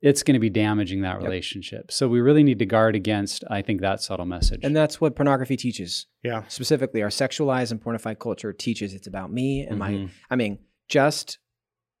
it's 0.00 0.22
going 0.22 0.34
to 0.34 0.40
be 0.40 0.48
damaging 0.50 1.02
that 1.02 1.16
Yep. 1.16 1.22
relationship. 1.24 1.90
So 1.92 2.08
we 2.08 2.20
really 2.20 2.44
need 2.44 2.58
to 2.60 2.66
guard 2.66 2.94
against, 2.94 3.42
I 3.50 3.62
think, 3.62 3.80
that 3.80 4.00
subtle 4.00 4.26
message. 4.26 4.60
And 4.62 4.74
that's 4.76 5.00
what 5.00 5.16
pornography 5.16 5.56
teaches. 5.56 6.06
yeah. 6.22 6.44
Specifically, 6.48 7.02
our 7.02 7.08
sexualized 7.08 7.72
and 7.72 7.82
pornified 7.82 8.18
culture 8.20 8.52
teaches 8.52 8.94
it's 8.94 9.06
about 9.08 9.32
me 9.32 9.66
and 9.68 9.78
my. 9.78 9.90
Mhm. 9.92 10.10
I 10.30 10.36
mean, 10.36 10.58
just. 10.88 11.38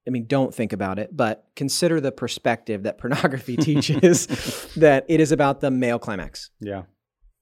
I 0.06 0.10
mean, 0.10 0.24
don't 0.26 0.54
think 0.54 0.72
about 0.72 0.98
it, 0.98 1.14
but 1.14 1.44
consider 1.54 2.00
the 2.00 2.10
perspective 2.12 2.84
that 2.84 2.96
pornography 2.96 3.56
teaches 3.68 4.26
that 4.76 5.04
it 5.06 5.20
is 5.20 5.32
about 5.32 5.60
the 5.60 5.70
male 5.70 5.98
climax. 5.98 6.48
Yeah. 6.60 6.84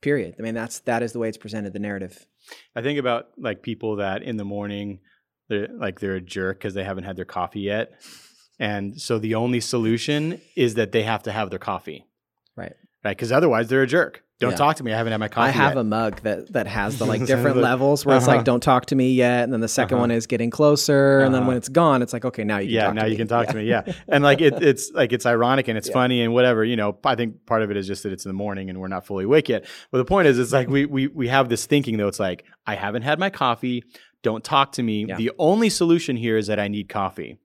Period. 0.07 0.37
I 0.39 0.43
mean, 0.43 0.55
that's 0.55 0.79
that 0.91 1.03
is 1.03 1.13
the 1.13 1.19
way 1.19 1.29
it's 1.29 1.37
presented. 1.37 1.73
The 1.73 1.81
narrative. 1.81 2.29
I 2.77 2.81
think 2.81 3.01
about 3.01 3.27
like 3.37 3.61
people 3.61 3.97
that 3.97 4.23
in 4.23 4.37
the 4.37 4.45
morning, 4.45 5.01
they're 5.49 5.67
like 5.85 5.99
they're 5.99 6.15
a 6.15 6.21
jerk 6.21 6.59
because 6.61 6.75
they 6.75 6.85
haven't 6.85 7.03
had 7.03 7.17
their 7.17 7.25
coffee 7.25 7.59
yet, 7.63 7.91
and 8.61 9.01
so 9.01 9.19
the 9.19 9.35
only 9.35 9.59
solution 9.61 10.41
is 10.55 10.75
that 10.75 10.93
they 10.93 11.03
have 11.03 11.25
to 11.25 11.33
have 11.33 11.51
their 11.51 11.59
coffee, 11.59 12.07
Right. 12.55 12.75
right? 13.05 13.17
Because 13.17 13.33
otherwise 13.33 13.67
they're 13.67 13.83
a 13.83 13.87
jerk. 13.89 14.23
Don't 14.39 14.51
Yeah. 14.51 14.57
talk 14.57 14.77
to 14.77 14.85
me. 14.85 14.93
I 14.93 14.99
haven't 14.99 15.13
had 15.13 15.19
my 15.21 15.29
coffee. 15.29 15.49
I 15.49 15.51
have 15.51 15.71
yet. 15.77 15.81
a 15.81 15.85
mug 15.85 16.21
that 16.23 16.53
that 16.53 16.67
has 16.67 16.99
the 16.99 17.07
like 17.13 17.25
different 17.25 17.57
levels 17.57 18.05
where 18.05 18.17
it's 18.17 18.29
Uh-huh. 18.29 18.37
like 18.37 18.45
don't 18.45 18.63
talk 18.63 18.85
to 18.87 18.95
me 18.95 19.13
yet, 19.15 19.45
and 19.45 19.53
then 19.53 19.61
the 19.61 19.67
2nd 19.67 19.93
Uh-huh. 19.93 20.01
one 20.03 20.11
is 20.11 20.27
getting 20.27 20.51
closer, 20.51 21.21
and 21.21 21.33
then 21.35 21.41
Uh-huh. 21.43 21.49
when 21.49 21.57
it's 21.57 21.71
gone, 21.71 22.03
it's 22.03 22.13
like 22.13 22.27
okay 22.27 22.45
now 22.45 22.59
you 22.59 22.67
can 22.67 22.75
yeah, 22.75 22.85
talk 22.87 22.95
now 22.95 23.03
to 23.03 23.09
you 23.09 23.13
me. 23.15 23.17
can 23.17 23.29
talk 23.29 23.47
to 23.49 23.57
me. 23.57 23.65
Yeah, 23.65 23.83
and 24.09 24.23
like 24.23 24.43
it, 24.43 24.63
it's 24.63 24.91
like 24.93 25.15
it's 25.15 25.25
ironic 25.25 25.69
and 25.69 25.79
it's 25.79 25.89
Yeah. 25.89 25.95
funny 25.95 26.21
and 26.21 26.35
whatever. 26.35 26.65
You 26.65 26.77
know, 26.77 26.99
I 27.05 27.15
think 27.15 27.47
part 27.47 27.63
of 27.63 27.71
it 27.71 27.79
is 27.79 27.87
just 27.87 28.03
that 28.03 28.13
it's 28.13 28.27
in 28.27 28.29
the 28.29 28.35
morning 28.35 28.69
and 28.69 28.79
we're 28.79 28.89
not 28.89 29.07
fully 29.07 29.25
awake 29.25 29.49
yet. 29.49 29.65
But 29.91 29.99
the 29.99 30.05
point 30.05 30.29
is, 30.29 30.39
it's 30.39 30.53
like 30.53 30.69
we 30.69 30.85
we 30.85 31.07
we 31.07 31.29
have 31.29 31.49
this 31.49 31.65
thinking 31.65 31.97
though. 31.97 32.09
It's 32.09 32.21
like 32.21 32.45
I 32.67 32.75
haven't 32.75 33.03
had 33.03 33.19
my 33.19 33.31
coffee. 33.31 33.85
Don't 34.23 34.45
talk 34.45 34.73
to 34.73 34.83
me. 34.83 35.07
Yeah. 35.09 35.17
The 35.17 35.31
only 35.39 35.71
solution 35.71 36.17
here 36.17 36.37
is 36.37 36.49
that 36.49 36.59
I 36.59 36.69
need 36.69 36.89
coffee. 36.91 37.39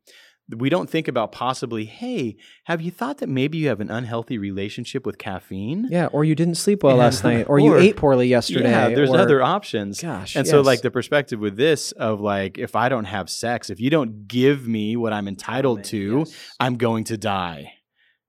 We 0.56 0.70
don't 0.70 0.90
think 0.90 1.08
about 1.08 1.32
possibly, 1.32 1.86
hey, 1.86 2.38
have 2.66 2.82
you 2.82 2.92
thought 2.92 3.20
that 3.20 3.30
maybe 3.30 3.58
you 3.58 3.68
have 3.70 3.80
an 3.80 3.90
unhealthy 3.90 4.38
relationship 4.38 5.06
with 5.06 5.18
caffeine? 5.18 5.88
Yeah, 5.90 6.08
or 6.08 6.24
you 6.24 6.36
didn't 6.36 6.56
sleep 6.56 6.84
well 6.84 6.96
Yeah. 6.98 7.04
last 7.04 7.24
night, 7.24 7.46
or, 7.50 7.60
you 7.60 7.76
ate 7.78 7.96
poorly 7.96 8.28
yesterday. 8.28 8.70
Yeah, 8.70 8.90
there's 8.90 9.10
or- 9.10 9.18
other 9.20 9.42
options. 9.42 10.02
Gosh, 10.02 10.36
And 10.36 10.48
so, 10.48 10.62
like 10.62 10.82
the 10.82 10.92
perspective 10.92 11.40
with 11.40 11.56
this 11.58 11.92
of 11.94 12.20
like, 12.22 12.58
if 12.58 12.76
I 12.76 12.90
don't 12.90 13.06
have 13.06 13.30
sex, 13.30 13.70
if 13.70 13.80
you 13.80 13.90
don't 13.90 14.28
give 14.28 14.68
me 14.68 14.96
what 14.96 15.14
I'm 15.14 15.28
entitled 15.28 15.84
to, 15.86 16.20
Yes. 16.20 16.36
I'm 16.60 16.76
going 16.78 17.04
to 17.06 17.18
die. 17.18 17.74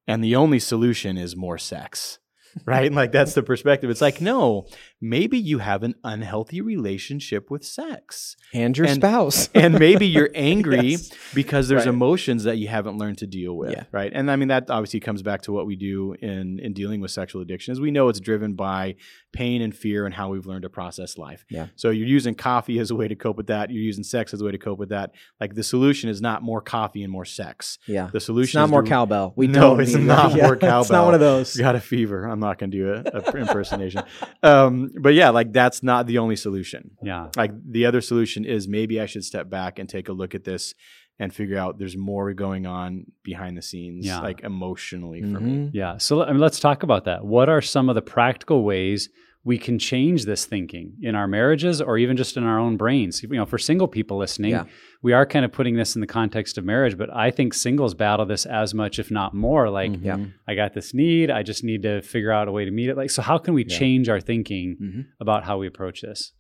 And 0.07 0.23
the 0.23 0.37
only 0.37 0.59
solution 0.59 1.17
is 1.17 1.37
more 1.37 1.59
sex. 1.59 2.19
Right? 2.67 2.93
like 2.93 3.13
that's 3.13 3.33
the 3.33 3.43
perspective. 3.43 3.89
It's 3.89 4.03
like, 4.03 4.21
no, 4.21 4.67
maybe 5.03 5.37
you 5.37 5.59
have 5.59 5.83
an 5.83 5.95
unhealthy 6.05 6.61
relationship 6.61 7.51
with 7.51 7.65
sex. 7.65 8.37
and 8.55 8.77
your 8.79 8.87
and- 8.87 8.97
spouse. 8.97 9.49
And 9.55 9.79
maybe 9.79 10.07
you're 10.07 10.31
angry 10.35 10.91
Yes. 10.93 11.11
because 11.35 11.69
there's 11.69 11.83
Right. 11.87 11.88
emotions 11.95 12.45
that 12.45 12.57
you 12.59 12.69
haven't 12.69 12.97
learned 12.99 13.19
to 13.19 13.27
deal 13.27 13.57
with. 13.57 13.73
Yeah. 13.73 13.85
Right. 13.93 14.12
And 14.15 14.31
I 14.31 14.37
mean 14.37 14.49
that 14.49 14.71
obviously 14.71 15.01
comes 15.01 15.23
back 15.23 15.43
to 15.43 15.53
what 15.53 15.67
we 15.67 15.75
do 15.77 16.15
in 16.21 16.59
in 16.61 16.73
dealing 16.73 17.01
with 17.01 17.11
sexual 17.11 17.43
addiction 17.43 17.73
is 17.73 17.81
we 17.81 17.91
know 17.91 18.09
it's 18.09 18.21
driven 18.21 18.55
by 18.55 18.95
pain 19.33 19.61
and 19.62 19.75
fear 19.75 20.05
and 20.07 20.15
how 20.15 20.29
we've 20.29 20.47
learned 20.47 20.62
to 20.62 20.69
process 20.71 21.19
life. 21.19 21.45
Yeah. 21.51 21.67
So 21.77 21.91
you're 21.91 22.07
using 22.07 22.35
coffee 22.35 22.79
as 22.79 22.91
a 22.91 22.95
way 22.95 23.09
to 23.09 23.15
cope 23.17 23.37
with 23.37 23.47
that. 23.49 23.71
You're 23.71 23.83
using 23.83 24.05
sex 24.05 24.33
as 24.35 24.41
a 24.41 24.45
way 24.45 24.53
to 24.53 24.59
cope 24.59 24.79
with 24.79 24.91
that. 24.91 25.12
Like 25.41 25.55
the 25.55 25.62
solution 25.65 26.09
is 26.11 26.21
not 26.21 26.43
more 26.43 26.61
coffee 26.61 27.03
and 27.03 27.11
more 27.12 27.25
sex. 27.25 27.79
yeah, 27.87 28.07
The 28.12 28.17
it's 28.19 28.27
solution 28.27 28.59
not 28.59 28.67
is 28.67 28.71
more 28.71 28.83
to- 28.83 28.88
cowbell. 28.88 29.33
We 29.37 29.47
No, 29.49 29.61
don't. 29.61 29.81
it's 29.81 29.95
not 29.95 30.33
that. 30.33 30.43
more 30.43 30.55
It's 30.81 30.91
not 30.91 31.05
one 31.05 31.15
of 31.15 31.21
those. 31.21 31.57
got 31.57 31.75
a 31.75 31.81
fever. 31.81 32.25
I'm 32.27 32.41
not 32.41 32.59
going 32.59 32.71
to 32.71 32.77
do 32.77 33.11
a 33.19 33.37
impersonation. 33.38 34.03
Um, 34.43 34.92
but 35.01 35.15
yeah, 35.15 35.31
like 35.31 35.53
that's 35.53 35.83
not 35.83 36.07
the 36.07 36.19
only 36.19 36.37
solution. 36.37 36.93
yeah. 37.03 37.29
Like 37.37 37.53
the 37.71 37.87
other 37.87 38.01
solution 38.01 38.45
is 38.45 38.67
maybe 38.69 39.01
I 39.01 39.07
should 39.07 39.25
step 39.25 39.49
back 39.51 39.79
and 39.79 39.89
take 39.89 40.09
a 40.09 40.13
look 40.13 40.35
at 40.35 40.45
this 40.45 40.75
and 41.19 41.33
figure 41.33 41.59
out 41.59 41.79
there's 41.79 41.97
more 41.97 42.33
going 42.33 42.67
on 42.67 43.05
behind 43.23 43.57
the 43.57 43.63
scenes, 43.63 44.07
Yeah. 44.07 44.21
like 44.21 44.41
emotionally 44.43 45.21
for 45.23 45.39
me. 45.41 45.53
Mhm. 45.53 45.71
Yeah. 45.73 45.99
So 45.99 46.23
I 46.25 46.33
mean, 46.33 46.41
let's 46.41 46.59
talk 46.61 46.83
about 46.83 47.05
that. 47.05 47.25
What 47.25 47.49
are 47.49 47.61
some 47.61 47.89
of 47.89 47.95
the 47.95 48.03
practical 48.03 48.65
ways 48.65 49.09
we 49.45 49.59
can 49.59 49.77
change 49.79 50.25
this 50.25 50.45
thinking 50.47 50.93
in 51.03 51.15
our 51.17 51.27
marriages 51.27 51.81
or 51.81 51.99
even 51.99 52.17
just 52.17 52.37
in 52.37 52.45
our 52.45 52.59
own 52.59 52.77
brains? 52.77 53.23
You 53.23 53.29
know, 53.31 53.45
for 53.47 53.59
single 53.59 53.89
people 53.89 54.17
listening, 54.19 54.53
Yeah. 54.53 54.65
we 55.03 55.13
are 55.13 55.27
kind 55.27 55.45
of 55.45 55.51
putting 55.53 55.75
this 55.77 55.95
in 55.97 56.01
the 56.01 56.07
context 56.07 56.59
of 56.59 56.65
marriage, 56.65 56.97
but 56.97 57.11
I 57.15 57.31
think 57.33 57.53
singles 57.53 57.93
battle 57.95 58.25
this 58.25 58.47
as 58.47 58.73
much, 58.73 58.99
if 59.01 59.11
not 59.11 59.35
more. 59.35 59.69
Like, 59.69 59.93
Yeah. 60.01 60.17
Mhm. 60.19 60.33
I 60.47 60.55
got 60.55 60.75
this 60.75 60.95
need, 60.95 61.31
I 61.31 61.43
just 61.43 61.65
need 61.65 61.83
to 61.83 62.03
figure 62.03 62.31
out 62.31 62.47
a 62.47 62.53
way 62.53 62.65
to 62.65 62.71
meet 62.71 62.89
it. 62.89 62.97
Like, 62.97 63.11
so 63.11 63.21
how 63.23 63.39
can 63.39 63.55
we 63.55 63.65
Yeah. 63.65 63.77
change 63.79 64.09
our 64.09 64.21
thinking 64.21 64.77
Mhm. 64.81 65.07
about 65.21 65.43
how 65.45 65.59
we 65.59 65.67
approach 65.67 66.03
this? 66.03 66.33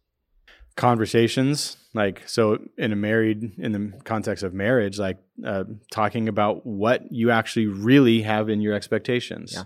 Conversations, 0.76 1.76
like 1.92 2.26
so, 2.26 2.58
in 2.78 2.92
a 2.92 2.96
married, 2.96 3.52
in 3.58 3.72
the 3.72 3.92
context 4.04 4.42
of 4.42 4.54
marriage, 4.54 4.98
like 4.98 5.18
uh, 5.44 5.64
talking 5.90 6.28
about 6.28 6.64
what 6.66 7.02
you 7.10 7.30
actually 7.30 7.66
really 7.66 8.22
have 8.22 8.48
in 8.48 8.60
your 8.62 8.72
expectations, 8.74 9.52
Yeah. 9.54 9.64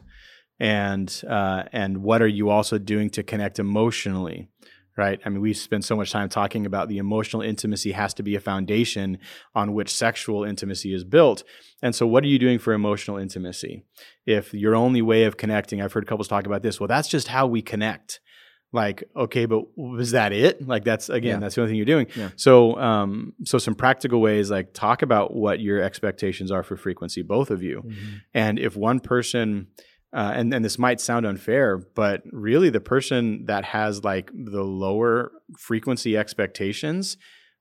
And 0.58 1.22
uh, 1.28 1.64
and 1.72 1.98
what 2.02 2.22
are 2.22 2.26
you 2.28 2.48
also 2.50 2.78
doing 2.78 3.10
to 3.10 3.22
connect 3.22 3.58
emotionally, 3.58 4.48
right? 4.96 5.20
I 5.24 5.28
mean, 5.28 5.40
we 5.40 5.52
spend 5.52 5.84
so 5.84 5.96
much 5.96 6.10
time 6.10 6.28
talking 6.28 6.64
about 6.66 6.88
the 6.88 6.98
emotional 6.98 7.42
intimacy 7.42 7.92
has 7.92 8.14
to 8.14 8.22
be 8.22 8.34
a 8.36 8.40
foundation 8.40 9.18
on 9.54 9.74
which 9.74 9.92
sexual 9.92 10.44
intimacy 10.44 10.94
is 10.94 11.04
built. 11.04 11.42
And 11.82 11.94
so, 11.94 12.06
what 12.06 12.24
are 12.24 12.28
you 12.28 12.38
doing 12.38 12.58
for 12.58 12.72
emotional 12.72 13.18
intimacy? 13.18 13.84
If 14.24 14.54
your 14.54 14.74
only 14.74 15.02
way 15.02 15.24
of 15.24 15.36
connecting, 15.36 15.82
I've 15.82 15.92
heard 15.92 16.06
couples 16.06 16.28
talk 16.28 16.46
about 16.46 16.62
this, 16.62 16.80
well, 16.80 16.88
that's 16.88 17.08
just 17.08 17.28
how 17.28 17.46
we 17.46 17.60
connect. 17.62 18.20
Like, 18.72 19.04
okay, 19.14 19.46
but 19.46 19.62
was 19.76 20.10
that 20.10 20.32
it? 20.32 20.66
Like, 20.66 20.84
that's 20.84 21.08
again, 21.08 21.34
Yeah. 21.36 21.38
that's 21.40 21.54
the 21.54 21.60
only 21.62 21.70
thing 21.70 21.76
you're 21.76 21.86
doing. 21.86 22.08
Yeah. 22.16 22.30
So, 22.36 22.76
um, 22.78 23.32
so 23.44 23.58
some 23.58 23.74
practical 23.74 24.20
ways, 24.20 24.50
like 24.50 24.74
talk 24.74 25.02
about 25.02 25.34
what 25.34 25.60
your 25.60 25.80
expectations 25.80 26.50
are 26.50 26.62
for 26.64 26.76
frequency, 26.76 27.22
both 27.22 27.50
of 27.50 27.62
you. 27.62 27.82
Mhm. 27.86 27.94
And 28.34 28.58
if 28.58 28.76
one 28.76 28.98
person, 29.00 29.68
uh, 30.12 30.32
and 30.34 30.52
and 30.54 30.64
this 30.64 30.78
might 30.78 31.00
sound 31.00 31.26
unfair, 31.26 31.76
but 31.78 32.22
really 32.32 32.70
the 32.70 32.80
person 32.80 33.46
that 33.46 33.64
has 33.64 34.04
like 34.04 34.30
the 34.32 34.62
lower 34.62 35.32
frequency 35.58 36.16
expectations, 36.16 37.16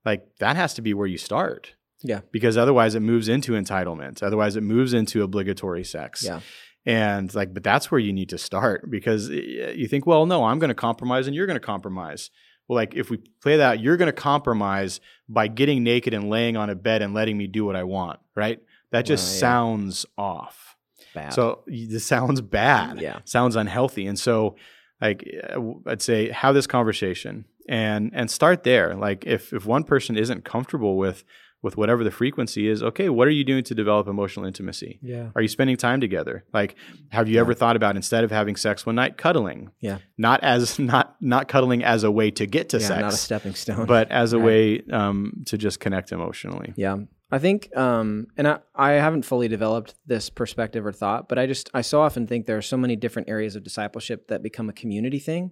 like 0.06 0.24
that 0.40 0.56
has 0.56 0.74
to 0.76 0.82
be 0.82 0.94
where 0.94 1.08
you 1.08 1.18
start. 1.18 1.74
Yeah. 2.02 2.22
Because 2.32 2.56
otherwise 2.58 2.94
it 2.94 3.00
moves 3.00 3.28
into 3.28 3.54
entitlement. 3.54 4.22
Otherwise 4.22 4.56
it 4.56 4.62
moves 4.62 4.94
into 4.94 5.24
obligatory 5.24 5.84
sex. 5.84 6.24
Yeah. 6.24 6.42
And 6.86 7.34
like, 7.34 7.52
but 7.54 7.64
that's 7.64 7.90
where 7.90 8.00
you 8.00 8.14
need 8.14 8.30
to 8.30 8.38
start 8.38 8.92
because 8.92 9.30
you 9.30 9.88
think, 9.88 10.06
well, 10.06 10.28
no, 10.28 10.44
I'm 10.44 10.60
going 10.60 10.70
to 10.70 10.76
compromise 10.76 11.26
and 11.26 11.36
you're 11.36 11.48
going 11.48 11.60
to 11.60 11.66
compromise. 11.66 12.30
Well, 12.68 12.76
like 12.76 12.94
if 12.94 13.10
we 13.10 13.18
play 13.42 13.58
that, 13.58 13.80
you're 13.80 13.98
going 13.98 14.06
to 14.08 14.14
compromise 14.14 15.00
by 15.28 15.48
getting 15.48 15.84
naked 15.84 16.14
and 16.14 16.30
laying 16.30 16.58
on 16.58 16.70
a 16.70 16.76
bed 16.76 17.02
and 17.02 17.16
letting 17.16 17.38
me 17.40 17.48
do 17.48 17.66
what 17.66 17.76
I 17.76 17.84
want, 17.86 18.20
right? 18.36 18.60
That 18.92 19.06
just 19.06 19.28
Uh, 19.28 19.34
yeah. 19.34 19.40
sounds 19.40 20.06
off. 20.16 20.75
Bad. 21.16 21.34
So 21.34 21.64
this 21.68 22.06
sounds 22.06 22.42
bad. 22.42 23.02
Yeah. 23.02 23.20
Sounds 23.26 23.56
unhealthy. 23.56 24.06
And 24.06 24.20
so 24.20 24.56
like 25.02 25.28
uh, 25.50 25.60
I'd 25.88 26.02
say 26.02 26.30
have 26.30 26.54
this 26.56 26.68
conversation 26.68 27.46
and 27.68 28.12
and 28.14 28.30
start 28.30 28.64
there. 28.64 28.94
Like 28.96 29.26
if 29.26 29.52
if 29.54 29.66
one 29.66 29.84
person 29.84 30.18
isn't 30.18 30.46
comfortable 30.46 30.98
with 30.98 31.24
with 31.64 31.78
whatever 31.78 32.04
the 32.04 32.12
frequency 32.12 32.68
is, 32.68 32.84
okay, 32.84 33.10
what 33.10 33.28
are 33.28 33.32
you 33.32 33.44
doing 33.44 33.64
to 33.64 33.74
develop 33.74 34.08
emotional 34.08 34.46
intimacy? 34.46 35.00
yeah. 35.02 35.30
Are 35.36 35.42
you 35.42 35.48
spending 35.48 35.78
time 35.78 36.00
together? 36.00 36.46
Like 36.54 36.76
have 37.10 37.28
you 37.28 37.40
ever 37.40 37.56
thought 37.56 37.76
about 37.76 37.96
instead 37.96 38.24
of 38.24 38.30
having 38.30 38.56
sex 38.56 38.86
one 38.86 38.94
night 38.96 39.18
cuddling? 39.18 39.72
Yeah. 39.80 39.98
Not 40.18 40.44
as 40.44 40.78
not 40.94 41.16
not 41.22 41.48
cuddling 41.48 41.84
as 41.84 42.04
a 42.04 42.12
way 42.12 42.30
to 42.32 42.46
get 42.46 42.70
to 42.70 42.78
yeah, 42.78 42.88
sex, 42.88 43.02
not 43.02 43.14
a 43.14 43.18
stepping 43.18 43.56
stone. 43.56 43.86
but 43.88 44.12
as 44.12 44.34
a 44.34 44.38
Right. 44.38 44.46
way 44.46 44.82
um, 44.92 45.44
to 45.48 45.58
just 45.58 45.80
connect 45.80 46.12
emotionally. 46.12 46.74
Yeah. 46.76 46.98
I 47.36 47.40
think, 47.40 47.76
um, 47.76 48.28
and 48.38 48.48
I, 48.48 48.60
I 48.74 48.92
haven't 48.92 49.24
fully 49.26 49.50
developed 49.50 49.96
this 50.06 50.30
perspective 50.30 50.86
or 50.86 50.94
thought, 50.94 51.28
but 51.28 51.38
I 51.38 51.48
just, 51.48 51.70
I 51.74 51.82
so 51.82 52.00
often 52.02 52.28
think 52.28 52.46
there 52.46 52.58
are 52.58 52.62
so 52.62 52.78
many 52.78 52.96
different 52.96 53.28
areas 53.28 53.58
of 53.58 53.64
discipleship 53.64 54.30
that 54.30 54.42
become 54.42 54.70
a 54.70 54.74
community 54.74 55.20
thing. 55.20 55.52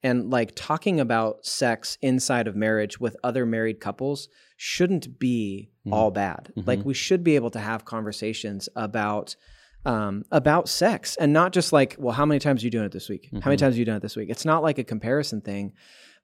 And 0.00 0.30
like 0.30 0.52
talking 0.54 1.00
about 1.00 1.44
sex 1.44 1.98
inside 2.02 2.46
of 2.46 2.54
marriage 2.54 3.00
with 3.00 3.16
other 3.24 3.44
married 3.44 3.80
couples 3.80 4.28
shouldn't 4.56 5.18
be 5.18 5.70
Mhm. 5.84 5.92
all 5.92 6.12
bad. 6.12 6.52
Like 6.54 6.78
Mhm. 6.80 6.84
we 6.84 6.94
should 6.94 7.24
be 7.24 7.34
able 7.34 7.50
to 7.50 7.58
have 7.58 7.84
conversations 7.84 8.68
about, 8.76 9.34
um, 9.84 10.24
about 10.30 10.68
sex 10.68 11.16
and 11.16 11.32
not 11.32 11.52
just 11.52 11.72
like, 11.72 11.96
well, 11.98 12.14
how 12.14 12.26
many 12.26 12.38
times 12.38 12.62
are 12.62 12.66
you 12.66 12.70
doing 12.70 12.84
it 12.84 12.92
this 12.92 13.08
week? 13.08 13.28
How 13.32 13.48
many 13.50 13.56
Mhm. 13.56 13.60
times 13.60 13.74
are 13.74 13.78
you 13.80 13.84
doing 13.86 13.96
it 13.96 14.02
this 14.02 14.14
week? 14.14 14.30
It's 14.30 14.44
not 14.44 14.62
like 14.62 14.78
a 14.78 14.84
comparison 14.84 15.40
thing 15.40 15.72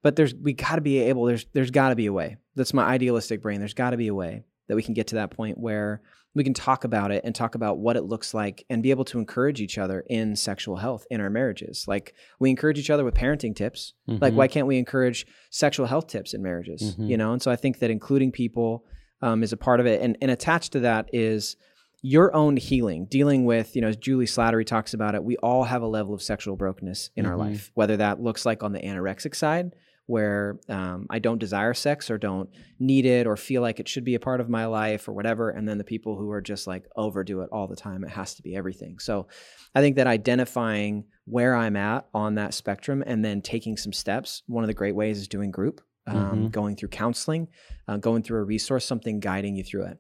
but 0.03 0.17
there's 0.17 0.35
we 0.35 0.53
got 0.53 0.75
to 0.75 0.83
be 0.83 0.99
able 0.99 1.25
there's 1.25 1.47
there's 1.55 1.71
got 1.71 1.89
to 1.89 1.97
be 1.97 2.05
a 2.05 2.13
way 2.13 2.37
that's 2.57 2.75
my 2.75 2.85
idealistic 2.85 3.41
brain 3.41 3.59
there's 3.59 3.73
got 3.73 3.91
to 3.91 3.97
be 3.97 4.09
a 4.09 4.15
way 4.15 4.45
that 4.69 4.77
we 4.77 4.83
can 4.83 4.95
get 4.95 5.07
to 5.09 5.17
that 5.17 5.31
point 5.31 5.59
where 5.59 6.01
we 6.35 6.43
can 6.43 6.55
talk 6.55 6.83
about 6.85 7.13
it 7.13 7.23
and 7.25 7.33
talk 7.35 7.55
about 7.55 7.79
what 7.79 7.97
it 7.97 8.03
looks 8.05 8.35
like 8.35 8.65
and 8.69 8.83
be 8.83 8.91
able 8.91 9.05
to 9.05 9.19
encourage 9.21 9.61
each 9.61 9.79
other 9.79 10.05
in 10.09 10.35
sexual 10.35 10.77
health 10.77 11.07
in 11.11 11.21
our 11.21 11.31
marriages 11.31 11.85
like 11.87 12.15
we 12.41 12.51
encourage 12.51 12.79
each 12.79 12.91
other 12.91 13.05
with 13.05 13.15
parenting 13.15 13.55
tips 13.55 13.93
like 14.09 14.33
Mhm. 14.33 14.37
why 14.37 14.49
can't 14.49 14.67
we 14.67 14.77
encourage 14.79 15.27
sexual 15.51 15.87
health 15.87 16.09
tips 16.09 16.35
in 16.35 16.43
marriages 16.43 16.97
Mhm. 16.97 17.09
you 17.09 17.17
know 17.17 17.33
and 17.33 17.41
so 17.43 17.51
i 17.51 17.57
think 17.57 17.79
that 17.79 17.91
including 17.91 18.33
people 18.33 18.85
um, 19.23 19.43
is 19.43 19.53
a 19.53 19.57
part 19.57 19.81
of 19.81 19.87
it 19.87 20.03
and, 20.03 20.19
and 20.21 20.31
attached 20.31 20.73
to 20.73 20.81
that 20.81 21.09
is 21.13 21.57
your 22.03 22.35
own 22.35 22.57
healing 22.57 23.07
dealing 23.07 23.45
with 23.45 23.75
you 23.77 23.81
know 23.83 23.89
as 23.89 23.97
juli 23.97 24.27
slattery 24.27 24.67
talks 24.67 24.93
about 24.93 25.15
it 25.15 25.23
we 25.25 25.37
all 25.37 25.65
have 25.65 25.83
a 25.83 25.87
level 25.87 26.13
of 26.13 26.21
sexual 26.21 26.57
brokenness 26.57 27.11
in 27.17 27.25
our 27.27 27.35
Mhm. 27.35 27.39
life 27.39 27.71
whether 27.75 27.97
that 27.97 28.21
looks 28.21 28.45
like 28.45 28.63
on 28.65 28.73
the 28.73 28.81
anorexic 28.81 29.35
side 29.37 29.73
where 30.07 30.59
um, 30.69 31.07
i 31.11 31.19
don't 31.19 31.39
desire 31.39 31.75
sex 31.75 32.11
or 32.11 32.19
don't 32.19 32.51
need 32.79 33.07
it 33.07 33.27
or 33.27 33.37
feel 33.37 33.63
like 33.63 33.81
it 33.81 33.89
should 33.89 34.05
be 34.05 34.15
a 34.15 34.21
part 34.21 34.41
of 34.41 34.49
my 34.49 34.67
life 34.67 35.09
or 35.09 35.13
whatever 35.13 35.51
and 35.51 35.69
then 35.69 35.79
the 35.79 35.85
people 35.85 36.17
who 36.17 36.31
are 36.31 36.41
just 36.43 36.67
like 36.67 36.85
overdo 36.97 37.41
it 37.41 37.49
all 37.53 37.67
the 37.67 37.77
time 37.77 38.05
it 38.05 38.11
has 38.11 38.35
to 38.35 38.43
be 38.43 38.55
everything 38.55 38.99
so 38.99 39.27
i 39.75 39.81
think 39.81 39.97
that 39.97 40.07
identifying 40.07 41.05
where 41.25 41.55
i'm 41.55 41.77
at 41.77 42.07
on 42.13 42.35
that 42.35 42.53
spectrum 42.55 43.03
and 43.07 43.25
then 43.25 43.41
taking 43.41 43.77
some 43.77 43.93
steps 43.93 44.43
one 44.47 44.63
of 44.65 44.69
the 44.69 44.75
great 44.75 44.95
ways 44.95 45.19
is 45.19 45.29
doing 45.29 45.51
group 45.51 45.81
um, 46.07 46.17
Mhm. 46.17 46.51
going 46.51 46.77
through 46.77 46.91
counseling 46.91 47.49
uh, 47.89 47.97
going 47.97 48.23
through 48.23 48.41
a 48.41 48.45
resource 48.45 48.85
something 48.85 49.21
guiding 49.21 49.57
you 49.57 49.65
through 49.65 49.87
it 49.87 49.99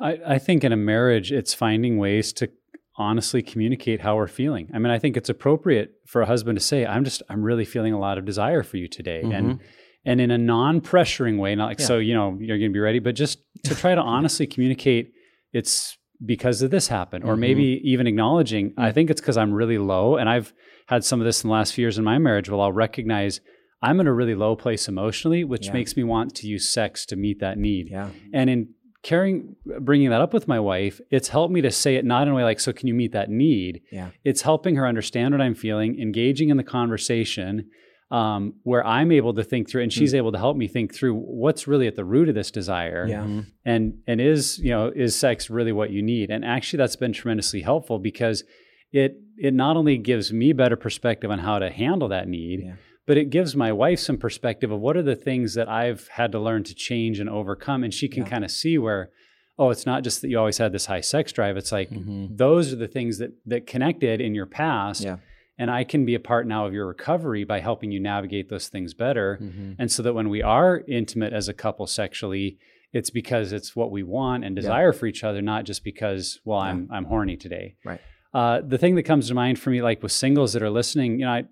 I, 0.00 0.18
I 0.26 0.38
think 0.38 0.64
in 0.64 0.72
a 0.72 0.76
marriage, 0.76 1.32
it's 1.32 1.54
finding 1.54 1.96
ways 1.96 2.32
to 2.34 2.50
honestly 2.96 3.42
communicate 3.42 4.00
how 4.00 4.16
we're 4.16 4.26
feeling. 4.28 4.68
I 4.74 4.78
mean, 4.78 4.90
I 4.90 4.98
think 4.98 5.16
it's 5.16 5.28
appropriate 5.30 5.92
for 6.06 6.20
a 6.22 6.26
husband 6.26 6.58
to 6.58 6.64
say, 6.64 6.84
"I'm 6.84 7.04
just, 7.04 7.22
I'm 7.28 7.42
really 7.42 7.64
feeling 7.64 7.92
a 7.92 7.98
lot 7.98 8.18
of 8.18 8.24
desire 8.24 8.62
for 8.62 8.76
you 8.76 8.88
today," 8.88 9.22
and 9.22 9.58
and 10.04 10.20
in 10.20 10.30
a 10.32 10.38
non-pressuring 10.38 11.38
way, 11.38 11.54
not 11.54 11.66
like 11.66 11.78
Yeah. 11.78 11.86
so, 11.86 11.98
you 11.98 12.12
know, 12.14 12.36
you're 12.40 12.58
going 12.58 12.70
to 12.70 12.74
be 12.74 12.80
ready, 12.80 12.98
but 12.98 13.14
just 13.14 13.38
to 13.64 13.74
try 13.74 13.94
to 13.94 14.00
honestly 14.00 14.46
communicate, 14.48 15.12
it's 15.52 15.96
because 16.26 16.60
of 16.62 16.70
this 16.72 16.88
happened, 16.88 17.24
or 17.24 17.36
Mhm. 17.36 17.38
maybe 17.38 17.80
even 17.84 18.06
acknowledging, 18.08 18.74
I 18.76 18.90
think 18.92 19.10
it's 19.10 19.20
because 19.20 19.36
I'm 19.36 19.52
really 19.52 19.78
low, 19.78 20.16
and 20.16 20.28
I've 20.28 20.52
had 20.86 21.04
some 21.04 21.20
of 21.20 21.24
this 21.24 21.44
in 21.44 21.48
the 21.48 21.54
last 21.54 21.72
few 21.74 21.82
years 21.82 21.98
in 21.98 22.04
my 22.04 22.18
marriage. 22.18 22.48
Well, 22.50 22.60
I'll 22.60 22.72
recognize. 22.72 23.40
I'm 23.80 23.98
in 24.00 24.06
a 24.06 24.12
really 24.12 24.34
low 24.36 24.54
place 24.56 24.86
emotionally, 24.88 25.42
which 25.44 25.66
Yeah. 25.66 25.72
makes 25.74 25.96
me 25.96 26.02
want 26.04 26.34
to 26.36 26.46
use 26.48 26.68
sex 26.68 27.04
to 27.06 27.16
meet 27.16 27.38
that 27.40 27.58
need. 27.58 27.88
yeah 27.90 28.10
And 28.32 28.48
in 28.50 28.68
carrying, 29.02 29.56
bringing 29.80 30.10
that 30.10 30.20
up 30.20 30.32
with 30.32 30.46
my 30.46 30.60
wife, 30.60 31.00
it's 31.10 31.28
helped 31.28 31.52
me 31.52 31.60
to 31.62 31.70
say 31.70 31.96
it 31.96 32.04
not 32.04 32.26
in 32.26 32.32
a 32.32 32.36
way 32.36 32.44
like, 32.44 32.60
so 32.60 32.72
can 32.72 32.86
you 32.88 32.94
meet 32.94 33.12
that 33.12 33.30
need? 33.30 33.82
yeah 33.90 34.10
It's 34.24 34.42
helping 34.42 34.76
her 34.76 34.86
understand 34.86 35.34
what 35.34 35.40
I'm 35.40 35.54
feeling, 35.54 36.00
engaging 36.00 36.50
in 36.50 36.56
the 36.56 36.64
conversation 36.64 37.70
um, 38.10 38.54
where 38.62 38.86
I'm 38.86 39.10
able 39.10 39.32
to 39.34 39.42
think 39.42 39.70
through, 39.70 39.84
and 39.84 39.92
she's 39.92 40.14
able 40.14 40.32
to 40.32 40.38
help 40.38 40.56
me 40.56 40.68
think 40.68 40.94
through 40.94 41.14
what's 41.14 41.66
really 41.66 41.86
at 41.86 41.96
the 41.96 42.04
root 42.04 42.28
of 42.28 42.34
this 42.34 42.50
desire. 42.50 43.06
yeah 43.08 43.42
And, 43.64 44.00
and 44.06 44.20
is, 44.20 44.58
you 44.58 44.70
know, 44.70 44.92
is 44.94 45.16
sex 45.16 45.48
really 45.48 45.72
what 45.72 45.90
you 45.90 46.02
need? 46.02 46.30
And 46.30 46.44
actually 46.44 46.76
that's 46.78 46.96
been 46.96 47.12
tremendously 47.14 47.62
helpful 47.62 47.98
because 47.98 48.44
it, 48.92 49.16
it 49.38 49.54
not 49.54 49.78
only 49.78 49.96
gives 49.96 50.30
me 50.30 50.52
better 50.52 50.76
perspective 50.76 51.30
on 51.30 51.38
how 51.38 51.58
to 51.58 51.70
handle 51.70 52.08
that 52.08 52.28
need, 52.28 52.60
Yeah. 52.64 52.74
But 53.06 53.16
it 53.16 53.30
gives 53.30 53.56
my 53.56 53.72
wife 53.72 53.98
some 53.98 54.16
perspective 54.16 54.70
of 54.70 54.80
what 54.80 54.96
are 54.96 55.02
the 55.02 55.16
things 55.16 55.54
that 55.54 55.68
I've 55.68 56.08
had 56.08 56.32
to 56.32 56.38
learn 56.38 56.62
to 56.64 56.74
change 56.74 57.18
and 57.20 57.28
overcome. 57.28 57.82
And 57.84 57.92
she 57.92 58.08
can 58.08 58.22
Yeah. 58.22 58.28
kind 58.28 58.44
of 58.44 58.50
see 58.50 58.78
where, 58.78 59.10
oh, 59.58 59.70
it's 59.70 59.86
not 59.86 60.04
just 60.04 60.22
that 60.22 60.28
you 60.28 60.38
always 60.38 60.58
had 60.58 60.72
this 60.72 60.86
high 60.86 61.00
sex 61.00 61.32
drive. 61.32 61.56
It's 61.56 61.72
like 61.72 61.90
Mhm. 61.90 62.36
those 62.36 62.72
are 62.72 62.76
the 62.76 62.88
things 62.88 63.18
that 63.18 63.32
that 63.46 63.66
connected 63.66 64.20
in 64.20 64.34
your 64.34 64.46
past. 64.46 65.02
Yeah. 65.04 65.16
And 65.58 65.70
I 65.70 65.84
can 65.84 66.04
be 66.06 66.14
a 66.14 66.20
part 66.20 66.46
now 66.46 66.66
of 66.66 66.72
your 66.72 66.86
recovery 66.86 67.44
by 67.44 67.60
helping 67.60 67.92
you 67.92 68.00
navigate 68.00 68.48
those 68.48 68.68
things 68.68 68.94
better. 68.94 69.38
Mhm. 69.42 69.76
And 69.78 69.90
so 69.90 70.02
that 70.02 70.14
when 70.14 70.28
we 70.30 70.40
are 70.42 70.82
intimate 70.88 71.32
as 71.32 71.48
a 71.48 71.52
couple 71.54 71.86
sexually, 71.86 72.58
it's 72.92 73.10
because 73.10 73.52
it's 73.52 73.76
what 73.76 73.90
we 73.90 74.02
want 74.02 74.44
and 74.44 74.56
Yeah. 74.56 74.62
desire 74.62 74.92
for 74.92 75.06
each 75.06 75.22
other, 75.24 75.42
not 75.42 75.64
just 75.64 75.84
because, 75.84 76.40
well, 76.44 76.60
Yeah. 76.60 76.66
I'm 76.70 76.88
I'm 76.90 77.04
horny 77.04 77.36
today. 77.36 77.74
Right. 77.84 78.00
Uh, 78.32 78.60
the 78.62 78.78
thing 78.78 78.94
that 78.94 79.02
comes 79.02 79.28
to 79.28 79.34
mind 79.34 79.58
for 79.58 79.70
me, 79.70 79.82
like 79.82 80.02
with 80.02 80.12
singles 80.12 80.54
that 80.54 80.62
are 80.62 80.70
listening, 80.70 81.18
you 81.20 81.26
know, 81.26 81.32
I 81.32 81.44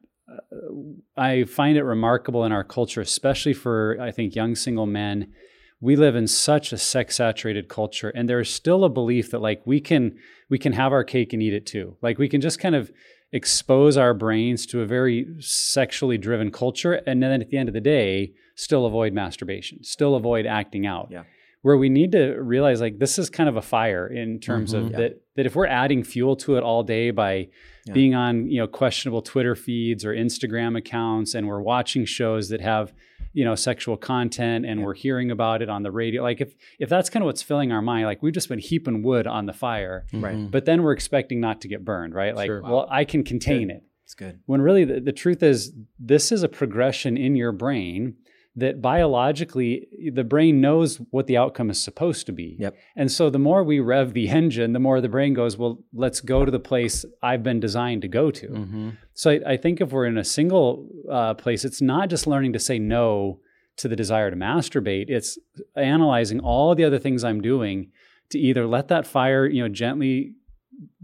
I 1.16 1.44
find 1.44 1.76
it 1.76 1.84
remarkable 1.84 2.44
in 2.44 2.52
our 2.52 2.64
culture, 2.64 3.00
especially 3.00 3.54
for 3.54 3.98
I 4.00 4.10
think 4.10 4.34
young 4.34 4.54
single 4.54 4.86
men. 4.86 5.32
We 5.80 5.96
live 5.96 6.14
in 6.14 6.26
such 6.26 6.72
a 6.72 6.78
sex 6.78 7.16
saturated 7.16 7.68
culture, 7.68 8.10
and 8.10 8.28
there's 8.28 8.52
still 8.52 8.84
a 8.84 8.90
belief 8.90 9.30
that 9.30 9.40
like 9.40 9.62
we 9.64 9.80
can 9.80 10.18
we 10.48 10.58
can 10.58 10.74
have 10.74 10.92
our 10.92 11.04
cake 11.04 11.32
and 11.32 11.42
eat 11.42 11.54
it 11.54 11.66
too. 11.66 11.96
Like 12.02 12.18
we 12.18 12.28
can 12.28 12.40
just 12.40 12.58
kind 12.58 12.74
of 12.74 12.92
expose 13.32 13.96
our 13.96 14.12
brains 14.12 14.66
to 14.66 14.82
a 14.82 14.86
very 14.86 15.26
sexually 15.38 16.18
driven 16.18 16.50
culture, 16.50 16.94
and 17.06 17.22
then 17.22 17.40
at 17.40 17.48
the 17.48 17.56
end 17.56 17.68
of 17.68 17.74
the 17.74 17.80
day, 17.80 18.32
still 18.54 18.86
avoid 18.86 19.12
masturbation, 19.12 19.82
still 19.82 20.14
avoid 20.14 20.46
acting 20.46 20.86
out. 20.86 21.08
Yeah. 21.10 21.22
Where 21.62 21.76
we 21.76 21.90
need 21.90 22.12
to 22.12 22.36
realize 22.40 22.80
like 22.80 22.98
this 22.98 23.18
is 23.18 23.28
kind 23.28 23.48
of 23.48 23.56
a 23.56 23.62
fire 23.62 24.06
in 24.06 24.40
terms 24.40 24.72
Mhm. 24.72 24.78
of 24.78 24.90
Yeah. 24.92 24.96
that 24.98 25.20
that 25.36 25.46
if 25.46 25.54
we're 25.56 25.66
adding 25.66 26.02
fuel 26.02 26.36
to 26.36 26.56
it 26.56 26.62
all 26.62 26.82
day 26.82 27.10
by 27.10 27.48
Yeah. 27.86 27.92
being 27.94 28.14
on 28.14 28.50
you 28.50 28.58
know 28.60 28.66
questionable 28.66 29.22
Twitter 29.22 29.54
feeds 29.54 30.04
or 30.04 30.14
Instagram 30.14 30.76
accounts, 30.76 31.34
and 31.34 31.46
we're 31.46 31.60
watching 31.62 32.04
shows 32.06 32.48
that 32.48 32.60
have 32.62 32.92
you 33.32 33.44
know 33.44 33.54
sexual 33.54 33.96
content, 33.98 34.64
and 34.64 34.80
Yeah. 34.80 34.86
we're 34.86 34.94
hearing 34.94 35.30
about 35.30 35.60
it 35.62 35.68
on 35.68 35.82
the 35.82 35.90
radio. 35.90 36.22
Like 36.22 36.40
if 36.40 36.54
if 36.78 36.88
that's 36.88 37.10
kind 37.10 37.22
of 37.22 37.26
what's 37.26 37.42
filling 37.42 37.72
our 37.72 37.82
mind, 37.82 38.06
like 38.06 38.22
we've 38.22 38.32
just 38.34 38.48
been 38.48 38.58
heaping 38.58 39.02
wood 39.02 39.26
on 39.26 39.44
the 39.46 39.52
fire, 39.52 40.06
Right. 40.14 40.36
Mhm. 40.36 40.50
but 40.50 40.64
then 40.64 40.82
we're 40.82 40.92
expecting 40.92 41.40
not 41.40 41.60
to 41.60 41.68
get 41.68 41.84
burned, 41.84 42.14
right? 42.14 42.34
Like, 42.34 42.46
Sure. 42.48 42.62
well, 42.62 42.86
I 42.90 43.04
can 43.04 43.22
contain 43.22 43.70
it. 43.70 43.82
it's 44.04 44.14
good 44.16 44.40
When 44.46 44.60
really 44.60 44.82
the, 44.84 44.98
the 45.00 45.12
truth 45.12 45.40
is, 45.40 45.72
this 45.98 46.32
is 46.32 46.42
a 46.42 46.48
progression 46.48 47.16
in 47.16 47.36
your 47.36 47.52
brain 47.52 48.14
that 48.56 48.82
biologically 48.82 49.86
the 50.12 50.24
brain 50.24 50.60
knows 50.60 51.00
what 51.10 51.26
the 51.26 51.36
outcome 51.36 51.70
is 51.70 51.80
supposed 51.80 52.26
to 52.26 52.32
be. 52.32 52.56
Yep. 52.58 52.76
And 52.96 53.10
so 53.10 53.30
the 53.30 53.38
more 53.38 53.62
we 53.62 53.78
rev 53.78 54.12
the 54.12 54.28
engine, 54.28 54.72
the 54.72 54.80
more 54.80 55.00
the 55.00 55.08
brain 55.08 55.34
goes, 55.34 55.56
well, 55.56 55.78
let's 55.92 56.20
go 56.20 56.44
to 56.44 56.50
the 56.50 56.58
place 56.58 57.04
I've 57.22 57.42
been 57.42 57.60
designed 57.60 58.02
to 58.02 58.08
go 58.08 58.30
to. 58.32 58.48
Mhm. 58.48 58.96
So 59.14 59.30
I, 59.30 59.40
I 59.52 59.56
think 59.56 59.80
if 59.80 59.92
we're 59.92 60.06
in 60.06 60.18
a 60.18 60.24
single 60.24 60.88
uh, 61.10 61.34
place, 61.34 61.64
it's 61.64 61.80
not 61.80 62.10
just 62.10 62.26
learning 62.26 62.52
to 62.54 62.58
say 62.58 62.78
no 62.78 63.40
to 63.76 63.88
the 63.88 63.96
desire 63.96 64.30
to 64.30 64.36
masturbate. 64.36 65.06
It's 65.08 65.38
analyzing 65.76 66.40
all 66.40 66.74
the 66.74 66.84
other 66.84 66.98
things 66.98 67.22
I'm 67.22 67.40
doing 67.40 67.92
to 68.30 68.38
either 68.38 68.66
let 68.66 68.88
that 68.88 69.06
fire, 69.06 69.46
you 69.46 69.62
know, 69.62 69.68
gently 69.68 70.34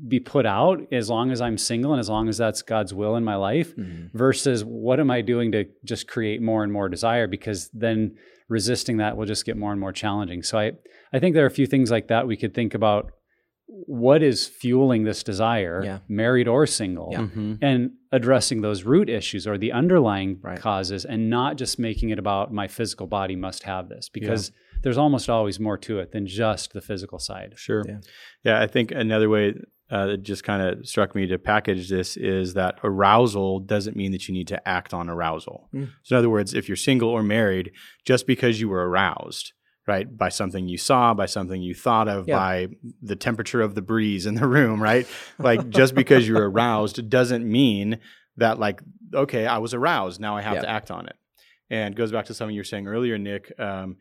be 0.09 0.21
put 0.21 0.47
out 0.47 0.81
as 0.93 1.11
long 1.11 1.31
as 1.31 1.41
I'm 1.41 1.59
single 1.59 1.93
and 1.93 2.01
as 2.01 2.09
long 2.09 2.29
as 2.29 2.39
that's 2.39 2.63
God's 2.63 2.95
will 2.95 3.17
in 3.17 3.25
my 3.25 3.37
life 3.37 3.77
Mhm. 3.77 4.11
versus 4.15 4.65
what 4.65 5.01
am 5.01 5.11
I 5.11 5.21
doing 5.21 5.53
to 5.53 5.67
just 5.85 6.09
create 6.09 6.41
more 6.41 6.63
and 6.65 6.73
more 6.73 6.89
desire 6.89 7.27
because 7.27 7.69
then 7.75 8.15
resisting 8.49 8.99
that 8.99 9.17
will 9.17 9.27
just 9.27 9.45
get 9.45 9.57
more 9.57 9.73
and 9.73 9.81
more 9.81 9.93
challenging. 9.93 10.43
So 10.43 10.59
I 10.59 10.73
I 11.13 11.19
think 11.19 11.35
there 11.35 11.45
are 11.45 11.49
a 11.49 11.51
few 11.51 11.67
things 11.67 11.91
like 11.91 12.09
that 12.09 12.27
we 12.27 12.37
could 12.37 12.53
think 12.55 12.75
about 12.75 13.11
what 13.69 14.23
is 14.23 14.47
fueling 14.47 15.05
this 15.05 15.23
desire, 15.23 15.83
Yeah. 15.85 15.99
married 16.09 16.47
or 16.49 16.67
single, 16.67 17.09
Yeah. 17.13 17.23
Mhm. 17.27 17.59
and 17.63 17.91
addressing 18.13 18.61
those 18.61 18.85
root 18.85 19.09
issues 19.09 19.47
or 19.47 19.59
the 19.59 19.73
underlying 19.73 20.39
Right. 20.43 20.59
causes 20.59 21.05
and 21.05 21.29
not 21.31 21.57
just 21.59 21.79
making 21.79 22.11
it 22.11 22.19
about 22.19 22.53
my 22.53 22.69
physical 22.69 23.07
body 23.07 23.35
must 23.37 23.65
have 23.65 23.89
this 23.89 24.09
because 24.09 24.53
there's 24.83 24.99
almost 24.99 25.29
always 25.29 25.59
more 25.61 25.79
to 25.79 25.99
it 25.99 26.13
than 26.13 26.27
just 26.27 26.73
the 26.73 26.81
physical 26.81 27.19
side. 27.19 27.55
Sure. 27.57 27.85
Yeah. 27.87 27.99
Yeah. 28.45 28.61
I 28.61 28.67
think 28.67 28.91
another 28.93 29.29
way 29.29 29.55
uh, 29.91 30.07
that 30.07 30.23
just 30.23 30.43
kind 30.43 30.63
of 30.63 30.87
struck 30.87 31.15
me 31.15 31.27
to 31.27 31.39
package 31.39 31.89
this 31.89 32.17
is 32.17 32.55
that 32.55 32.79
arousal 32.83 33.61
doesn't 33.61 33.97
mean 33.97 34.11
that 34.13 34.27
you 34.27 34.35
need 34.35 34.49
to 34.49 34.69
act 34.69 34.93
on 34.93 35.09
arousal. 35.09 35.69
Mm. 35.73 35.91
So, 36.03 36.17
in 36.17 36.19
other 36.19 36.31
words, 36.31 36.55
if 36.55 36.69
you're 36.69 36.77
single 36.77 37.09
or 37.09 37.23
married, 37.23 37.71
just 38.05 38.27
because 38.27 38.61
you 38.61 38.69
were 38.69 38.89
aroused, 38.89 39.53
right, 39.87 40.17
by 40.19 40.29
something 40.29 40.67
you 40.67 40.77
saw, 40.79 41.15
by 41.15 41.27
something 41.27 41.63
you 41.63 41.73
thought 41.73 42.09
of, 42.09 42.27
Yeah. 42.27 42.37
by 42.37 42.69
the 43.01 43.15
temperature 43.15 43.61
of 43.61 43.77
the 43.77 43.83
breeze 43.83 44.27
in 44.27 44.35
the 44.35 44.49
room, 44.49 44.83
right? 44.83 45.07
Like, 45.39 45.69
just 45.71 45.95
because 45.95 46.27
you're 46.27 46.51
aroused 46.51 47.09
doesn't 47.09 47.49
mean 47.49 48.01
that, 48.39 48.59
like, 48.59 48.83
okay, 49.15 49.47
I 49.47 49.59
was 49.59 49.73
aroused. 49.73 50.21
Now 50.21 50.37
I 50.37 50.43
have 50.43 50.55
Yeah. 50.57 50.61
to 50.63 50.69
act 50.69 50.91
on 50.91 51.07
it. 51.07 51.15
And 51.71 51.95
it 51.95 51.97
goes 51.97 52.11
back 52.11 52.25
to 52.27 52.35
something 52.35 52.55
you 52.57 52.61
were 52.61 52.65
saying 52.65 52.89
earlier, 52.89 53.19
Nick. 53.19 53.53
Um, 53.59 53.97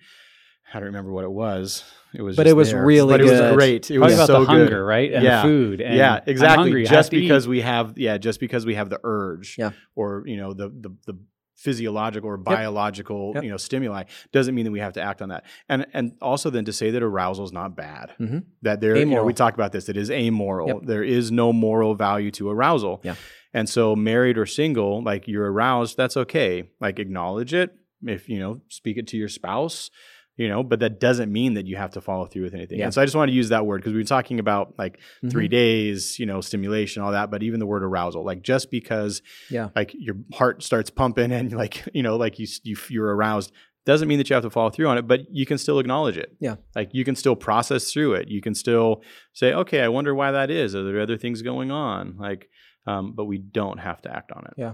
I 0.74 0.80
don't 0.80 0.86
remember 0.88 1.12
what 1.12 1.24
it 1.24 1.32
was. 1.32 1.84
It 2.14 2.22
was, 2.22 2.36
But 2.36 2.44
just 2.44 2.52
it 2.52 2.56
was 2.56 2.72
there. 2.72 2.86
really 2.86 3.14
but 3.14 3.22
it 3.22 3.26
was 3.26 3.40
good. 3.40 3.56
great. 3.56 3.92
It 3.92 3.98
Probably 3.98 4.16
was 4.16 4.16
about 4.16 4.28
so 4.28 4.34
the 4.34 4.46
good. 4.46 4.60
hunger, 4.70 4.86
right? 4.86 5.12
And 5.14 5.24
Yeah. 5.24 5.38
the 5.42 5.48
food. 5.48 5.82
And 5.82 5.96
yeah, 5.96 6.22
exactly. 6.26 6.64
hungry, 6.64 6.86
just 6.86 7.12
to 7.12 7.18
eat. 7.18 7.22
because 7.22 7.48
we 7.48 7.62
have, 7.62 7.98
yeah, 7.98 8.18
just 8.18 8.40
because 8.40 8.66
we 8.66 8.76
have 8.76 8.90
the 8.90 9.00
urge, 9.04 9.58
Yeah. 9.58 9.72
or 9.96 10.24
you 10.26 10.38
know, 10.38 10.54
the 10.54 10.70
the 10.70 10.90
the 11.08 11.18
physiological 11.58 12.30
or 12.30 12.38
biological, 12.38 13.32
Yep. 13.36 13.44
you 13.44 13.50
know, 13.50 13.58
stimuli 13.58 14.04
doesn't 14.32 14.54
mean 14.54 14.66
that 14.66 14.72
we 14.72 14.80
have 14.80 14.94
to 14.94 15.02
act 15.02 15.22
on 15.22 15.30
that. 15.30 15.46
And 15.70 15.86
and 15.94 16.14
also 16.22 16.50
then 16.50 16.66
to 16.66 16.74
say 16.74 16.92
that 16.92 17.02
arousal 17.04 17.46
is 17.46 17.54
not 17.54 17.76
bad. 17.76 18.12
Mhm. 18.20 18.44
That 18.62 18.82
there, 18.82 18.96
you 18.98 19.06
know, 19.06 19.24
we 19.24 19.34
talked 19.34 19.56
about 19.58 19.72
this. 19.72 19.88
It 19.90 19.98
is 19.98 20.12
amoral. 20.12 20.68
Yep. 20.68 20.78
There 20.84 21.04
is 21.04 21.32
no 21.32 21.52
moral 21.54 21.96
value 21.96 22.32
to 22.32 22.50
arousal. 22.50 23.02
Yeah. 23.04 23.16
And 23.54 23.70
so, 23.70 23.96
married 23.96 24.38
or 24.38 24.46
single, 24.46 25.02
like 25.02 25.28
you're 25.30 25.50
aroused, 25.52 25.96
that's 25.96 26.18
okay. 26.18 26.70
Like 26.82 27.00
acknowledge 27.00 27.54
it. 27.54 27.74
If 28.04 28.28
you 28.30 28.40
know, 28.40 28.62
speak 28.68 28.98
it 28.98 29.08
to 29.08 29.18
your 29.18 29.30
spouse 29.30 29.90
you 30.38 30.48
know 30.50 30.64
but 30.64 30.80
that 30.80 31.00
doesn't 31.00 31.32
mean 31.32 31.54
that 31.54 31.66
you 31.66 31.76
have 31.78 31.92
to 31.92 32.02
follow 32.02 32.26
through 32.26 32.44
with 32.44 32.54
anything 32.54 32.78
Yeah. 32.80 32.86
and 32.86 32.94
so 32.94 33.02
i 33.02 33.06
just 33.06 33.16
want 33.16 33.30
to 33.30 33.36
use 33.36 33.50
that 33.50 33.66
word 33.66 33.78
because 33.78 33.94
we've 33.94 34.02
been 34.02 34.08
talking 34.08 34.40
about 34.40 34.74
like 34.78 35.00
Mhm. 35.24 35.32
three 35.32 35.48
days 35.48 36.20
you 36.20 36.26
know 36.26 36.42
stimulation 36.42 37.02
all 37.04 37.12
that 37.12 37.32
but 37.32 37.42
even 37.44 37.60
the 37.60 37.66
word 37.66 37.84
arousal 37.84 38.24
like 38.26 38.42
just 38.42 38.70
because 38.72 39.22
Yeah. 39.50 39.70
like 39.76 39.92
your 39.98 40.16
heart 40.34 40.64
starts 40.64 40.90
pumping 40.90 41.32
and 41.32 41.52
like 41.54 41.84
you 41.94 42.04
know 42.04 42.16
like 42.18 42.40
you, 42.40 42.48
you 42.64 42.76
you're 42.90 43.16
aroused 43.16 43.52
doesn't 43.86 44.08
mean 44.08 44.18
that 44.18 44.30
you 44.30 44.34
have 44.34 44.44
to 44.44 44.50
follow 44.50 44.70
through 44.72 44.88
on 44.88 44.98
it 44.98 45.08
but 45.08 45.22
you 45.32 45.46
can 45.46 45.58
still 45.58 45.80
acknowledge 45.80 46.18
it 46.18 46.36
Yeah. 46.40 46.56
like 46.76 46.90
you 46.94 47.06
can 47.06 47.16
still 47.16 47.36
process 47.36 47.92
through 47.92 48.14
it 48.16 48.28
you 48.30 48.42
can 48.42 48.56
still 48.56 49.04
say 49.34 49.54
okay 49.54 49.82
i 49.82 49.88
wonder 49.88 50.14
why 50.16 50.32
that 50.32 50.50
is 50.52 50.76
are 50.76 50.84
there 50.84 51.00
other 51.00 51.18
things 51.18 51.42
going 51.44 51.72
on 51.72 52.16
like 52.18 52.50
um, 52.88 53.14
but 53.16 53.26
we 53.26 53.38
don't 53.40 53.80
have 53.80 54.02
to 54.04 54.16
act 54.16 54.32
on 54.32 54.46
it 54.46 54.54
Yeah. 54.58 54.74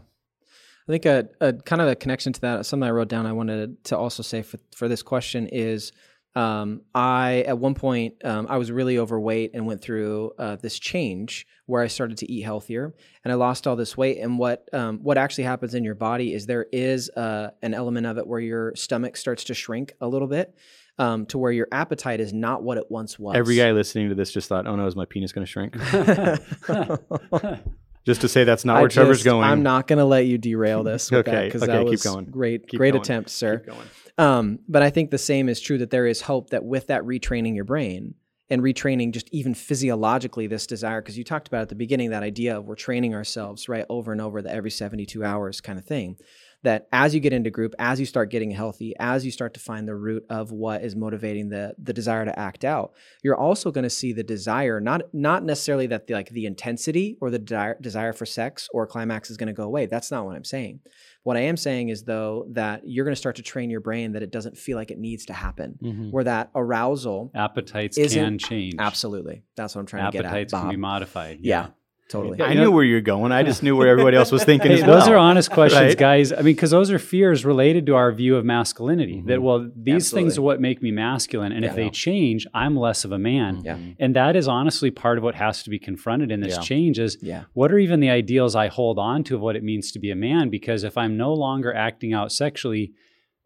I 0.87 0.91
think 0.91 1.05
a, 1.05 1.27
a 1.39 1.53
kind 1.53 1.81
of 1.81 1.87
a 1.87 1.95
connection 1.95 2.33
to 2.33 2.41
that, 2.41 2.65
something 2.65 2.87
I 2.87 2.91
wrote 2.91 3.07
down 3.07 3.25
I 3.25 3.33
wanted 3.33 3.83
to 3.85 3.97
also 3.97 4.23
say 4.23 4.41
for, 4.41 4.59
for 4.75 4.87
this 4.87 5.03
question 5.03 5.47
is 5.47 5.91
um, 6.33 6.81
I, 6.95 7.43
at 7.45 7.59
one 7.59 7.75
point, 7.75 8.15
um, 8.23 8.47
I 8.49 8.57
was 8.57 8.71
really 8.71 8.97
overweight 8.97 9.51
and 9.53 9.65
went 9.65 9.81
through 9.81 10.31
uh, 10.39 10.55
this 10.55 10.79
change 10.79 11.45
where 11.65 11.83
I 11.83 11.87
started 11.87 12.17
to 12.19 12.31
eat 12.31 12.41
healthier 12.41 12.93
and 13.23 13.31
I 13.31 13.35
lost 13.35 13.67
all 13.67 13.75
this 13.75 13.97
weight. 13.97 14.17
And 14.19 14.39
what, 14.39 14.67
um, 14.73 14.99
what 15.03 15.17
actually 15.17 15.43
happens 15.43 15.75
in 15.75 15.83
your 15.83 15.95
body 15.95 16.33
is 16.33 16.45
there 16.45 16.67
is 16.71 17.09
uh, 17.09 17.51
an 17.61 17.73
element 17.73 18.07
of 18.07 18.17
it 18.17 18.25
where 18.25 18.39
your 18.39 18.73
stomach 18.75 19.17
starts 19.17 19.43
to 19.45 19.53
shrink 19.53 19.93
a 19.99 20.07
little 20.07 20.27
bit 20.27 20.55
um, 20.97 21.25
to 21.27 21.37
where 21.37 21.51
your 21.51 21.67
appetite 21.71 22.19
is 22.19 22.31
not 22.33 22.63
what 22.63 22.77
it 22.77 22.89
once 22.89 23.17
was. 23.17 23.35
every 23.35 23.55
guy 23.55 23.71
listening 23.71 24.09
to 24.09 24.15
this 24.15 24.31
just 24.31 24.49
thought 24.49 24.67
oh 24.67 24.75
no 24.75 24.85
is 24.85 24.95
my 24.95 25.05
penis 25.05 25.31
going 25.31 25.45
to 25.45 25.49
shrink 25.49 25.75
just 28.05 28.21
to 28.21 28.27
say 28.27 28.43
that's 28.43 28.65
not 28.65 28.77
I 28.77 28.81
where 28.81 28.89
trevor's 28.89 29.17
just- 29.17 29.25
going 29.25 29.43
I'm 29.43 29.63
not 29.63 29.87
going 29.87 29.99
to 29.99 30.05
let 30.05 30.25
you 30.25 30.37
derail 30.37 30.83
this. 30.83 31.11
With 31.11 31.27
Okay, 31.27 31.45
because 31.45 31.63
okay, 31.63 31.71
that 31.71 31.81
keep 31.83 31.91
was 31.91 32.03
going. 32.03 32.25
great, 32.25 32.67
Keep 32.67 32.77
great 32.77 32.91
going. 32.93 33.01
attempt, 33.01 33.29
sir. 33.29 33.59
Keep. 33.59 33.73
Um, 34.17 34.59
but 34.67 34.81
I 34.81 34.89
think 34.89 35.09
the 35.11 35.17
same 35.17 35.49
is 35.49 35.59
true 35.61 35.77
that 35.79 35.89
there 35.89 36.05
is 36.07 36.21
hope 36.21 36.49
that 36.51 36.63
with 36.63 36.87
that 36.87 37.03
retraining 37.03 37.55
your 37.55 37.63
brain 37.65 38.15
and 38.49 38.61
retraining 38.61 39.13
just 39.13 39.29
even 39.31 39.53
physiologically 39.53 40.45
this 40.47 40.67
desire, 40.67 41.01
because 41.01 41.17
you 41.17 41.23
talked 41.23 41.47
about 41.47 41.61
at 41.61 41.69
the 41.69 41.75
beginning 41.75 42.09
that 42.09 42.21
idea 42.21 42.57
of 42.57 42.65
we're 42.65 42.75
training 42.75 43.15
ourselves 43.15 43.69
right 43.69 43.85
over 43.89 44.11
and 44.11 44.19
over 44.19 44.41
the 44.41 44.51
every 44.53 44.69
72 44.71 45.23
hours 45.23 45.61
kind 45.61 45.79
of 45.79 45.85
thing. 45.85 46.17
That 46.63 46.87
as 46.91 47.15
you 47.15 47.19
get 47.19 47.33
into 47.33 47.49
group, 47.49 47.73
as 47.79 47.99
you 47.99 48.05
start 48.05 48.29
getting 48.29 48.51
healthy, 48.51 48.93
as 48.99 49.25
you 49.25 49.31
start 49.31 49.55
to 49.55 49.59
find 49.59 49.87
the 49.87 49.95
root 49.95 50.23
of 50.29 50.51
what 50.51 50.83
is 50.83 50.95
motivating 50.95 51.49
the 51.49 51.73
the 51.81 51.91
desire 51.93 52.23
to 52.25 52.37
act 52.37 52.63
out, 52.63 52.93
you're 53.23 53.35
also 53.37 53.71
going 53.71 53.83
to 53.83 53.89
see 53.89 54.13
the 54.13 54.23
desire, 54.23 54.79
not 54.79 55.01
not 55.13 55.43
necessarily 55.43 55.87
that 55.87 56.05
the 56.07 56.13
like 56.13 56.29
the 56.29 56.45
intensity 56.45 57.17
or 57.19 57.31
the 57.31 57.39
desire, 57.39 57.77
desire 57.81 58.13
for 58.13 58.25
sex 58.27 58.67
or 58.73 58.85
climax 58.85 59.31
is 59.31 59.37
going 59.37 59.47
to 59.47 59.53
go 59.53 59.63
away. 59.63 59.87
That's 59.87 60.11
not 60.11 60.25
what 60.25 60.35
I'm 60.35 60.43
saying. 60.43 60.81
What 61.23 61.35
I 61.37 61.41
am 61.41 61.57
saying 61.57 61.89
is 61.89 62.03
though 62.03 62.45
that 62.51 62.81
you're 62.85 63.05
going 63.05 63.13
to 63.13 63.19
start 63.19 63.35
to 63.37 63.43
train 63.43 63.69
your 63.71 63.81
brain 63.81 64.11
that 64.13 64.21
it 64.23 64.31
doesn't 64.31 64.57
feel 64.57 64.77
like 64.77 64.91
it 64.91 64.99
needs 64.99 65.25
to 65.27 65.33
happen, 65.33 65.77
Mhm. 65.81 66.11
where 66.11 66.23
that 66.23 66.49
arousal. 66.55 67.31
Appetites 67.33 67.97
can 67.97 68.37
change. 68.37 68.75
Absolutely, 68.79 69.43
that's 69.55 69.73
what 69.75 69.81
I'm 69.81 69.85
trying 69.87 70.11
to 70.11 70.17
get 70.17 70.25
at. 70.25 70.31
Appetites 70.31 70.53
can 70.53 70.69
be 70.69 70.77
modified. 70.77 71.39
yeah, 71.41 71.67
totally. 72.11 72.37
Yeah, 72.37 72.45
I 72.45 72.49
you 72.49 72.55
know- 72.55 72.63
knew 72.65 72.71
where 72.71 72.83
you're 72.83 73.01
going. 73.01 73.31
I 73.31 73.43
just 73.43 73.63
knew 73.63 73.75
where 73.75 73.87
everybody 73.87 74.17
else 74.17 74.31
was 74.31 74.43
thinking 74.43 74.71
Hey, 74.71 74.81
as 74.81 74.85
those 74.85 75.07
are 75.07 75.15
honest 75.17 75.49
questions, 75.51 75.81
Right? 75.81 75.97
guys. 75.97 76.31
I 76.31 76.37
mean, 76.37 76.55
because 76.55 76.71
those 76.71 76.91
are 76.91 76.99
fears 76.99 77.45
related 77.45 77.85
to 77.87 77.95
our 77.95 78.11
view 78.11 78.35
of 78.35 78.45
masculinity. 78.45 79.21
That 79.25 79.35
mm-hmm. 79.35 79.43
well, 79.43 79.71
these 79.75 80.11
things 80.11 80.37
are 80.37 80.41
what 80.41 80.59
make 80.61 80.81
me 80.81 80.91
masculine, 80.91 81.51
and 81.51 81.65
if 81.65 81.75
they 81.75 81.89
change, 81.89 82.45
I'm 82.53 82.75
less 82.75 83.05
of 83.05 83.11
a 83.11 83.19
man. 83.19 83.61
Yeah. 83.63 83.77
And 83.99 84.15
that 84.15 84.35
is 84.35 84.47
honestly 84.47 84.91
part 84.91 85.17
of 85.17 85.23
what 85.23 85.35
has 85.35 85.63
to 85.63 85.69
be 85.69 85.79
confronted 85.79 86.31
in 86.31 86.41
this 86.41 86.55
Yeah. 86.55 86.61
change. 86.61 86.99
Is 86.99 87.17
Yeah. 87.21 87.43
what 87.53 87.71
are 87.71 87.77
even 87.79 87.99
the 87.99 88.09
ideals 88.09 88.55
I 88.55 88.67
hold 88.67 88.99
on 88.99 89.23
to 89.25 89.35
of 89.35 89.41
what 89.41 89.55
it 89.55 89.63
means 89.63 89.91
to 89.93 89.99
be 89.99 90.11
a 90.11 90.15
man? 90.15 90.49
Because 90.49 90.83
if 90.83 90.97
I'm 90.97 91.17
no 91.17 91.33
longer 91.33 91.73
acting 91.73 92.13
out 92.13 92.31
sexually 92.31 92.91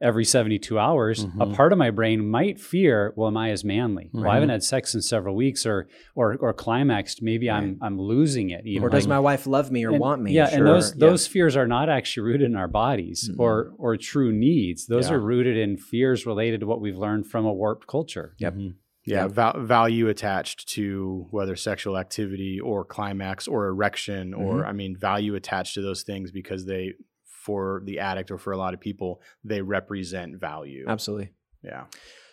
every 0.06 0.24
72 0.24 0.78
hours, 0.80 1.24
a 1.24 1.28
Mhm. 1.28 1.56
part 1.56 1.72
of 1.74 1.78
my 1.80 1.89
brain 1.89 2.20
might 2.30 2.60
fear, 2.60 3.12
well, 3.16 3.28
am 3.28 3.38
I 3.38 3.49
as 3.49 3.64
manly? 3.64 4.10
Well, 4.14 4.28
I 4.30 4.36
haven't 4.36 4.49
had 4.49 4.64
sex 4.64 4.93
in 4.95 5.01
several 5.01 5.36
weeks 5.36 5.66
or 5.66 5.88
or 6.16 6.36
or 6.45 6.53
climaxed. 6.53 7.22
Maybe 7.22 7.49
I'm 7.49 7.78
I'm 7.82 7.97
losing 7.99 8.51
it. 8.51 8.62
Even 8.66 8.84
Or 8.86 8.89
does 8.89 9.06
Like- 9.06 9.10
my 9.18 9.20
wife 9.20 9.47
love 9.47 9.72
me 9.72 9.84
or 9.86 9.91
and- 9.91 9.99
want 9.99 10.22
me? 10.22 10.32
Yeah, 10.34 10.49
and 10.56 10.66
those 10.66 10.88
yeah. 10.95 11.08
those 11.08 11.28
fears 11.28 11.58
are 11.58 11.68
not 11.68 11.89
actually 11.89 12.24
rooted 12.30 12.47
in 12.51 12.56
our 12.56 12.68
bodies 12.84 13.20
Mm-mm. 13.30 13.39
or 13.43 13.74
or 13.78 13.97
true 13.97 14.32
needs. 14.32 14.86
Those 14.88 15.10
Yeah. 15.10 15.16
are 15.16 15.20
rooted 15.20 15.58
in 15.58 15.78
fears 15.78 16.26
related 16.26 16.60
to 16.62 16.68
what 16.68 16.80
we've 16.82 16.97
learned 16.97 17.26
from 17.28 17.43
a 17.45 17.53
warped 17.53 17.88
culture. 17.88 18.36
Yep. 18.39 18.56
Mhm. 18.56 18.74
Yeah, 19.08 19.28
val- 19.28 19.60
value 19.62 20.08
attached 20.10 20.68
to 20.70 21.28
whether 21.30 21.56
sexual 21.56 21.95
activity 21.95 22.60
or 22.60 22.84
climax 22.84 23.47
or 23.47 23.68
erection, 23.68 24.34
or 24.34 24.56
Mm-hmm. 24.62 24.68
I 24.70 24.74
mean, 24.74 24.95
value 24.97 25.36
attached 25.36 25.76
to 25.76 25.82
those 25.84 26.01
things 26.01 26.32
because 26.32 26.66
they, 26.66 26.93
for 27.46 27.82
the 27.86 28.00
addict 28.00 28.32
or 28.32 28.38
for 28.38 28.54
a 28.54 28.58
lot 28.58 28.74
of 28.74 28.80
people, 28.80 29.22
they 29.43 29.62
represent 29.62 30.36
value. 30.39 30.86
Absolutely. 30.88 31.30
Yeah. 31.64 31.86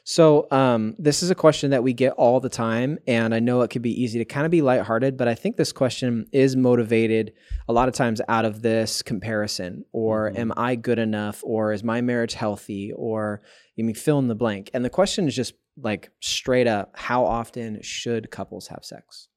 So, 0.04 0.48
um, 0.50 0.96
this 0.98 1.22
is 1.22 1.30
a 1.30 1.34
question 1.36 1.70
that 1.70 1.84
we 1.84 1.92
get 1.92 2.12
all 2.14 2.40
the 2.40 2.48
time, 2.48 2.98
and 3.06 3.32
I 3.32 3.38
know 3.38 3.60
it 3.62 3.68
could 3.70 3.82
be 3.82 4.02
easy 4.02 4.18
to 4.18 4.24
kind 4.24 4.44
of 4.44 4.50
be 4.50 4.60
lighthearted, 4.60 5.16
but 5.16 5.28
I 5.28 5.36
think 5.36 5.56
this 5.56 5.72
question 5.72 6.26
is 6.32 6.56
motivated 6.56 7.34
a 7.68 7.72
lot 7.72 7.86
of 7.88 7.94
times 7.94 8.20
out 8.28 8.44
of 8.44 8.62
this 8.62 9.00
comparison, 9.02 9.84
or 9.92 10.30
Mhm. 10.32 10.38
am 10.38 10.52
I 10.56 10.74
good 10.74 10.98
enough, 10.98 11.40
or 11.44 11.72
is 11.72 11.84
my 11.84 12.00
marriage 12.00 12.34
healthy, 12.34 12.92
or 12.96 13.42
you 13.76 13.84
mean 13.84 13.94
fill 13.94 14.18
in 14.18 14.26
the 14.26 14.34
blank. 14.34 14.70
And 14.74 14.84
the 14.84 14.90
question 14.90 15.28
is 15.28 15.36
just 15.36 15.54
like 15.76 16.10
straight 16.20 16.66
up: 16.66 16.90
How 16.94 17.24
often 17.24 17.80
should 17.82 18.30
couples 18.32 18.66
have 18.68 18.84
sex? 18.84 19.28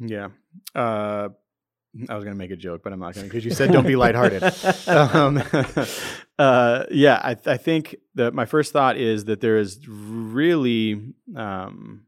Yeah. 0.00 0.30
Uh, 0.74 1.28
I 2.08 2.14
was 2.14 2.24
going 2.24 2.34
to 2.34 2.38
make 2.38 2.50
a 2.50 2.56
joke, 2.56 2.82
but 2.82 2.92
I'm 2.92 3.00
not 3.00 3.14
going 3.14 3.26
to 3.26 3.30
because 3.32 3.44
you 3.44 3.50
said 3.52 3.72
don't 3.72 3.86
be 3.86 3.96
lighthearted. 3.96 4.42
um, 4.88 5.42
uh, 6.38 6.84
yeah, 6.90 7.20
I, 7.22 7.36
I 7.46 7.56
think 7.56 7.96
that 8.14 8.34
my 8.34 8.44
first 8.44 8.72
thought 8.72 8.96
is 8.96 9.24
that 9.26 9.40
there 9.40 9.58
is 9.58 9.80
really, 9.88 11.12
um, 11.34 12.02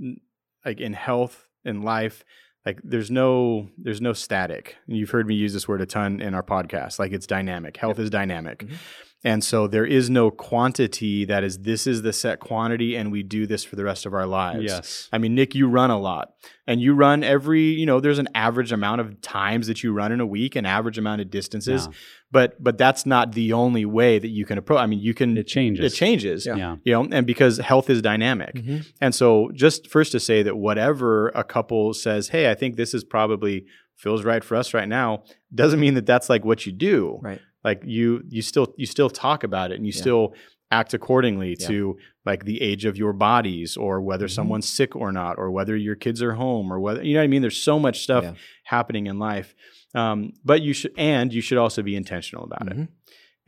n- 0.00 0.20
like 0.64 0.80
in 0.80 0.92
health, 0.92 1.46
in 1.64 1.82
life, 1.82 2.24
like 2.66 2.80
there's 2.84 3.10
no 3.10 3.68
there's 3.78 4.00
no 4.00 4.12
static. 4.12 4.76
And 4.86 4.96
you've 4.96 5.10
heard 5.10 5.26
me 5.26 5.34
use 5.34 5.52
this 5.52 5.66
word 5.66 5.80
a 5.80 5.86
ton 5.86 6.20
in 6.20 6.34
our 6.34 6.42
podcast. 6.42 6.98
Like 6.98 7.12
it's 7.12 7.26
dynamic. 7.26 7.76
Health 7.76 7.98
is 7.98 8.10
dynamic. 8.10 8.66
Mhm. 8.66 8.74
And 9.22 9.44
so 9.44 9.66
there 9.66 9.84
is 9.84 10.08
no 10.08 10.30
quantity 10.30 11.26
that 11.26 11.44
is 11.44 11.58
this 11.58 11.86
is 11.86 12.00
the 12.00 12.12
set 12.12 12.40
quantity 12.40 12.96
and 12.96 13.12
we 13.12 13.22
do 13.22 13.46
this 13.46 13.64
for 13.64 13.76
the 13.76 13.84
rest 13.84 14.06
of 14.06 14.14
our 14.14 14.24
lives. 14.26 14.64
Yes. 14.64 15.08
I 15.12 15.18
mean, 15.18 15.34
Nick, 15.34 15.54
you 15.54 15.68
run 15.68 15.90
a 15.90 15.98
lot 15.98 16.32
and 16.66 16.80
you 16.80 16.94
run 16.94 17.22
every, 17.22 17.60
you 17.64 17.84
know, 17.84 18.00
there's 18.00 18.18
an 18.18 18.28
average 18.34 18.72
amount 18.72 19.02
of 19.02 19.20
times 19.20 19.66
that 19.66 19.82
you 19.82 19.92
run 19.92 20.10
in 20.10 20.20
a 20.20 20.26
week, 20.26 20.56
an 20.56 20.64
average 20.64 20.96
amount 20.96 21.20
of 21.20 21.30
distances, 21.30 21.86
Yeah. 21.86 21.92
but, 22.32 22.62
but 22.64 22.78
that's 22.78 23.04
not 23.04 23.32
the 23.32 23.52
only 23.52 23.84
way 23.84 24.18
that 24.18 24.28
you 24.28 24.46
can 24.46 24.56
approach. 24.56 24.78
I 24.80 24.86
mean, 24.86 25.00
you 25.00 25.12
can, 25.12 25.36
It 25.36 25.46
changes. 25.46 25.92
it 25.92 25.96
changes, 25.96 26.46
Yeah. 26.46 26.56
Yeah. 26.56 26.76
you 26.84 26.92
know, 26.94 27.06
and 27.12 27.26
because 27.26 27.58
health 27.58 27.90
is 27.90 28.00
dynamic. 28.00 28.54
Mhm. 28.54 28.86
And 29.02 29.14
so 29.14 29.50
just 29.52 29.88
first 29.90 30.12
to 30.12 30.20
say 30.20 30.42
that 30.44 30.56
whatever 30.56 31.28
a 31.34 31.44
couple 31.44 31.92
says, 31.92 32.28
Hey, 32.28 32.50
I 32.50 32.54
think 32.54 32.76
this 32.76 32.94
is 32.94 33.04
probably 33.04 33.66
feels 33.96 34.24
right 34.24 34.42
for 34.42 34.56
us 34.56 34.72
right 34.72 34.88
now 34.88 35.22
doesn't 35.54 35.78
mean 35.78 35.92
that 35.92 36.06
that's 36.06 36.30
like 36.30 36.42
what 36.42 36.64
you 36.64 36.72
do 36.72 37.18
Right. 37.20 37.38
Like 37.64 37.82
you 37.84 38.22
you 38.28 38.42
still 38.42 38.72
you 38.76 38.86
still 38.86 39.10
talk 39.10 39.44
about 39.44 39.70
it 39.72 39.76
and 39.76 39.86
you 39.86 39.92
Yeah. 39.94 40.00
still 40.00 40.34
act 40.72 40.94
accordingly 40.94 41.56
Yeah. 41.58 41.66
to 41.68 41.96
like 42.24 42.44
the 42.44 42.62
age 42.62 42.84
of 42.84 42.96
your 42.96 43.12
bodies 43.12 43.76
or 43.76 44.00
whether 44.00 44.26
Mhm. 44.26 44.30
someone's 44.30 44.68
sick 44.68 44.94
or 44.94 45.10
not 45.10 45.36
or 45.38 45.50
whether 45.50 45.76
your 45.76 45.96
kids 45.96 46.22
are 46.22 46.34
home 46.34 46.72
or 46.72 46.78
whether 46.78 47.02
you 47.02 47.14
know 47.14 47.20
what 47.20 47.24
I 47.24 47.28
mean 47.28 47.42
there's 47.42 47.60
so 47.62 47.78
much 47.78 48.00
stuff 48.00 48.24
Yeah. 48.24 48.34
happening 48.64 49.06
in 49.06 49.18
life 49.18 49.54
um, 49.94 50.32
but 50.44 50.62
you 50.62 50.72
should 50.72 50.92
and 50.96 51.32
you 51.32 51.40
should 51.40 51.58
also 51.58 51.82
be 51.82 51.96
intentional 51.96 52.44
about 52.44 52.68
it 52.70 52.76
Mhm. 52.78 52.88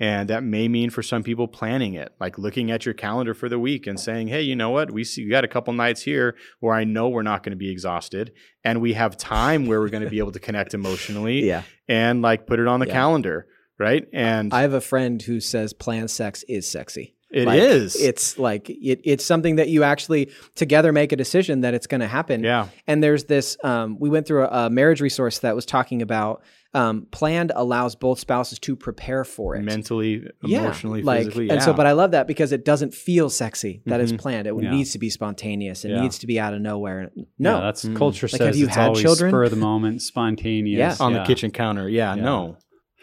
And 0.00 0.28
that 0.30 0.42
may 0.42 0.66
mean 0.66 0.90
for 0.90 1.00
some 1.02 1.22
people 1.22 1.46
planning 1.46 1.94
it, 1.94 2.12
like 2.18 2.36
looking 2.36 2.72
at 2.72 2.84
your 2.84 2.94
calendar 2.94 3.34
for 3.34 3.48
the 3.48 3.58
week 3.58 3.86
and 3.86 4.00
saying, 4.00 4.28
hey, 4.28 4.42
you 4.42 4.56
know 4.56 4.70
what? 4.70 4.90
We 4.90 5.04
see 5.04 5.22
we 5.22 5.30
got 5.30 5.44
a 5.44 5.48
couple 5.48 5.72
nights 5.74 6.02
here 6.02 6.34
where 6.58 6.74
I 6.74 6.82
know 6.82 7.08
we're 7.08 7.22
not 7.22 7.44
going 7.44 7.52
to 7.52 7.56
be 7.58 7.70
exhausted 7.70 8.32
and 8.64 8.80
we 8.80 8.94
have 8.94 9.16
time 9.16 9.66
where 9.66 9.78
we're 9.80 9.90
going 9.90 10.02
to 10.02 10.10
be 10.10 10.18
able 10.18 10.32
to 10.32 10.40
connect 10.40 10.74
emotionally 10.74 11.44
Yeah. 11.52 11.62
and 11.86 12.20
like 12.20 12.48
put 12.48 12.58
it 12.58 12.66
on 12.66 12.80
the 12.80 12.86
Yeah. 12.86 12.94
calendar. 12.94 13.46
Right. 13.82 14.06
And 14.12 14.54
I 14.54 14.62
have 14.62 14.72
a 14.74 14.80
friend 14.80 15.20
who 15.20 15.40
says 15.40 15.72
planned 15.72 16.10
sex 16.10 16.44
is 16.48 16.66
sexy. 16.68 17.14
it 17.30 17.46
Like, 17.46 17.60
is. 17.60 17.96
It's 17.96 18.38
like 18.38 18.68
it, 18.70 19.00
it's 19.04 19.24
something 19.24 19.56
that 19.56 19.68
you 19.68 19.82
actually 19.82 20.30
together 20.54 20.92
make 20.92 21.12
a 21.12 21.16
decision 21.16 21.62
that 21.62 21.72
it's 21.74 21.86
going 21.86 22.02
to 22.02 22.06
happen. 22.06 22.44
yeah. 22.44 22.68
And 22.86 23.02
there's 23.02 23.24
this. 23.24 23.56
Um, 23.64 23.96
we 23.98 24.08
went 24.10 24.26
through 24.26 24.44
a, 24.44 24.66
a 24.66 24.70
marriage 24.70 25.00
resource 25.00 25.38
that 25.40 25.54
was 25.56 25.64
talking 25.66 26.02
about 26.02 26.42
um, 26.74 27.06
planned 27.10 27.52
allows 27.54 27.94
both 27.96 28.18
spouses 28.18 28.58
to 28.60 28.74
prepare 28.76 29.24
for 29.24 29.56
it. 29.56 29.62
Mentally, 29.62 30.26
Yeah, 30.42 30.60
emotionally, 30.60 31.02
like, 31.02 31.18
physically. 31.24 31.50
And 31.50 31.62
so, 31.62 31.74
but 31.74 31.86
I 31.86 31.92
love 31.92 32.12
that 32.12 32.26
because 32.26 32.50
it 32.52 32.64
doesn't 32.64 32.94
feel 32.94 33.28
sexy 33.28 33.82
that 33.84 34.00
it's 34.00 34.12
Mhm. 34.12 34.18
planned. 34.18 34.46
It 34.46 34.54
Yeah. 34.58 34.70
needs 34.70 34.92
to 34.92 34.98
be 34.98 35.10
spontaneous. 35.10 35.84
It 35.84 35.90
Yeah. 35.90 36.00
needs 36.00 36.18
to 36.20 36.26
be 36.26 36.40
out 36.40 36.54
of 36.54 36.62
nowhere. 36.62 37.10
No, 37.38 37.56
Yeah, 37.56 37.60
that's 37.60 37.84
Mm. 37.84 37.96
culture 37.96 38.26
Like, 38.26 38.38
says 38.38 38.46
have 38.46 38.56
you 38.56 38.66
it's 38.68 38.74
had 38.74 38.86
always 38.88 39.02
children? 39.02 39.30
spur 39.30 39.44
of 39.44 39.50
the 39.50 39.56
moment, 39.58 40.00
spontaneous. 40.00 40.78
Yeah. 40.78 40.96
on 41.04 41.12
yeah. 41.12 41.18
the 41.20 41.24
kitchen 41.26 41.50
counter. 41.50 41.90
Yeah, 41.90 42.14
Yeah. 42.14 42.22
no. 42.22 42.56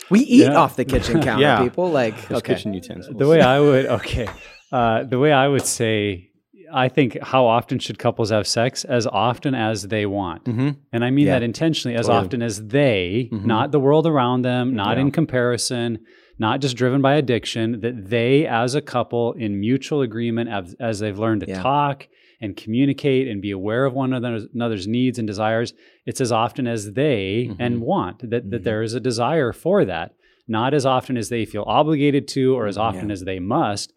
We 0.09 0.19
eat 0.21 0.43
Yeah. 0.43 0.55
off 0.57 0.75
the 0.75 0.85
kitchen 0.85 1.21
counter. 1.27 1.41
Yeah. 1.41 1.61
People 1.63 1.89
like 1.91 2.15
Those 2.27 2.39
okay. 2.39 2.55
kitchen 2.55 2.73
utensils. 2.73 3.15
The 3.17 3.27
way 3.27 3.41
I 3.41 3.59
would 3.59 3.85
okay, 3.87 4.27
uh, 4.71 5.03
the 5.03 5.19
way 5.19 5.31
I 5.31 5.47
would 5.47 5.65
say, 5.65 6.29
I 6.71 6.87
think 6.89 7.17
how 7.21 7.45
often 7.45 7.79
should 7.79 7.97
couples 7.97 8.29
have 8.29 8.45
sex? 8.47 8.85
As 8.85 9.07
often 9.07 9.55
as 9.55 9.87
they 9.87 10.05
want, 10.05 10.45
Mhm. 10.45 10.75
and 10.93 11.03
I 11.03 11.09
mean 11.09 11.25
Yeah. 11.27 11.33
that 11.39 11.43
intentionally. 11.43 11.95
As 11.95 12.05
Totally. 12.05 12.25
often 12.25 12.41
as 12.43 12.67
they, 12.67 13.29
Mhm. 13.31 13.45
not 13.45 13.71
the 13.71 13.79
world 13.79 14.05
around 14.05 14.43
them, 14.43 14.75
not 14.75 14.97
Yeah. 14.97 15.01
in 15.01 15.11
comparison, 15.11 15.99
not 16.37 16.61
just 16.61 16.77
driven 16.77 17.01
by 17.01 17.15
addiction. 17.15 17.81
That 17.81 18.09
they, 18.09 18.45
as 18.45 18.75
a 18.75 18.81
couple, 18.81 19.33
in 19.33 19.59
mutual 19.59 20.01
agreement, 20.01 20.49
as, 20.49 20.75
as 20.79 20.99
they've 20.99 21.17
learned 21.17 21.41
to 21.41 21.47
Yeah. 21.49 21.61
talk 21.61 22.07
and 22.41 22.55
communicate 22.55 23.27
and 23.27 23.41
be 23.41 23.51
aware 23.51 23.85
of 23.85 23.93
one 23.93 24.13
another's, 24.13 24.47
another's 24.53 24.87
needs 24.87 25.19
and 25.19 25.27
desires, 25.27 25.73
it's 26.05 26.21
as 26.21 26.31
often 26.31 26.67
as 26.67 26.93
they 26.93 27.51
and 27.59 27.77
Mhm. 27.77 27.79
want 27.81 28.19
that 28.29 28.49
that 28.49 28.61
Mhm. 28.61 28.63
there 28.63 28.81
is 28.81 28.93
a 28.93 28.99
desire 28.99 29.51
for 29.51 29.83
that. 29.85 30.13
Not 30.47 30.73
as 30.73 30.85
often 30.85 31.17
as 31.17 31.29
they 31.29 31.45
feel 31.45 31.63
obligated 31.67 32.27
to, 32.29 32.55
or 32.55 32.65
as 32.67 32.77
often 32.77 33.09
Yeah. 33.09 33.13
as 33.13 33.23
they 33.25 33.39
must, 33.39 33.93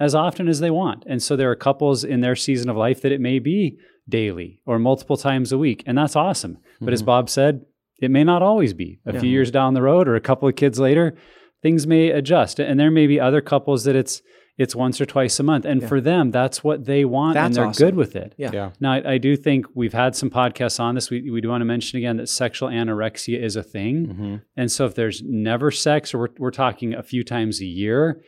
as 0.00 0.14
often 0.14 0.48
as 0.48 0.60
they 0.60 0.70
want. 0.70 1.04
And 1.06 1.22
so 1.22 1.36
there 1.36 1.50
are 1.50 1.54
couples 1.56 2.02
in 2.02 2.20
their 2.22 2.34
season 2.34 2.68
of 2.70 2.76
life 2.76 3.02
that 3.02 3.12
it 3.12 3.20
may 3.20 3.38
be 3.38 3.76
daily 4.08 4.60
or 4.66 4.78
multiple 4.78 5.16
times 5.16 5.52
a 5.52 5.58
week, 5.58 5.82
and 5.86 5.96
that's 5.96 6.16
awesome. 6.16 6.58
But 6.80 6.92
as 6.92 7.02
Mhm. 7.02 7.06
Bob 7.06 7.28
said, 7.30 7.60
it 8.00 8.10
may 8.10 8.24
not 8.24 8.42
always 8.42 8.72
be. 8.74 8.98
A 9.06 9.12
Yeah. 9.12 9.20
few 9.20 9.30
years 9.30 9.50
down 9.52 9.74
the 9.74 9.82
road 9.82 10.08
or 10.08 10.16
a 10.16 10.20
couple 10.20 10.48
of 10.48 10.56
kids 10.56 10.80
later, 10.80 11.14
things 11.62 11.86
may 11.86 12.10
adjust. 12.10 12.58
And 12.58 12.80
there 12.80 12.90
may 12.90 13.06
be 13.06 13.20
other 13.20 13.40
couples 13.40 13.84
that 13.84 13.94
it's 13.94 14.22
it's 14.58 14.76
once 14.76 15.00
or 15.00 15.06
twice 15.06 15.40
a 15.40 15.42
month. 15.42 15.64
And 15.64 15.80
Yeah. 15.82 15.88
for 15.88 16.00
them, 16.00 16.30
that's 16.30 16.62
what 16.62 16.84
they 16.84 17.04
want 17.04 17.36
and 17.38 17.54
they're 17.54 17.66
awesome. 17.66 17.86
good 17.86 17.94
with 17.94 18.14
it. 18.14 18.34
Yeah. 18.36 18.50
Yeah. 18.52 18.70
Now, 18.80 18.92
I, 18.92 19.12
I 19.14 19.18
do 19.18 19.34
think 19.36 19.66
we've 19.74 19.92
had 19.94 20.14
some 20.14 20.28
podcasts 20.30 20.78
on 20.78 20.94
this. 20.94 21.10
We, 21.10 21.30
we 21.30 21.40
do 21.40 21.48
want 21.48 21.62
to 21.62 21.64
mention 21.64 21.96
again 21.98 22.18
that 22.18 22.28
sexual 22.28 22.68
anorexia 22.68 23.42
is 23.42 23.56
a 23.56 23.62
thing. 23.62 24.06
Mhm. 24.06 24.42
And 24.56 24.70
so 24.70 24.84
if 24.84 24.94
there's 24.94 25.22
never 25.24 25.70
sex 25.70 26.12
or 26.12 26.18
we're, 26.18 26.28
we're 26.38 26.50
talking 26.50 26.92
a 26.94 27.02
few 27.02 27.24
times 27.24 27.60
a 27.60 27.66
year, 27.66 28.22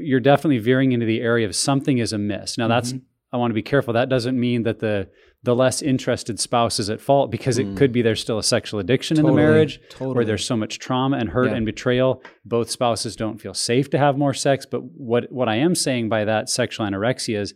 you're 0.00 0.20
definitely 0.20 0.58
veering 0.58 0.92
into 0.92 1.06
the 1.06 1.20
area 1.20 1.46
of 1.46 1.54
something 1.54 1.98
is 1.98 2.12
amiss. 2.12 2.58
Now 2.58 2.68
that's 2.68 2.92
I 3.32 3.38
want 3.38 3.50
to 3.50 3.54
be 3.54 3.62
careful. 3.62 3.94
That 3.94 4.10
doesn't 4.10 4.38
mean 4.38 4.64
that 4.64 4.80
the 4.80 5.08
the 5.44 5.54
less 5.56 5.82
interested 5.82 6.38
spouse 6.38 6.78
is 6.78 6.88
at 6.88 7.00
fault 7.00 7.30
because 7.30 7.58
it 7.58 7.66
Mm. 7.66 7.76
could 7.76 7.92
be 7.92 8.00
there's 8.00 8.20
still 8.20 8.38
a 8.38 8.44
sexual 8.44 8.78
addiction 8.78 9.18
in 9.18 9.26
the 9.26 9.32
marriage 9.32 9.80
totally. 9.90 10.14
where 10.14 10.24
there's 10.24 10.44
so 10.44 10.56
much 10.56 10.78
trauma 10.78 11.16
and 11.16 11.30
hurt 11.30 11.48
Yeah. 11.48 11.56
and 11.56 11.66
betrayal. 11.66 12.22
Both 12.44 12.70
spouses 12.70 13.16
don't 13.16 13.40
feel 13.40 13.52
safe 13.54 13.90
to 13.90 13.98
have 13.98 14.16
more 14.16 14.34
sex. 14.34 14.66
But 14.66 14.82
what 14.96 15.32
what 15.32 15.48
I 15.48 15.56
am 15.56 15.74
saying 15.74 16.08
by 16.08 16.24
that 16.24 16.48
sexual 16.48 16.86
anorexia 16.86 17.40
is 17.40 17.54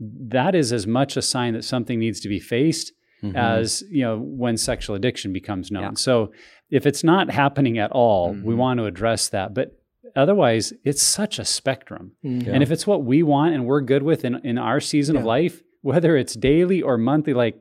that 0.00 0.54
is 0.54 0.72
as 0.72 0.86
much 0.86 1.16
a 1.16 1.22
sign 1.22 1.54
that 1.54 1.64
something 1.64 1.98
needs 1.98 2.20
to 2.20 2.28
be 2.28 2.38
faced 2.40 2.92
Mhm. 3.22 3.34
as 3.36 3.82
you 3.90 4.02
know 4.02 4.18
when 4.18 4.56
sexual 4.56 4.94
addiction 4.94 5.32
becomes 5.32 5.70
known. 5.70 5.82
Yeah. 5.82 5.90
So 5.94 6.30
if 6.70 6.86
it's 6.86 7.02
not 7.02 7.30
happening 7.30 7.78
at 7.78 7.90
all, 7.90 8.32
we 8.32 8.54
Mhm. 8.54 8.58
want 8.58 8.78
to 8.78 8.86
address 8.86 9.28
that. 9.30 9.54
But 9.54 9.72
otherwise, 10.14 10.72
it's 10.84 11.02
such 11.02 11.38
a 11.40 11.44
spectrum. 11.44 12.12
Mhm. 12.24 12.46
And 12.46 12.62
if 12.62 12.70
it's 12.70 12.86
what 12.86 13.04
we 13.04 13.22
want 13.24 13.54
and 13.54 13.66
we're 13.66 13.80
good 13.80 14.02
with 14.04 14.24
in, 14.24 14.36
in 14.44 14.58
our 14.58 14.78
season 14.80 15.16
of 15.16 15.24
life, 15.24 15.62
whether 15.84 16.16
it's 16.16 16.34
daily 16.34 16.80
or 16.82 16.96
monthly, 16.96 17.34
like 17.34 17.56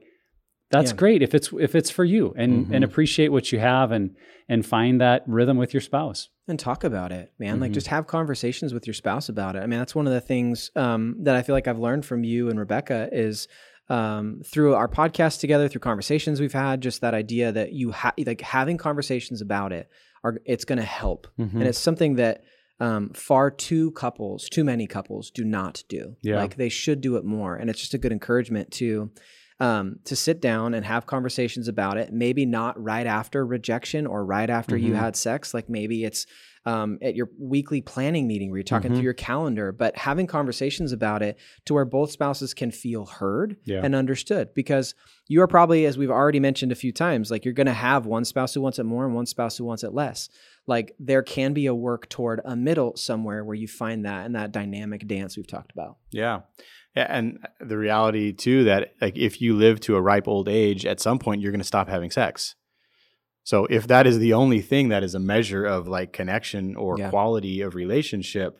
that's 0.71 0.91
Yeah. 0.91 0.97
great 0.97 1.21
if 1.21 1.35
it's 1.35 1.49
if 1.59 1.75
it's 1.75 1.89
for 1.91 2.03
you 2.05 2.33
and 2.35 2.73
and 2.73 2.83
Mhm. 2.83 2.87
appreciate 2.89 3.29
what 3.31 3.51
you 3.51 3.59
have 3.59 3.91
and 3.91 4.15
and 4.49 4.65
find 4.65 4.99
that 5.01 5.23
rhythm 5.27 5.57
with 5.57 5.73
your 5.73 5.81
spouse. 5.81 6.29
and 6.45 6.59
talk 6.59 6.83
about 6.83 7.13
it, 7.13 7.31
man. 7.39 7.61
Like 7.61 7.71
Mhm. 7.71 7.75
just 7.75 7.87
have 7.87 8.05
conversations 8.05 8.73
with 8.73 8.85
your 8.85 8.93
spouse 8.93 9.29
about 9.29 9.55
it. 9.55 9.59
I 9.63 9.65
mean, 9.65 9.79
that's 9.79 9.95
one 9.95 10.07
of 10.07 10.11
the 10.13 10.19
things 10.19 10.71
um, 10.75 11.15
that 11.21 11.35
I 11.37 11.41
feel 11.41 11.55
like 11.55 11.69
I've 11.69 11.79
learned 11.79 12.05
from 12.05 12.25
you 12.25 12.49
and 12.49 12.59
Rebecca 12.59 13.07
is 13.13 13.47
um, 13.89 14.41
through 14.45 14.73
our 14.75 14.87
podcast 14.89 15.39
together, 15.41 15.67
through 15.69 15.79
conversations 15.81 16.39
we've 16.41 16.51
had, 16.53 16.81
just 16.81 16.99
that 17.01 17.13
idea 17.13 17.51
that 17.53 17.71
you 17.73 17.91
have 17.91 18.13
like 18.25 18.41
having 18.41 18.77
conversations 18.77 19.39
about 19.41 19.71
it 19.71 19.87
are 20.23 20.37
it's 20.45 20.65
going 20.65 20.79
to 20.79 20.85
help, 21.01 21.27
Mhm. 21.39 21.53
and 21.53 21.63
it's 21.63 21.77
something 21.79 22.15
that 22.15 22.43
um, 22.79 23.09
far 23.13 23.51
too 23.51 23.91
couples, 23.91 24.47
too 24.49 24.63
many 24.63 24.87
couples, 24.87 25.31
do 25.31 25.43
not 25.43 25.83
do. 25.89 26.15
Yeah. 26.21 26.37
Like 26.37 26.55
they 26.55 26.69
should 26.69 27.01
do 27.01 27.15
it 27.17 27.25
more, 27.25 27.55
and 27.55 27.69
it's 27.69 27.79
just 27.79 27.93
a 27.93 27.97
good 27.97 28.11
encouragement 28.11 28.71
to 28.73 29.11
um, 29.59 29.99
to 30.05 30.15
sit 30.15 30.41
down 30.41 30.73
and 30.73 30.83
have 30.83 31.05
conversations 31.05 31.67
about 31.67 31.97
it. 31.97 32.11
Maybe 32.11 32.45
not 32.45 32.81
right 32.81 33.05
after 33.05 33.45
rejection 33.45 34.07
or 34.07 34.25
right 34.25 34.49
after 34.49 34.75
you 34.75 34.93
Mhm. 34.93 34.97
had 34.99 35.15
sex. 35.15 35.53
Like 35.53 35.69
maybe 35.69 36.03
it's 36.03 36.25
um, 36.65 36.97
at 37.01 37.13
your 37.13 37.29
weekly 37.37 37.81
planning 37.81 38.25
meeting 38.25 38.49
where 38.49 38.57
you're 38.57 38.63
talking 38.63 38.91
Mhm. 38.91 38.95
through 38.95 39.03
your 39.03 39.13
calendar, 39.13 39.73
but 39.73 39.97
having 39.97 40.27
conversations 40.27 40.93
about 40.93 41.21
it 41.21 41.37
to 41.65 41.73
where 41.73 41.83
both 41.83 42.09
spouses 42.09 42.53
can 42.53 42.71
feel 42.71 43.05
heard 43.05 43.57
Yeah. 43.65 43.81
and 43.83 43.93
understood. 43.93 44.53
Because 44.53 44.95
you 45.27 45.41
are 45.41 45.47
probably, 45.47 45.85
as 45.85 45.97
we've 45.97 46.09
already 46.09 46.39
mentioned 46.39 46.71
a 46.71 46.75
few 46.75 46.93
times, 46.93 47.29
like 47.29 47.43
you're 47.43 47.53
going 47.53 47.67
to 47.67 47.73
have 47.73 48.05
one 48.05 48.23
spouse 48.23 48.53
who 48.53 48.61
wants 48.61 48.79
it 48.79 48.85
more 48.85 49.05
and 49.05 49.13
one 49.13 49.25
spouse 49.25 49.57
who 49.57 49.65
wants 49.65 49.83
it 49.83 49.93
less. 49.93 50.29
Like 50.65 50.95
there 50.99 51.23
can 51.23 51.53
be 51.53 51.65
a 51.65 51.75
work 51.75 52.07
toward 52.09 52.39
a 52.45 52.55
middle 52.55 52.95
somewhere 52.95 53.43
where 53.43 53.55
you 53.55 53.67
find 53.67 54.05
that 54.05 54.25
and 54.25 54.35
that 54.35 54.51
dynamic 54.51 55.05
dance 55.07 55.35
we've 55.35 55.47
talked 55.47 55.71
about. 55.71 55.97
Yeah. 56.11 56.41
Yeah, 56.95 57.07
and 57.09 57.39
the 57.59 57.77
reality 57.77 58.31
too 58.33 58.65
that 58.65 58.93
like 59.01 59.17
if 59.17 59.41
you 59.41 59.55
live 59.55 59.79
to 59.81 59.95
a 59.95 60.01
ripe 60.01 60.27
old 60.27 60.47
age, 60.47 60.85
at 60.85 60.99
some 61.01 61.17
point 61.19 61.41
you're 61.41 61.51
going 61.51 61.59
to 61.59 61.65
stop 61.67 61.89
having 61.89 62.11
sex. 62.11 62.55
So 63.43 63.65
if 63.65 63.87
that 63.87 64.07
is 64.07 64.19
the 64.19 64.33
only 64.33 64.61
thing 64.61 64.89
that 64.89 65.03
is 65.03 65.15
a 65.15 65.19
measure 65.19 65.65
of 65.65 65.87
like 65.87 66.13
connection 66.13 66.75
or 66.75 66.97
Yeah. 66.97 67.09
quality 67.09 67.61
of 67.61 67.75
relationship, 67.75 68.59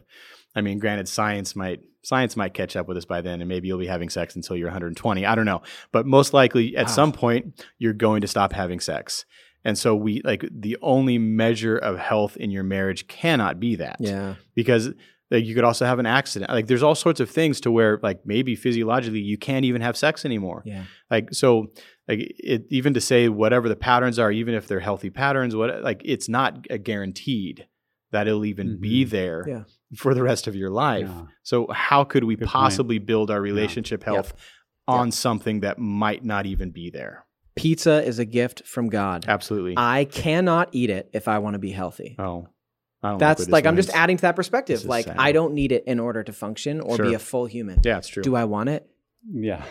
I 0.56 0.62
mean, 0.62 0.80
granted, 0.80 1.08
science 1.08 1.56
might 1.56 1.82
science 2.06 2.36
might 2.36 2.54
catch 2.54 2.76
up 2.76 2.86
with 2.86 2.98
us 2.98 3.06
by 3.06 3.22
then, 3.22 3.40
and 3.40 3.48
maybe 3.48 3.70
you'll 3.70 3.78
be 3.80 3.88
having 3.88 4.10
sex 4.10 4.36
until 4.36 4.58
you're 4.58 4.68
120. 4.68 5.26
I 5.26 5.36
don't 5.36 5.46
know, 5.46 5.62
but 5.94 6.06
most 6.06 6.34
likely 6.34 6.76
at 6.76 6.88
Wow. 6.88 6.92
some 6.92 7.12
point 7.14 7.64
you're 7.78 7.94
going 7.94 8.20
to 8.22 8.28
stop 8.28 8.52
having 8.52 8.82
sex. 8.82 9.24
And 9.66 9.78
so 9.78 9.96
we 9.96 10.22
like 10.24 10.46
the 10.52 10.78
only 10.82 11.18
measure 11.18 11.78
of 11.78 11.98
health 11.98 12.36
in 12.38 12.52
your 12.52 12.64
marriage 12.64 13.08
cannot 13.08 13.60
be 13.60 13.76
that 13.76 13.98
Yeah. 14.00 14.36
because 14.56 14.92
like 15.32 15.46
you 15.46 15.56
could 15.56 15.64
also 15.64 15.86
have 15.86 16.00
an 16.00 16.06
accident. 16.06 16.52
Like 16.52 16.68
there's 16.68 16.84
all 16.84 16.96
sorts 16.96 17.20
of 17.20 17.30
things 17.30 17.60
to 17.62 17.72
where 17.72 18.00
like 18.04 18.26
maybe 18.26 18.56
physiologically 18.56 19.20
you 19.22 19.38
can't 19.38 19.66
even 19.66 19.82
have 19.82 19.96
sex 19.98 20.26
anymore. 20.26 20.62
Yeah. 20.66 20.84
Like 21.10 21.30
so 21.34 21.72
like 22.08 22.20
it 22.38 22.66
even 22.70 22.94
to 22.96 23.02
say 23.02 23.30
whatever 23.30 23.70
the 23.70 23.76
patterns 23.78 24.20
are, 24.20 24.32
even 24.32 24.54
if 24.54 24.68
they're 24.68 24.82
healthy 24.82 25.10
patterns, 25.10 25.56
what 25.56 25.82
like 25.82 26.02
it's 26.04 26.28
not 26.30 26.66
a 26.70 26.78
guaranteed 26.78 27.68
that 28.12 28.28
it'll 28.28 28.46
even 28.46 28.80
be 28.80 29.06
Mhm. 29.06 29.10
there 29.10 29.46
Yeah. 29.48 29.64
for 29.96 30.14
the 30.14 30.22
rest 30.22 30.46
of 30.46 30.56
your 30.56 30.70
life. 30.70 31.08
Yeah. 31.10 31.24
So 31.42 31.68
how 31.72 32.04
could 32.04 32.26
we 32.26 32.36
Good 32.36 32.42
point. 32.46 32.52
possibly 32.52 33.00
build 33.00 33.32
our 33.32 33.42
relationship 33.42 34.04
health 34.04 34.34
Yeah. 34.88 34.94
on 34.96 35.12
something 35.12 35.62
that 35.62 35.80
might 35.80 36.24
not 36.24 36.46
even 36.46 36.70
be 36.72 36.92
there? 36.92 37.26
Pizza 37.56 38.04
is 38.04 38.20
a 38.20 38.26
gift 38.26 38.66
from 38.66 38.90
God. 38.90 39.26
Absolutely. 39.28 39.76
I 39.78 40.06
cannot 40.06 40.70
eat 40.72 40.90
it 40.90 41.10
if 41.14 41.28
I 41.28 41.40
want 41.40 41.54
to 41.54 41.60
be 41.60 41.72
healthy. 41.72 42.16
oh. 42.20 42.48
I 43.06 43.10
don't 43.10 43.18
That's 43.18 43.48
where 43.48 43.52
like 43.52 43.66
I'm 43.66 43.76
just 43.76 43.90
adding 43.90 44.16
to 44.16 44.22
that 44.22 44.38
perspective. 44.38 44.86
Like 44.86 45.06
sad. 45.08 45.18
I 45.20 45.34
don't 45.34 45.54
need 45.54 45.74
it 45.74 45.84
in 45.88 46.00
order 46.00 46.24
to 46.24 46.32
function 46.32 46.80
or 46.80 46.98
be 46.98 47.14
a 47.14 47.20
full 47.20 47.46
human. 47.46 47.82
Yeah, 47.84 47.98
it's 47.98 48.08
true. 48.08 48.24
Do 48.24 48.34
I 48.34 48.46
want 48.46 48.70
it? 48.70 48.88
Yeah. 49.30 49.64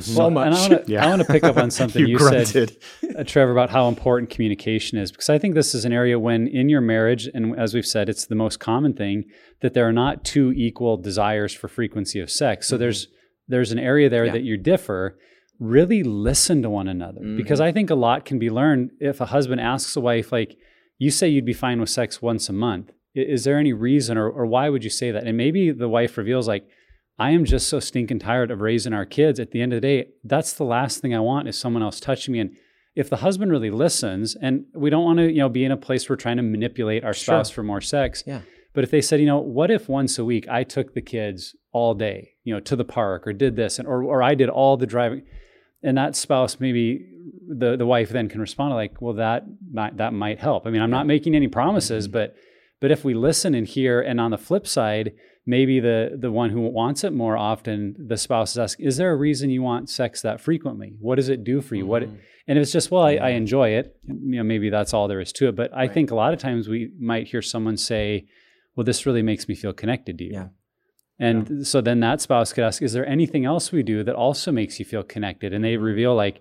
So 0.00 0.18
Well, 0.18 0.30
much. 0.30 0.46
And 0.46 0.54
I 0.54 0.60
want 0.68 0.86
to 0.86 0.92
Yeah. 0.92 1.04
I 1.04 1.08
want 1.08 1.22
to 1.22 1.26
pick 1.28 1.42
up 1.42 1.56
on 1.56 1.70
something 1.80 2.06
you, 2.06 2.18
said, 2.20 2.76
uh, 3.16 3.24
Trevor, 3.24 3.50
about 3.52 3.70
how 3.70 3.88
important 3.88 4.30
communication 4.30 4.96
is, 4.98 5.10
because 5.10 5.28
I 5.28 5.38
think 5.38 5.54
this 5.56 5.74
is 5.74 5.84
an 5.84 5.92
area 5.92 6.18
when 6.20 6.46
in 6.46 6.68
your 6.68 6.80
marriage, 6.80 7.26
and 7.32 7.58
as 7.58 7.74
we've 7.74 7.86
said, 7.86 8.08
it's 8.08 8.26
the 8.26 8.34
most 8.34 8.60
common 8.60 8.92
thing 8.94 9.24
that 9.60 9.74
there 9.74 9.86
are 9.88 9.92
not 9.92 10.24
two 10.24 10.52
equal 10.52 10.96
desires 10.96 11.52
for 11.52 11.66
frequency 11.68 12.20
of 12.20 12.30
sex. 12.30 12.68
So 12.68 12.76
there's 12.76 13.08
there's 13.48 13.72
an 13.72 13.78
area 13.78 14.08
there 14.08 14.26
Yeah. 14.26 14.32
that 14.32 14.42
you 14.42 14.56
differ. 14.56 15.18
Really 15.58 16.02
listen 16.02 16.62
to 16.62 16.70
one 16.70 16.88
another, 16.88 17.20
mm-hmm. 17.20 17.36
because 17.36 17.60
I 17.60 17.72
think 17.72 17.90
a 17.90 17.94
lot 17.94 18.24
can 18.24 18.38
be 18.38 18.50
learned 18.50 18.90
if 19.00 19.20
a 19.20 19.26
husband 19.26 19.60
asks 19.60 19.94
a 19.96 20.00
wife, 20.00 20.32
like, 20.32 20.56
"You 20.98 21.10
say 21.10 21.28
you'd 21.28 21.44
be 21.44 21.52
fine 21.52 21.80
with 21.80 21.90
sex 21.90 22.20
once 22.20 22.48
a 22.48 22.52
month. 22.52 22.92
Is 23.14 23.44
there 23.44 23.58
any 23.58 23.72
reason, 23.72 24.16
or, 24.18 24.28
or 24.28 24.46
why 24.46 24.68
would 24.68 24.82
you 24.82 24.90
say 24.90 25.10
that?" 25.10 25.24
And 25.24 25.36
maybe 25.36 25.70
the 25.70 25.88
wife 25.88 26.18
reveals, 26.18 26.48
like, 26.48 26.66
I 27.18 27.30
am 27.30 27.44
just 27.44 27.68
so 27.68 27.78
stinking 27.78 28.18
tired 28.18 28.50
of 28.50 28.60
raising 28.60 28.92
our 28.92 29.04
kids. 29.04 29.38
At 29.38 29.52
the 29.52 29.60
end 29.60 29.72
of 29.72 29.80
the 29.80 29.86
day, 29.86 30.08
that's 30.24 30.54
the 30.54 30.64
last 30.64 31.00
thing 31.00 31.14
I 31.14 31.20
want 31.20 31.46
is 31.48 31.56
someone 31.58 31.82
else 31.82 32.00
touching 32.00 32.32
me. 32.32 32.40
And 32.40 32.56
if 32.96 33.08
the 33.08 33.18
husband 33.18 33.52
really 33.52 33.70
listens, 33.70 34.34
and 34.34 34.64
we 34.74 34.90
don't 34.90 35.04
want 35.04 35.18
to, 35.18 35.30
you 35.30 35.38
know, 35.38 35.48
be 35.48 35.64
in 35.64 35.70
a 35.72 35.76
place 35.76 36.08
where 36.08 36.14
we're 36.14 36.20
trying 36.20 36.38
to 36.38 36.42
manipulate 36.42 37.04
our 37.04 37.14
Sure. 37.14 37.34
spouse 37.34 37.50
for 37.50 37.62
more 37.62 37.80
sex, 37.80 38.24
Yeah. 38.26 38.40
But 38.74 38.84
if 38.84 38.90
they 38.90 39.02
said, 39.02 39.20
you 39.20 39.26
know, 39.26 39.38
what 39.38 39.70
if 39.70 39.88
once 39.88 40.18
a 40.18 40.24
week 40.24 40.48
I 40.48 40.64
took 40.64 40.94
the 40.94 41.02
kids 41.02 41.54
all 41.72 41.94
day, 41.94 42.32
you 42.42 42.54
know, 42.54 42.60
to 42.60 42.74
the 42.74 42.84
park 42.84 43.26
or 43.26 43.32
did 43.34 43.54
this 43.54 43.78
and 43.78 43.86
or 43.86 44.02
or 44.02 44.22
I 44.22 44.34
did 44.34 44.48
all 44.48 44.76
the 44.78 44.86
driving 44.86 45.22
and 45.82 45.96
that 45.98 46.16
spouse 46.16 46.58
maybe 46.60 47.06
the 47.48 47.76
the 47.76 47.86
wife 47.86 48.10
then 48.10 48.28
can 48.28 48.40
respond 48.40 48.74
like, 48.74 49.00
well 49.02 49.14
that 49.14 49.44
might 49.72 49.96
that 49.96 50.12
might 50.12 50.38
help. 50.38 50.66
I 50.66 50.70
mean, 50.70 50.82
I'm 50.82 50.90
not 50.90 51.06
making 51.06 51.34
any 51.34 51.48
promises, 51.48 52.06
Mm-hmm. 52.06 52.12
but 52.12 52.34
but 52.80 52.90
if 52.90 53.04
we 53.04 53.14
listen 53.14 53.54
and 53.54 53.66
hear 53.66 54.00
and 54.00 54.20
on 54.20 54.32
the 54.32 54.38
flip 54.38 54.66
side, 54.66 55.12
maybe 55.46 55.78
the 55.80 56.16
the 56.18 56.32
one 56.32 56.50
who 56.50 56.60
wants 56.62 57.04
it 57.04 57.12
more 57.12 57.36
often, 57.36 57.94
the 57.98 58.16
spouse 58.16 58.52
is 58.52 58.58
asking, 58.58 58.86
is 58.86 58.96
there 58.96 59.12
a 59.12 59.16
reason 59.16 59.50
you 59.50 59.62
want 59.62 59.88
sex 59.88 60.20
that 60.22 60.40
frequently? 60.40 60.94
What 61.00 61.16
does 61.16 61.28
it 61.28 61.44
do 61.44 61.60
for 61.60 61.74
you? 61.76 61.86
What 61.86 62.02
Mm-hmm. 62.02 62.16
and 62.48 62.58
if 62.58 62.62
it's 62.62 62.72
just, 62.72 62.90
well, 62.90 63.04
I, 63.04 63.12
I 63.16 63.28
enjoy 63.30 63.68
it, 63.70 63.96
you 64.08 64.36
know, 64.38 64.42
maybe 64.42 64.68
that's 64.70 64.92
all 64.94 65.06
there 65.08 65.20
is 65.20 65.32
to 65.34 65.48
it. 65.48 65.54
But 65.56 65.72
I 65.72 65.76
Right. 65.82 65.92
think 65.94 66.10
a 66.10 66.16
lot 66.16 66.32
of 66.34 66.40
times 66.40 66.68
we 66.68 66.90
might 66.98 67.28
hear 67.28 67.40
someone 67.42 67.76
say, 67.76 68.26
well, 68.74 68.84
this 68.84 69.06
really 69.06 69.22
makes 69.22 69.46
me 69.48 69.54
feel 69.54 69.72
connected 69.72 70.18
to 70.18 70.24
you. 70.24 70.32
Yeah. 70.32 70.48
And 71.22 71.66
so 71.66 71.80
then 71.80 72.00
that 72.00 72.20
spouse 72.20 72.52
could 72.52 72.64
ask, 72.64 72.82
is 72.82 72.92
there 72.92 73.06
anything 73.06 73.44
else 73.44 73.70
we 73.72 73.82
do 73.82 74.02
that 74.04 74.14
also 74.14 74.50
makes 74.52 74.78
you 74.78 74.84
feel 74.84 75.02
connected? 75.02 75.52
And 75.52 75.64
they 75.64 75.76
reveal, 75.76 76.14
like, 76.14 76.40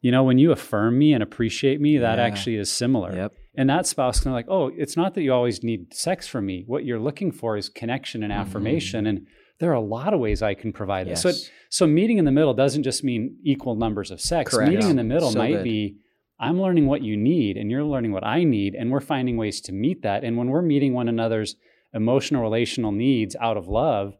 you 0.00 0.10
know, 0.10 0.22
when 0.24 0.38
you 0.38 0.50
affirm 0.52 0.98
me 0.98 1.12
and 1.12 1.22
appreciate 1.22 1.80
me, 1.80 1.98
that 1.98 2.18
Yeah. 2.18 2.24
actually 2.24 2.56
is 2.56 2.70
similar. 2.70 3.14
Yep. 3.14 3.32
And 3.56 3.70
that 3.70 3.86
spouse 3.86 4.20
can 4.20 4.32
like, 4.32 4.46
oh, 4.48 4.70
it's 4.76 4.96
not 4.96 5.14
that 5.14 5.22
you 5.22 5.32
always 5.32 5.62
need 5.62 5.94
sex 5.94 6.26
from 6.26 6.46
me. 6.46 6.64
What 6.66 6.84
you're 6.84 6.98
looking 6.98 7.30
for 7.32 7.56
is 7.56 7.68
connection 7.68 8.22
and 8.22 8.32
affirmation. 8.32 9.06
And 9.06 9.26
there 9.60 9.70
are 9.70 9.74
a 9.74 9.80
lot 9.80 10.12
of 10.12 10.20
ways 10.20 10.42
I 10.42 10.54
can 10.54 10.72
provide 10.72 11.06
this. 11.08 11.22
So, 11.22 11.28
Mm-hmm. 11.30 11.50
So 11.70 11.86
meeting 11.88 12.18
in 12.18 12.24
the 12.24 12.30
middle 12.32 12.54
doesn't 12.54 12.84
just 12.84 13.02
mean 13.02 13.36
equal 13.44 13.74
numbers 13.74 14.10
of 14.12 14.20
sex. 14.20 14.52
Correct. 14.54 14.70
Meeting 14.70 14.90
in 14.90 14.96
the 14.96 15.02
middle 15.04 15.30
So 15.32 15.38
might 15.38 15.52
good. 15.54 15.64
be 15.64 15.96
I'm 16.38 16.60
learning 16.60 16.86
what 16.86 17.02
you 17.02 17.16
need 17.16 17.56
and 17.56 17.68
you're 17.70 17.84
learning 17.84 18.12
what 18.12 18.24
I 18.24 18.44
need, 18.44 18.74
and 18.74 18.90
we're 18.90 19.00
finding 19.00 19.36
ways 19.36 19.60
to 19.62 19.72
meet 19.72 20.02
that. 20.02 20.22
And 20.24 20.36
when 20.36 20.48
we're 20.48 20.62
meeting 20.62 20.92
one 20.94 21.08
another's 21.08 21.56
emotional, 21.94 22.42
relational 22.42 22.92
needs 22.92 23.36
out 23.40 23.56
of 23.56 23.68
love, 23.68 24.16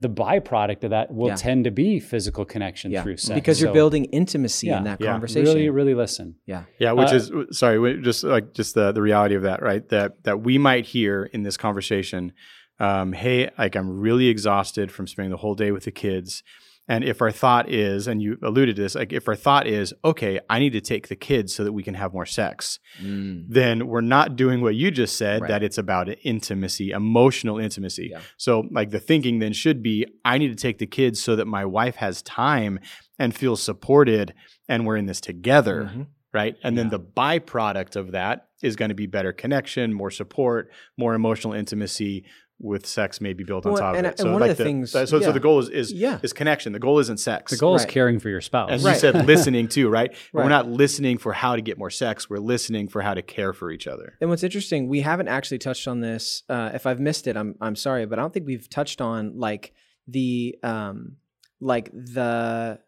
the 0.00 0.08
byproduct 0.08 0.84
of 0.84 0.90
that 0.90 1.12
will 1.14 1.28
Yeah. 1.28 1.34
tend 1.36 1.64
to 1.64 1.70
be 1.70 1.98
physical 1.98 2.44
connection 2.44 2.90
Yeah. 2.90 3.02
through 3.02 3.16
sex. 3.16 3.34
Because 3.34 3.60
you're 3.60 3.70
So, 3.70 3.74
building 3.74 4.04
intimacy 4.06 4.66
yeah. 4.66 4.78
in 4.78 4.84
that 4.84 5.00
Yeah. 5.00 5.12
conversation. 5.12 5.44
Really, 5.54 5.70
really 5.70 5.94
listen. 5.94 6.34
yeah. 6.46 6.64
Yeah, 6.78 6.92
which 6.92 7.12
Uh, 7.12 7.16
is 7.16 7.32
sorry, 7.52 8.00
just 8.02 8.22
like 8.24 8.52
just 8.52 8.74
the 8.74 8.92
the 8.92 9.00
reality 9.00 9.34
of 9.34 9.42
that, 9.42 9.62
right? 9.62 9.88
That 9.88 10.24
that 10.24 10.40
we 10.42 10.58
might 10.58 10.86
hear 10.86 11.24
in 11.32 11.42
this 11.42 11.56
conversation, 11.56 12.32
um, 12.80 13.12
hey, 13.12 13.50
like 13.56 13.76
I'm 13.76 13.98
really 14.00 14.26
exhausted 14.28 14.90
from 14.92 15.06
spending 15.06 15.30
the 15.30 15.38
whole 15.38 15.54
day 15.54 15.70
with 15.72 15.84
the 15.84 15.92
kids. 15.92 16.42
And 16.86 17.02
if 17.02 17.22
our 17.22 17.30
thought 17.30 17.70
is, 17.70 18.06
and 18.06 18.20
you 18.20 18.36
alluded 18.42 18.76
to 18.76 18.82
this, 18.82 18.94
like 18.94 19.12
if 19.12 19.26
our 19.26 19.34
thought 19.34 19.66
is, 19.66 19.94
okay, 20.04 20.38
I 20.50 20.58
need 20.58 20.74
to 20.74 20.82
take 20.82 21.08
the 21.08 21.16
kids 21.16 21.54
so 21.54 21.64
that 21.64 21.72
we 21.72 21.82
can 21.82 21.94
have 21.94 22.12
more 22.12 22.26
sex, 22.26 22.78
Mm. 23.02 23.46
then 23.48 23.86
we're 23.86 24.02
not 24.02 24.36
doing 24.36 24.60
what 24.60 24.74
you 24.74 24.90
just 24.90 25.16
said, 25.16 25.40
Right. 25.42 25.48
that 25.48 25.62
it's 25.62 25.78
about 25.78 26.08
intimacy, 26.24 26.90
emotional 26.90 27.58
intimacy. 27.58 28.08
Yeah. 28.10 28.20
So, 28.36 28.68
like, 28.70 28.90
the 28.90 29.00
thinking 29.00 29.38
then 29.38 29.54
should 29.54 29.82
be 29.82 30.06
I 30.26 30.36
need 30.36 30.48
to 30.48 30.54
take 30.62 30.78
the 30.78 30.86
kids 30.86 31.22
so 31.22 31.36
that 31.36 31.46
my 31.46 31.64
wife 31.64 31.96
has 31.96 32.20
time 32.22 32.78
and 33.18 33.34
feels 33.34 33.62
supported 33.62 34.34
and 34.68 34.84
we're 34.86 34.96
in 34.98 35.06
this 35.06 35.20
together. 35.22 35.90
Mhm. 35.94 36.06
Right. 36.34 36.56
And 36.64 36.76
then 36.76 36.88
the 36.90 36.98
byproduct 36.98 37.94
of 37.96 38.10
that 38.10 38.48
is 38.60 38.74
going 38.76 38.88
to 38.88 38.94
be 38.94 39.06
better 39.06 39.32
connection, 39.32 39.92
more 39.94 40.10
support, 40.10 40.68
more 40.98 41.14
emotional 41.14 41.52
intimacy 41.54 42.24
with 42.64 42.86
sex 42.86 43.20
maybe 43.20 43.44
built 43.44 43.66
on 43.66 43.72
Well, 43.72 43.82
top 43.82 43.94
and- 43.96 44.06
of 44.06 44.12
it. 44.14 44.20
and 44.20 44.26
So, 44.26 44.32
one 44.32 44.42
of 44.42 44.48
like 44.48 44.56
the 44.56 44.64
things- 44.64 44.90
so, 44.90 45.04
so 45.04 45.18
yeah. 45.18 45.30
the 45.32 45.38
goal 45.38 45.58
is, 45.60 45.68
is, 45.68 45.92
Yeah. 45.92 46.18
is 46.22 46.32
connection. 46.32 46.72
The 46.72 46.78
goal 46.78 46.98
isn't 46.98 47.18
sex. 47.20 47.52
The 47.52 47.58
goal 47.58 47.74
is 47.76 47.84
caring 47.84 48.18
for 48.18 48.30
your 48.30 48.40
spouse. 48.40 48.70
and 48.72 48.82
Right. 48.82 48.94
you 48.94 48.98
said 48.98 49.26
listening 49.26 49.68
too, 49.68 49.88
right? 49.90 50.10
Right. 50.32 50.42
We're 50.44 50.48
not 50.48 50.68
listening 50.68 51.18
for 51.18 51.32
how 51.34 51.56
to 51.56 51.62
get 51.62 51.76
more 51.78 51.90
sex. 51.90 52.28
We're 52.30 52.38
listening 52.38 52.88
for 52.88 53.02
how 53.02 53.14
to 53.14 53.22
care 53.22 53.52
for 53.52 53.70
each 53.70 53.86
other. 53.86 54.14
And 54.20 54.30
what's 54.30 54.42
interesting, 54.42 54.88
we 54.88 55.02
haven't 55.02 55.28
actually 55.28 55.58
touched 55.58 55.86
on 55.86 56.00
this. 56.00 56.42
Uh, 56.48 56.70
if 56.74 56.86
I've 56.86 57.00
missed 57.00 57.26
it, 57.26 57.36
I'm 57.36 57.54
I'm 57.60 57.76
sorry, 57.76 58.06
but 58.06 58.18
I 58.18 58.22
don't 58.22 58.32
think 58.32 58.46
we've 58.46 58.68
touched 58.70 59.00
on 59.00 59.38
like 59.38 59.72
the 60.08 60.56
um 60.62 61.16
like 61.60 61.90
the 61.92 62.78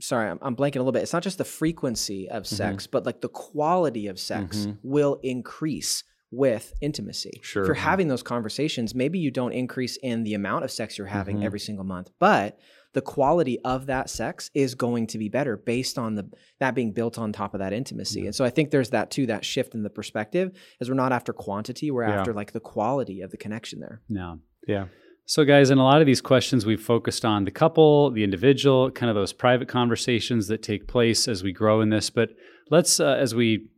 sorry, 0.00 0.28
I'm, 0.28 0.38
I'm 0.42 0.56
blanking 0.56 0.76
a 0.76 0.80
little 0.80 0.92
bit. 0.92 1.02
It's 1.02 1.12
not 1.12 1.22
just 1.22 1.38
the 1.38 1.44
frequency 1.44 2.28
of 2.28 2.42
Mm-hmm. 2.42 2.56
sex, 2.56 2.86
but 2.88 3.06
like 3.06 3.20
the 3.20 3.28
quality 3.28 4.08
of 4.08 4.18
sex 4.18 4.66
Mhm. 4.66 4.78
will 4.82 5.20
increase 5.22 6.02
with 6.30 6.72
intimacy. 6.80 7.40
Sure. 7.42 7.62
If 7.62 7.68
you're 7.68 7.74
having 7.74 8.08
those 8.08 8.22
conversations, 8.22 8.94
maybe 8.94 9.18
you 9.18 9.30
don't 9.30 9.52
increase 9.52 9.96
in 10.02 10.24
the 10.24 10.34
amount 10.34 10.64
of 10.64 10.70
sex 10.70 10.98
you're 10.98 11.06
having 11.06 11.38
Mhm. 11.38 11.44
every 11.44 11.60
single 11.60 11.84
month, 11.84 12.10
but 12.18 12.58
the 12.92 13.00
quality 13.00 13.58
of 13.64 13.86
that 13.86 14.08
sex 14.08 14.50
is 14.54 14.74
going 14.74 15.06
to 15.08 15.18
be 15.18 15.28
better 15.28 15.56
based 15.56 15.98
on 15.98 16.14
the 16.14 16.28
that 16.60 16.74
being 16.74 16.92
built 16.92 17.18
on 17.18 17.32
top 17.32 17.52
of 17.54 17.58
that 17.60 17.72
intimacy. 17.72 18.24
And 18.24 18.34
so 18.34 18.44
I 18.44 18.50
think 18.50 18.70
there's 18.70 18.90
that 18.90 19.10
too, 19.10 19.26
that 19.26 19.44
shift 19.44 19.74
in 19.74 19.82
the 19.82 19.90
perspective 19.90 20.52
is 20.80 20.88
we're 20.88 20.94
not 20.94 21.12
after 21.12 21.32
quantity, 21.32 21.90
we're 21.90 22.04
Yeah. 22.08 22.20
after 22.20 22.32
like 22.32 22.52
the 22.52 22.60
quality 22.60 23.20
of 23.20 23.30
the 23.30 23.36
connection 23.36 23.80
there. 23.80 24.00
Yeah. 24.08 24.36
Yeah. 24.68 24.86
So, 25.26 25.44
guys, 25.44 25.70
in 25.70 25.78
a 25.78 25.82
lot 25.82 26.00
of 26.02 26.06
these 26.06 26.20
questions, 26.20 26.66
we've 26.66 26.80
focused 26.82 27.24
on 27.24 27.44
the 27.46 27.50
couple, 27.50 28.10
the 28.10 28.22
individual, 28.22 28.90
kind 28.90 29.08
of 29.08 29.16
those 29.16 29.32
private 29.32 29.68
conversations 29.68 30.48
that 30.48 30.62
take 30.62 30.86
place 30.86 31.26
as 31.26 31.42
we 31.42 31.50
grow 31.50 31.80
in 31.80 31.88
this. 31.88 32.10
But 32.10 32.30
let's, 32.70 33.00
uh, 33.00 33.16
as 33.18 33.34
we 33.34 33.68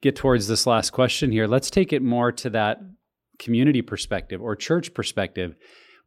get 0.00 0.16
towards 0.16 0.48
this 0.48 0.66
last 0.66 0.90
question 0.90 1.32
here, 1.32 1.46
let's 1.46 1.70
take 1.70 1.92
it 1.92 2.02
more 2.02 2.32
to 2.32 2.50
that 2.50 2.80
community 3.38 3.82
perspective 3.82 4.40
or 4.40 4.54
church 4.54 4.94
perspective. 4.94 5.54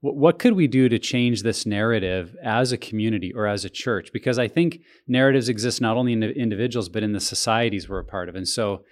Wh- 0.02 0.16
What 0.16 0.40
could 0.40 0.54
we 0.54 0.68
do 0.68 0.88
to 0.90 1.00
change 1.00 1.44
this 1.44 1.66
narrative 1.66 2.36
as 2.44 2.72
a 2.72 2.78
community 2.78 3.34
or 3.34 3.48
as 3.48 3.66
a 3.66 3.70
church? 3.70 4.12
Because 4.14 4.40
I 4.40 4.48
think 4.48 4.80
narratives 5.08 5.50
exist 5.50 5.82
not 5.82 5.98
only 5.98 6.14
in 6.14 6.24
individuals, 6.24 6.90
but 6.90 7.04
in 7.04 7.12
the 7.14 7.20
societies 7.20 7.90
we're 7.90 8.00
a 8.00 8.06
part 8.06 8.30
of. 8.30 8.36
And 8.36 8.48
so, 8.48 8.84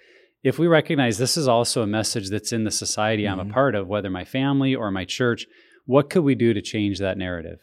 if 0.42 0.58
we 0.58 0.66
recognize 0.66 1.16
this 1.16 1.38
is 1.38 1.48
also 1.48 1.80
a 1.80 1.86
message 1.86 2.28
that's 2.28 2.52
in 2.52 2.64
the 2.64 2.70
society 2.70 3.26
I'm 3.26 3.40
a 3.40 3.46
Mhm. 3.46 3.52
part 3.52 3.74
of, 3.74 3.88
whether 3.88 4.10
my 4.10 4.24
family 4.24 4.74
or 4.74 4.90
my 4.90 5.06
church, 5.06 5.46
what 5.86 6.10
could 6.10 6.22
we 6.22 6.34
do 6.34 6.52
to 6.52 6.60
change 6.60 6.98
that 6.98 7.16
narrative? 7.16 7.60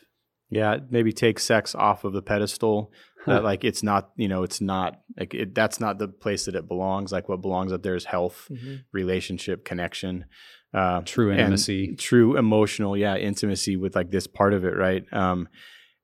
Yeah, 0.52 0.78
maybe 0.90 1.14
take 1.14 1.40
sex 1.40 1.74
off 1.74 2.04
of 2.04 2.14
the 2.14 2.22
pedestal. 2.22 2.92
That 3.26 3.44
like 3.44 3.64
it's 3.64 3.84
not, 3.84 4.10
you 4.16 4.28
know, 4.28 4.44
it's 4.44 4.62
not 4.62 5.02
like 5.18 5.34
it, 5.34 5.56
that's 5.56 5.80
not 5.80 5.98
the 6.00 6.08
place 6.08 6.46
that 6.46 6.56
it 6.56 6.68
belongs. 6.68 7.12
Like 7.12 7.30
what 7.30 7.42
belongs 7.42 7.72
up 7.72 7.84
there 7.84 7.96
is 7.96 8.06
health, 8.06 8.50
relationship, 8.92 9.64
connection, 9.64 10.26
uh, 10.74 11.02
True 11.06 11.32
intimacy. 11.32 11.96
true 11.96 12.36
emotional, 12.38 12.98
yeah, 12.98 13.16
intimacy 13.16 13.78
with 13.78 13.96
like 13.96 14.10
this 14.12 14.28
part 14.28 14.54
of 14.54 14.66
it, 14.66 14.76
right? 14.76 15.04
Um, 15.14 15.48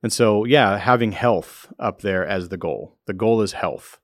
and 0.04 0.14
so, 0.14 0.46
yeah, 0.46 0.78
having 0.78 1.12
health 1.12 1.72
up 1.80 2.02
there 2.02 2.26
as 2.26 2.50
the 2.50 2.58
goal. 2.58 2.98
The 3.08 3.14
goal 3.14 3.42
is 3.42 3.54
health. 3.54 4.00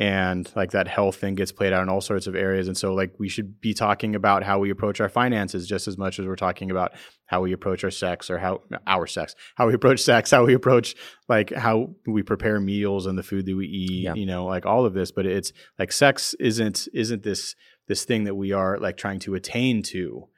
And 0.00 0.48
like 0.54 0.70
that 0.70 0.86
health 0.86 1.16
thing 1.16 1.34
gets 1.34 1.50
played 1.50 1.72
out 1.72 1.82
in 1.82 1.88
all 1.88 2.00
sorts 2.00 2.28
of 2.28 2.36
areas. 2.36 2.68
And 2.68 2.76
so, 2.76 2.94
like, 2.94 3.14
we 3.18 3.28
should 3.28 3.60
be 3.60 3.74
talking 3.74 4.14
about 4.14 4.44
how 4.44 4.60
we 4.60 4.70
approach 4.70 5.00
our 5.00 5.08
finances 5.08 5.66
just 5.66 5.88
as 5.88 5.98
much 5.98 6.20
as 6.20 6.26
we're 6.26 6.36
talking 6.36 6.70
about 6.70 6.92
how 7.26 7.40
we 7.40 7.52
approach 7.52 7.82
our 7.82 7.90
sex 7.90 8.30
or 8.30 8.38
how 8.38 8.60
our 8.86 9.08
sex, 9.08 9.34
how 9.56 9.66
we 9.66 9.74
approach 9.74 9.98
sex, 10.00 10.30
how 10.30 10.44
we 10.44 10.54
approach 10.54 10.94
like 11.28 11.52
how 11.52 11.90
we 12.06 12.22
prepare 12.22 12.60
meals 12.60 13.06
and 13.06 13.18
the 13.18 13.24
food 13.24 13.44
that 13.46 13.56
we 13.56 13.66
eat, 13.66 14.04
Yeah. 14.04 14.14
you 14.14 14.24
know, 14.24 14.44
like 14.46 14.64
all 14.66 14.86
of 14.86 14.94
this. 14.94 15.10
But 15.10 15.26
it's 15.26 15.52
like 15.80 15.90
sex 15.90 16.32
isn't 16.38 16.86
isn't 16.94 17.24
this 17.24 17.56
this 17.88 18.04
thing 18.04 18.22
that 18.24 18.36
we 18.36 18.52
are 18.52 18.78
like 18.78 18.96
trying 18.98 19.18
to 19.20 19.34
attain 19.34 19.82
to. 19.82 20.28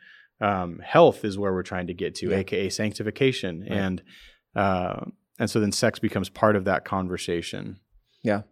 Um, 0.41 0.79
health 0.83 1.23
is 1.23 1.37
where 1.39 1.53
we're 1.53 1.63
trying 1.63 1.89
to 1.89 1.95
get 1.95 2.15
to, 2.15 2.31
Yeah. 2.31 2.39
aka 2.39 2.71
sanctification, 2.71 3.61
Right. 3.61 3.73
and 3.73 4.03
uh, 4.57 5.05
and 5.39 5.51
so 5.51 5.61
then 5.61 5.71
sex 5.73 5.99
becomes 5.99 6.31
part 6.31 6.57
of 6.57 6.65
that 6.65 6.87
conversation. 6.87 7.79
Yeah. 8.23 8.43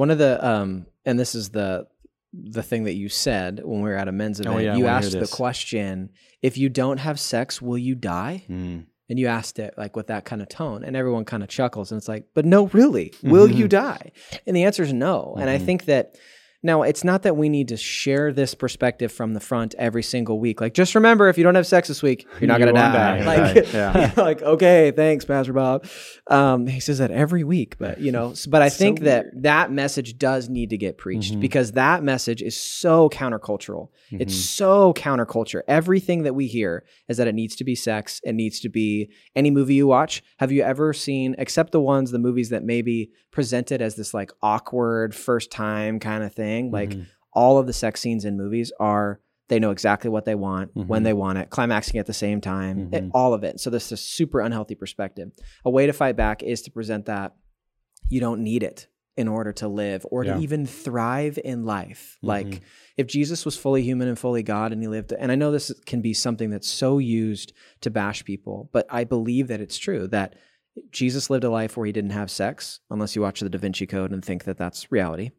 One 0.00 0.10
of 0.10 0.16
the 0.16 0.32
um 0.52 0.86
and 1.04 1.18
this 1.20 1.34
is 1.34 1.50
the 1.50 1.86
the 2.32 2.62
thing 2.62 2.84
that 2.84 2.94
you 2.94 3.08
said 3.10 3.60
when 3.64 3.82
we 3.82 3.90
were 3.90 3.96
at 3.96 4.08
a 4.08 4.12
men's 4.12 4.40
Oh, 4.40 4.44
event. 4.44 4.64
yeah, 4.64 4.76
you 4.76 4.86
asked 4.86 5.12
the 5.12 5.26
question, 5.26 6.10
if 6.42 6.56
you 6.56 6.68
don't 6.70 6.96
have 6.98 7.18
sex, 7.20 7.60
will 7.60 7.76
you 7.76 7.94
die? 7.94 8.44
Mm. 8.48 8.86
And 9.10 9.18
you 9.18 9.26
asked 9.26 9.58
it 9.58 9.74
like 9.76 9.96
with 9.96 10.06
that 10.06 10.24
kind 10.24 10.40
of 10.40 10.48
tone, 10.48 10.84
and 10.84 10.96
everyone 10.96 11.24
kind 11.26 11.42
of 11.42 11.48
chuckles, 11.50 11.90
and 11.92 11.98
it's 11.98 12.08
like, 12.08 12.24
but 12.32 12.44
no, 12.46 12.68
really, 12.68 13.12
will 13.22 13.50
you 13.50 13.66
die? 13.68 14.12
And 14.46 14.54
the 14.56 14.62
answer 14.64 14.82
is 14.84 14.92
no. 14.92 15.36
And 15.40 15.50
I 15.50 15.58
Mhm. 15.58 15.66
think 15.66 15.84
that 15.86 16.14
now 16.62 16.82
it's 16.82 17.04
not 17.04 17.22
that 17.22 17.36
we 17.36 17.48
need 17.48 17.68
to 17.68 17.76
share 17.76 18.32
this 18.32 18.54
perspective 18.54 19.10
from 19.10 19.32
the 19.34 19.40
front 19.40 19.74
every 19.78 20.02
single 20.02 20.38
week. 20.38 20.60
Like, 20.60 20.74
just 20.74 20.94
remember, 20.94 21.28
if 21.28 21.38
you 21.38 21.44
don't 21.44 21.54
have 21.54 21.66
sex 21.66 21.88
this 21.88 22.02
week, 22.02 22.26
you're 22.40 22.48
not 22.48 22.60
You 22.60 22.66
gonna 22.66 22.78
die. 22.78 23.18
die. 23.20 23.24
Like, 23.24 23.54
Right, 23.56 23.72
yeah. 23.74 24.12
like 24.16 24.42
okay, 24.42 24.90
thanks, 24.94 25.24
Pastor 25.24 25.52
Bob. 25.52 25.86
Um, 26.26 26.66
he 26.66 26.80
says 26.80 26.98
that 26.98 27.10
every 27.10 27.44
week, 27.44 27.76
but 27.78 28.00
you 28.00 28.12
know, 28.12 28.34
but 28.48 28.62
I 28.62 28.68
So 28.68 28.78
think 28.78 29.00
that 29.00 29.26
that 29.42 29.72
message 29.72 30.18
does 30.18 30.48
need 30.48 30.70
to 30.70 30.76
get 30.78 30.98
preached 30.98 31.34
Mhm. 31.34 31.40
because 31.40 31.72
that 31.72 32.02
message 32.02 32.42
is 32.42 32.56
so 32.60 33.08
countercultural. 33.08 33.88
It's 34.10 34.34
Mhm. 34.34 34.38
so 34.38 34.92
counterculture. 34.94 35.62
Everything 35.68 36.24
that 36.24 36.34
we 36.34 36.46
hear 36.46 36.84
is 37.08 37.16
that 37.16 37.26
it 37.28 37.34
needs 37.34 37.56
to 37.56 37.64
be 37.64 37.74
sex. 37.74 38.20
It 38.24 38.34
needs 38.34 38.60
to 38.60 38.68
be 38.68 39.08
any 39.34 39.50
movie 39.50 39.74
you 39.74 39.86
watch. 39.86 40.22
Have 40.38 40.52
you 40.52 40.62
ever 40.62 40.92
seen, 40.92 41.34
except 41.38 41.72
the 41.72 41.80
ones, 41.80 42.10
the 42.10 42.18
movies 42.18 42.50
that 42.50 42.64
maybe 42.64 43.10
presented 43.30 43.80
as 43.80 43.94
this 43.94 44.12
like 44.12 44.30
awkward 44.42 45.14
first 45.14 45.50
time 45.50 45.98
kind 45.98 46.22
of 46.24 46.32
thing? 46.34 46.49
Like 46.58 46.90
Mhm. 46.90 47.06
all 47.32 47.58
of 47.58 47.66
the 47.66 47.72
sex 47.72 48.00
scenes 48.00 48.24
in 48.24 48.36
movies 48.36 48.72
are 48.80 49.20
they 49.48 49.58
know 49.58 49.70
exactly 49.72 50.08
what 50.10 50.24
they 50.26 50.34
want 50.36 50.70
when 50.74 51.00
Mhm. 51.00 51.04
they 51.04 51.12
want 51.12 51.38
it, 51.38 51.50
climaxing 51.50 51.98
at 51.98 52.06
the 52.06 52.12
same 52.12 52.40
time, 52.40 52.88
it- 52.92 53.04
Mhm. 53.04 53.10
all 53.12 53.34
of 53.34 53.42
it. 53.42 53.58
So 53.58 53.68
this 53.68 53.86
is 53.86 53.92
a 53.92 53.96
super 53.96 54.40
unhealthy 54.40 54.76
perspective. 54.76 55.32
A 55.64 55.70
way 55.70 55.86
to 55.86 55.92
fight 55.92 56.14
back 56.16 56.42
is 56.44 56.62
to 56.62 56.70
present 56.70 57.06
that 57.06 57.34
you 58.08 58.20
don't 58.20 58.42
need 58.42 58.62
it. 58.62 58.86
in 59.16 59.26
order 59.28 59.52
to 59.52 59.68
live 59.68 60.06
or 60.10 60.24
Yeah. 60.24 60.36
to 60.36 60.40
even 60.40 60.64
thrive 60.64 61.38
in 61.44 61.64
life. 61.64 62.16
Like 62.22 62.46
Mhm. 62.46 62.60
if 62.96 63.06
Jesus 63.06 63.44
was 63.44 63.54
fully 63.54 63.82
human 63.82 64.08
and 64.08 64.18
fully 64.18 64.42
God 64.42 64.72
and 64.72 64.80
he 64.80 64.88
lived, 64.88 65.12
and 65.12 65.30
I 65.30 65.34
know 65.34 65.50
this 65.52 65.70
can 65.84 66.00
be 66.00 66.14
something 66.14 66.48
that's 66.48 66.68
so 66.68 66.96
used 66.98 67.52
to 67.82 67.90
bash 67.90 68.24
people, 68.24 68.70
but 68.72 68.86
I 68.88 69.04
believe 69.04 69.48
that 69.48 69.60
it's 69.60 69.76
true 69.76 70.06
that 70.06 70.36
Jesus 70.90 71.28
lived 71.28 71.44
a 71.44 71.50
life 71.50 71.76
where 71.76 71.84
he 71.84 71.92
didn't 71.92 72.12
have 72.12 72.30
sex, 72.30 72.80
unless 72.88 73.14
you 73.14 73.20
watch 73.20 73.40
the 73.40 73.50
Da 73.50 73.58
Vinci 73.58 73.86
Code 73.86 74.12
and 74.12 74.24
think 74.24 74.44
that 74.44 74.56
that's 74.56 74.90
reality. 74.90 75.32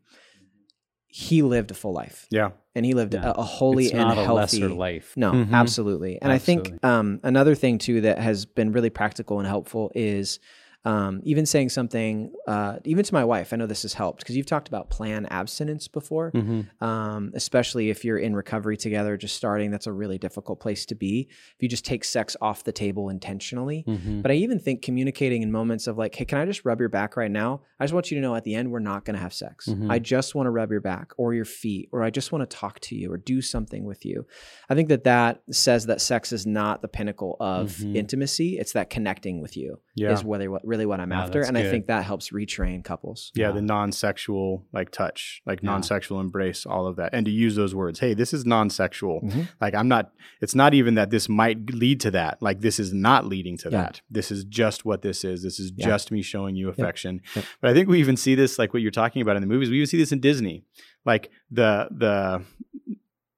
He 1.14 1.42
lived 1.42 1.72
a 1.72 1.74
full 1.74 1.92
life 1.94 2.26
Yeah. 2.32 2.52
and 2.74 2.86
he 2.86 2.94
lived 2.94 3.14
Yeah. 3.14 3.30
a, 3.32 3.42
a 3.42 3.44
holy 3.44 3.86
it's 3.86 3.94
and 3.94 4.08
not 4.08 4.18
a 4.18 4.24
healthy 4.24 4.62
lesser 4.62 4.70
life. 4.74 5.14
no, 5.18 5.34
Mhm. 5.34 5.54
absolutely. 5.54 6.22
And 6.22 6.32
I 6.32 6.38
think 6.38 6.84
um, 6.86 7.20
another 7.24 7.54
thing 7.54 7.78
too 7.78 8.02
that 8.02 8.18
has 8.20 8.46
been 8.46 8.72
really 8.72 8.90
practical 8.90 9.38
and 9.40 9.48
helpful 9.48 9.92
is 9.94 10.40
um, 10.84 11.22
even 11.24 11.46
saying 11.46 11.70
something, 11.70 12.32
uh, 12.48 12.78
even 12.86 13.04
to 13.06 13.14
my 13.14 13.24
wife. 13.24 13.54
I 13.54 13.56
know 13.58 13.68
this 13.68 13.84
has 13.84 13.94
helped 13.94 14.20
because 14.22 14.36
you've 14.36 14.46
talked 14.48 14.68
about 14.68 14.90
plan 14.90 15.26
abstinence 15.28 15.88
before, 15.88 16.32
Mm-hmm. 16.32 16.84
um, 16.84 17.32
especially 17.36 17.90
if 17.90 18.04
you're 18.04 18.18
in 18.18 18.36
recovery 18.36 18.78
together, 18.78 19.16
just 19.18 19.36
starting. 19.36 19.70
That's 19.72 19.88
a 19.88 19.92
really 19.94 20.18
difficult 20.18 20.60
place 20.60 20.86
to 20.88 20.96
be. 20.96 21.28
If 21.30 21.56
you 21.62 21.70
just 21.70 21.86
take 21.86 22.04
sex 22.04 22.36
off 22.42 22.64
the 22.64 22.72
table 22.72 23.10
intentionally. 23.10 23.84
Mm-hmm. 23.88 24.22
But 24.22 24.32
I 24.32 24.36
even 24.36 24.60
think 24.60 24.82
communicating 24.82 25.42
in 25.44 25.52
moments 25.52 25.88
of 25.88 25.98
like, 25.98 26.16
hey, 26.16 26.26
can 26.26 26.40
I 26.40 26.46
just 26.46 26.66
rub 26.66 26.80
your 26.80 26.90
back 26.90 27.16
right 27.16 27.32
now? 27.32 27.62
I 27.80 27.84
just 27.84 27.94
want 27.94 28.10
you 28.12 28.16
to 28.16 28.22
know 28.22 28.36
at 28.36 28.44
the 28.44 28.56
end, 28.56 28.72
we're 28.72 28.80
not 28.80 29.06
going 29.06 29.16
to 29.16 29.22
have 29.22 29.34
sex. 29.34 29.68
Mhm. 29.68 29.90
I 29.92 30.00
just 30.00 30.34
want 30.36 30.48
to 30.48 30.52
rub 30.52 30.72
your 30.72 30.82
back 30.82 31.12
or 31.18 31.34
your 31.34 31.46
feet, 31.46 31.90
or 31.92 32.04
I 32.04 32.10
just 32.10 32.32
want 32.32 32.48
to 32.50 32.58
talk 32.58 32.80
to 32.82 32.96
you 32.96 33.12
or 33.12 33.18
do 33.18 33.42
something 33.42 33.86
with 33.86 34.06
you. 34.06 34.26
I 34.70 34.76
think 34.76 34.90
that 34.90 35.04
that 35.04 35.42
says 35.52 35.86
that 35.88 36.02
sex 36.02 36.32
is 36.32 36.46
not 36.46 36.82
the 36.82 36.88
pinnacle 36.88 37.38
of 37.40 37.72
Mhm. 37.78 37.96
intimacy. 37.96 38.58
It's 38.58 38.74
that 38.74 38.90
connecting 38.90 39.42
with 39.42 39.56
you 39.58 39.80
Yeah. 39.96 40.14
is 40.14 40.24
what, 40.24 40.42
really 40.66 40.86
what 40.86 41.00
I'm 41.00 41.10
Wow, 41.10 41.24
after. 41.24 41.42
And 41.42 41.58
I 41.58 41.64
think 41.70 41.88
that 41.88 42.06
helps 42.06 42.30
retrain 42.30 42.84
couples. 42.84 43.32
Yeah, 43.36 43.48
Yeah. 43.48 43.52
the 43.54 43.62
non-sexual 43.62 44.66
like 44.72 44.92
touch, 44.92 45.42
like 45.46 45.62
Yeah. 45.62 45.72
non-sexual 45.72 46.20
embrace, 46.20 46.66
all 46.66 46.88
of 46.88 46.96
that, 46.96 47.14
and 47.14 47.26
to 47.26 47.32
use 47.32 47.56
those 47.56 47.76
words. 47.76 48.00
Hey, 48.00 48.14
this 48.14 48.34
is 48.34 48.46
non-sexual. 48.46 49.22
Mhm. 49.22 49.50
Like 49.60 49.76
I'm 49.76 49.88
not. 49.88 50.12
It's 50.42 50.56
not 50.56 50.74
even 50.74 50.96
that 50.96 51.10
this 51.10 51.28
might 51.28 51.74
lead 51.74 52.00
to 52.02 52.12
that. 52.12 52.42
Like 52.42 52.62
this 52.62 52.80
is 52.80 52.94
not 52.94 53.26
leading 53.26 53.58
to 53.58 53.70
Yeah. 53.70 53.82
that. 53.84 54.02
This 54.10 54.32
is 54.32 54.44
just 54.46 54.86
what 54.86 55.02
this 55.02 55.24
is. 55.26 55.44
This 55.44 55.60
is 55.60 55.72
Yeah. 55.76 55.88
just 55.88 56.12
me 56.12 56.22
showing 56.22 56.56
you 56.56 56.70
affection. 56.70 57.22
But 57.60 57.70
I 57.72 57.74
think 57.74 57.90
we 57.90 58.00
even 58.00 58.18
see 58.18 58.36
this, 58.36 58.58
like 58.58 58.74
what 58.74 58.82
you're 58.82 58.92
talking 58.92 59.22
about 59.22 59.36
in 59.36 59.42
the 59.42 59.48
movies. 59.48 59.70
We 59.70 59.78
even 59.78 59.88
see 59.88 59.98
this 59.98 60.12
in 60.12 60.20
Disney, 60.22 60.64
like 61.06 61.30
the 61.50 61.88
the 61.92 62.44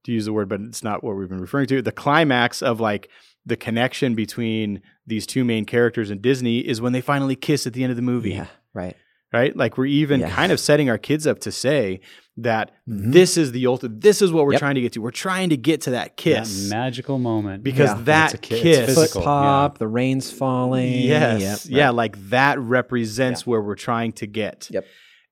to 0.05 0.11
use 0.11 0.25
the 0.25 0.33
word, 0.33 0.49
but 0.49 0.59
it's 0.61 0.83
not 0.83 1.01
what 1.03 1.15
we've 1.15 1.29
been 1.29 1.39
referring 1.39 1.65
to. 1.67 1.81
The 1.81 1.91
climax 1.93 2.61
of 2.61 2.79
like 2.81 3.09
the 3.45 3.55
connection 3.57 4.15
between 4.15 4.81
these 5.05 5.25
two 5.27 5.43
main 5.43 5.65
characters 5.65 6.09
in 6.09 6.19
Disney 6.21 6.59
is 6.59 6.79
when 6.81 6.93
they 6.93 7.01
finally 7.01 7.35
kiss 7.35 7.67
at 7.67 7.73
the 7.73 7.83
end 7.83 7.91
of 7.91 7.95
the 7.97 8.01
movie 8.01 8.31
Yeah, 8.31 8.47
right. 8.73 8.95
right? 9.33 9.55
Like 9.55 9.77
we're 9.77 9.85
even 9.87 10.21
Yeah. 10.21 10.29
kind 10.29 10.51
of 10.51 10.59
setting 10.59 10.89
our 10.89 10.97
kids 10.97 11.27
up 11.27 11.39
to 11.39 11.51
say 11.51 11.99
that 12.37 12.71
Mhm. 12.89 13.11
this 13.11 13.37
is 13.37 13.51
the 13.51 13.67
ultimate. 13.67 14.01
This 14.01 14.21
is 14.21 14.31
what 14.31 14.45
we're 14.45 14.53
Yep. 14.53 14.59
trying 14.59 14.75
to 14.75 14.81
get 14.81 14.93
to. 14.93 15.01
We're 15.01 15.11
trying 15.11 15.49
to 15.49 15.57
get 15.57 15.81
to 15.81 15.91
that 15.91 16.15
kiss. 16.17 16.69
That 16.69 16.75
magical 16.75 17.19
moment. 17.19 17.63
Because 17.63 17.89
Yeah. 17.89 18.01
that 18.05 18.25
It's 18.25 18.33
a 18.35 18.37
ki- 18.37 18.61
kiss, 18.61 18.85
physical. 18.95 19.21
Foot 19.21 19.25
pop, 19.25 19.77
the 19.77 19.87
rain's 19.87 20.31
falling. 20.31 20.93
yes, 21.01 21.67
Yep, 21.69 21.77
yeah, 21.77 21.89
like 21.89 22.29
that 22.29 22.57
represents 22.59 23.45
where 23.45 23.61
we're 23.61 23.75
trying 23.75 24.13
to 24.13 24.25
get. 24.27 24.69
Yep. 24.71 24.85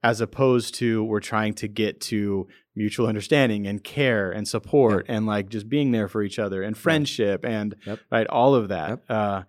As 0.03 0.19
opposed 0.19 0.75
to 0.75 1.03
we're 1.03 1.19
trying 1.21 1.53
to 1.55 1.67
get 1.67 2.01
to 2.01 2.47
mutual 2.75 3.07
understanding 3.07 3.67
and 3.67 3.83
care 3.83 4.31
and 4.31 4.47
support 4.47 5.05
and 5.09 5.25
like 5.25 5.49
just 5.49 5.67
being 5.67 5.91
there 5.91 6.07
for 6.07 6.23
each 6.23 6.39
other 6.39 6.63
and 6.63 6.77
friendship 6.77 7.43
and 7.45 7.75
Yep. 7.85 7.99
right 8.11 8.27
all 8.27 8.55
of 8.55 8.69
that. 8.69 8.89
Yep. 8.89 9.03
Uh, 9.09 9.41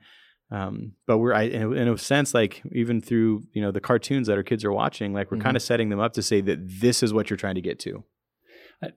um, 0.51 0.93
but 1.07 1.19
we're 1.19 1.33
I, 1.33 1.43
in, 1.45 1.63
a, 1.63 1.71
in 1.73 1.89
a 1.89 1.97
sense 1.97 2.35
like 2.35 2.63
even 2.73 3.01
through 3.01 3.45
you 3.53 3.63
know 3.63 3.71
the 3.71 3.81
cartoons 3.81 4.27
that 4.27 4.37
our 4.37 4.43
kids 4.43 4.65
are 4.65 4.73
watching, 4.73 5.13
like 5.15 5.31
we're 5.31 5.39
Mhm. 5.39 5.43
kind 5.43 5.57
of 5.57 5.63
setting 5.63 5.89
them 5.89 6.01
up 6.01 6.13
to 6.15 6.23
say 6.23 6.41
that 6.43 6.59
this 6.81 7.03
is 7.03 7.15
what 7.15 7.31
you're 7.31 7.37
trying 7.39 7.55
to 7.55 7.63
get 7.63 7.79
to. 7.81 8.05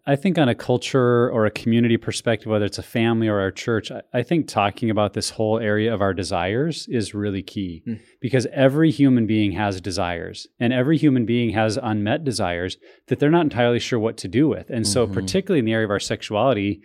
I- 0.08 0.16
think 0.16 0.38
on 0.38 0.50
a 0.50 0.56
culture 0.56 1.30
or 1.30 1.46
a 1.46 1.52
community 1.52 1.98
perspective, 1.98 2.48
whether 2.50 2.66
it's 2.66 2.78
a 2.80 2.84
family 2.84 3.28
or 3.28 3.40
our 3.40 3.52
church, 3.52 3.92
I- 4.14 4.24
think 4.24 4.48
talking 4.48 4.90
about 4.90 5.14
this 5.14 5.32
whole 5.32 5.60
area 5.60 5.94
of 5.94 6.02
our 6.02 6.14
desires 6.14 6.88
is 6.90 7.14
really 7.14 7.42
key 7.44 7.84
Mm. 7.88 8.00
because 8.22 8.48
every 8.52 8.90
human 8.92 9.26
being 9.28 9.52
has 9.54 9.80
desires 9.82 10.48
and 10.60 10.74
every 10.74 10.98
human 10.98 11.26
being 11.26 11.52
has 11.52 11.78
unmet 11.82 12.24
desires 12.24 12.78
that 13.08 13.20
they're 13.20 13.30
not 13.30 13.44
entirely 13.46 13.80
sure 13.80 14.00
what 14.00 14.18
to 14.18 14.28
do 14.28 14.48
with. 14.48 14.70
And 14.70 14.88
so, 14.88 15.06
Mhm. 15.06 15.14
particularly 15.14 15.60
in 15.60 15.66
the 15.66 15.74
area 15.74 15.86
of 15.86 15.92
our 15.92 16.00
sexuality, 16.00 16.82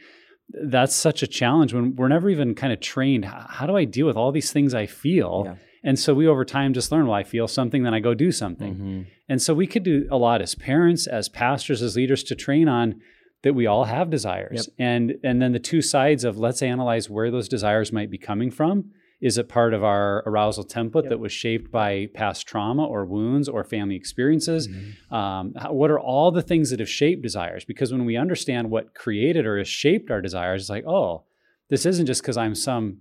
that's 0.62 0.94
such 0.94 1.22
a 1.22 1.26
challenge 1.26 1.72
when 1.72 1.94
we're 1.96 2.08
never 2.08 2.28
even 2.28 2.54
kind 2.54 2.72
of 2.72 2.80
trained. 2.80 3.24
How 3.24 3.66
do 3.66 3.76
I 3.76 3.84
deal 3.84 4.06
with 4.06 4.16
all 4.16 4.32
these 4.32 4.52
things 4.52 4.74
I 4.74 4.86
feel? 4.86 5.44
Yeah. 5.46 5.54
And 5.82 5.98
so 5.98 6.12
we 6.14 6.26
over 6.26 6.44
time 6.44 6.74
just 6.74 6.92
learn, 6.92 7.06
well, 7.06 7.14
I 7.18 7.24
feel 7.24 7.48
something, 7.48 7.82
then 7.82 7.94
I 7.94 8.00
go 8.00 8.12
do 8.14 8.30
something. 8.32 9.06
And 9.28 9.40
so 9.40 9.54
we 9.54 9.66
could 9.66 9.82
do 9.82 10.06
a 10.10 10.16
lot 10.16 10.42
as 10.42 10.54
parents, 10.54 11.06
as 11.06 11.28
pastors, 11.28 11.80
as 11.82 11.96
leaders 11.96 12.22
to 12.24 12.34
train 12.34 12.68
on 12.68 13.00
that 13.42 13.54
we 13.54 13.66
all 13.66 13.84
have 13.84 14.10
desires. 14.10 14.68
And 14.78 15.14
and 15.24 15.40
then 15.40 15.52
the 15.52 15.58
two 15.58 15.80
sides 15.80 16.24
of 16.24 16.36
let's 16.38 16.60
analyze 16.62 17.08
where 17.08 17.30
those 17.30 17.48
desires 17.48 17.92
might 17.92 18.10
be 18.10 18.18
coming 18.18 18.50
from. 18.50 18.90
Is 19.22 19.36
it 19.36 19.48
part 19.50 19.74
of 19.74 19.84
our 19.84 20.22
arousal 20.26 20.64
template 20.64 21.08
that 21.10 21.18
was 21.20 21.30
shaped 21.32 21.70
by 21.70 22.08
past 22.14 22.46
trauma 22.46 22.84
or 22.86 23.04
wounds 23.04 23.48
or 23.48 23.64
family 23.64 23.94
experiences? 23.94 24.66
Um, 25.10 25.54
what 25.68 25.90
are 25.90 26.00
all 26.00 26.30
the 26.30 26.40
things 26.42 26.70
that 26.70 26.80
have 26.80 26.88
shaped 26.88 27.22
desires? 27.22 27.64
Because 27.64 27.92
when 27.92 28.04
we 28.06 28.16
understand 28.16 28.70
what 28.70 28.94
created 28.94 29.44
or 29.46 29.58
has 29.58 29.68
shaped 29.68 30.10
our 30.10 30.22
desires, 30.22 30.62
it's 30.62 30.70
like, 30.70 30.86
oh, 30.86 31.24
this 31.68 31.84
isn't 31.86 32.06
just 32.06 32.22
because 32.22 32.38
I'm 32.38 32.54
some 32.54 32.98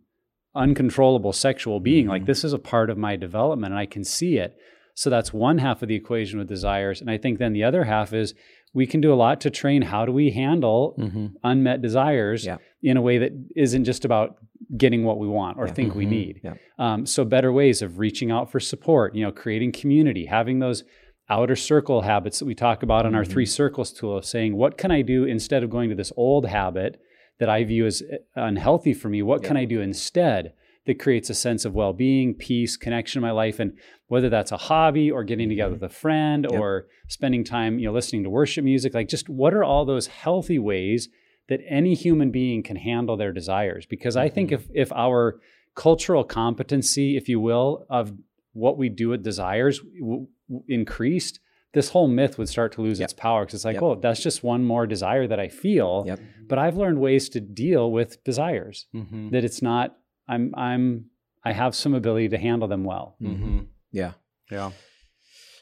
uncontrollable 0.55 1.33
sexual 1.33 1.79
being. 1.79 2.07
Like 2.07 2.25
this 2.25 2.43
is 2.43 2.53
a 2.53 2.59
part 2.59 2.89
of 2.89 2.97
my 2.97 3.15
development 3.15 3.71
and 3.73 3.79
I 3.79 3.85
can 3.85 4.03
see 4.03 4.37
it. 4.37 4.55
So 4.95 5.09
that's 5.09 5.31
one 5.31 5.59
half 5.59 5.81
of 5.81 5.87
the 5.87 5.95
equation 5.95 6.39
with 6.39 6.47
desires. 6.47 6.99
And 7.01 7.09
I 7.09 7.17
think 7.17 7.39
then 7.39 7.53
the 7.53 7.63
other 7.63 7.85
half 7.85 8.13
is 8.13 8.33
we 8.73 8.85
can 8.85 8.99
do 9.01 9.13
a 9.13 9.15
lot 9.15 9.41
to 9.41 9.49
train 9.49 9.81
how 9.81 10.05
do 10.05 10.11
we 10.11 10.31
handle 10.31 10.95
unmet 11.43 11.81
desires 11.81 12.45
Yeah. 12.45 12.57
in 12.83 12.97
a 12.97 13.01
way 13.01 13.17
that 13.19 13.31
isn't 13.55 13.85
just 13.85 14.05
about 14.05 14.37
getting 14.77 15.03
what 15.03 15.17
we 15.17 15.27
want 15.27 15.57
or 15.57 15.67
Yeah. 15.67 15.73
think 15.73 15.95
we 15.95 16.05
Mhm. 16.05 16.09
need. 16.09 16.41
Yeah. 16.43 16.53
Um, 16.77 17.05
so 17.05 17.23
better 17.25 17.51
ways 17.51 17.81
of 17.81 17.97
reaching 17.97 18.29
out 18.29 18.51
for 18.51 18.59
support, 18.59 19.15
you 19.15 19.23
know, 19.23 19.31
creating 19.31 19.71
community, 19.71 20.25
having 20.25 20.59
those 20.59 20.83
outer 21.29 21.55
circle 21.55 22.01
habits 22.01 22.39
that 22.39 22.45
we 22.45 22.53
talk 22.55 22.83
about 22.83 23.05
in 23.05 23.15
our 23.15 23.21
Mm-hmm. 23.23 23.31
three 23.31 23.45
circles 23.45 23.91
tool 23.93 24.17
of 24.17 24.25
saying, 24.25 24.55
what 24.55 24.77
can 24.77 24.91
I 24.91 25.01
do 25.01 25.23
instead 25.23 25.63
of 25.63 25.69
going 25.69 25.89
to 25.89 25.95
this 25.95 26.11
old 26.17 26.45
habit 26.47 26.99
that 27.39 27.49
I 27.49 27.63
view 27.63 27.85
as 27.85 28.01
uh, 28.01 28.17
unhealthy 28.35 28.93
for 28.93 29.09
me? 29.09 29.21
What 29.21 29.43
can 29.43 29.57
I 29.57 29.65
do 29.65 29.81
instead 29.81 30.53
that 30.85 30.99
creates 30.99 31.29
a 31.29 31.33
sense 31.33 31.65
of 31.65 31.73
well-being, 31.75 32.33
peace, 32.33 32.77
connection 32.77 33.19
in 33.19 33.21
my 33.21 33.31
life? 33.31 33.59
And 33.59 33.73
whether 34.07 34.29
that's 34.29 34.51
a 34.51 34.57
hobby 34.57 35.09
or 35.11 35.23
getting 35.23 35.49
together 35.49 35.73
with 35.73 35.83
a 35.83 35.89
friend 35.89 36.43
Mm-hmm. 36.45 36.53
Yep. 36.53 36.61
or 36.61 36.87
spending 37.07 37.43
time, 37.43 37.79
you 37.79 37.85
know, 37.87 37.93
listening 37.93 38.23
to 38.23 38.29
worship 38.29 38.63
music, 38.63 38.93
like 38.93 39.07
just 39.09 39.29
what 39.29 39.53
are 39.53 39.63
all 39.63 39.85
those 39.85 40.07
healthy 40.07 40.59
ways 40.59 41.09
that 41.47 41.61
any 41.67 41.95
human 41.95 42.29
being 42.31 42.61
can 42.63 42.75
handle 42.75 43.17
their 43.17 43.31
desires? 43.31 43.85
Because 43.85 44.15
I 44.17 44.29
think 44.29 44.51
Mm-hmm. 44.51 44.71
if 44.75 44.89
if 44.89 44.91
our 44.93 45.39
cultural 45.75 46.23
competency, 46.23 47.15
if 47.17 47.29
you 47.29 47.39
will, 47.39 47.85
of 47.89 48.11
what 48.53 48.77
we 48.77 48.89
do 48.89 49.09
with 49.09 49.23
desires 49.23 49.79
w- 49.99 50.27
w- 50.49 50.63
increased, 50.67 51.39
this 51.73 51.89
whole 51.89 52.07
myth 52.07 52.37
would 52.37 52.49
start 52.49 52.71
to 52.73 52.81
lose 52.81 52.99
Yep. 52.99 53.05
its 53.05 53.13
power 53.13 53.41
because 53.45 53.55
it's 53.55 53.65
like, 53.65 53.75
Yep. 53.75 53.83
oh, 53.83 53.95
that's 53.95 54.21
just 54.23 54.43
one 54.43 54.63
more 54.65 54.87
desire 54.87 55.27
that 55.27 55.39
I 55.39 55.47
feel. 55.49 56.03
Yep. 56.07 56.19
But 56.47 56.57
I've 56.59 56.77
learned 56.77 56.99
ways 56.99 57.29
to 57.29 57.39
deal 57.39 57.91
with 57.91 58.23
desires 58.23 58.87
Mm-hmm. 58.95 59.29
that 59.29 59.43
it's 59.43 59.61
not. 59.61 59.95
I'm 60.27 60.53
I'm 60.55 61.05
I 61.43 61.51
have 61.53 61.73
some 61.75 61.93
ability 61.93 62.29
to 62.29 62.37
handle 62.37 62.67
them 62.67 62.83
well. 62.83 63.15
Mm-hmm. 63.21 63.59
Yeah. 63.91 64.13
Yeah. 64.51 64.71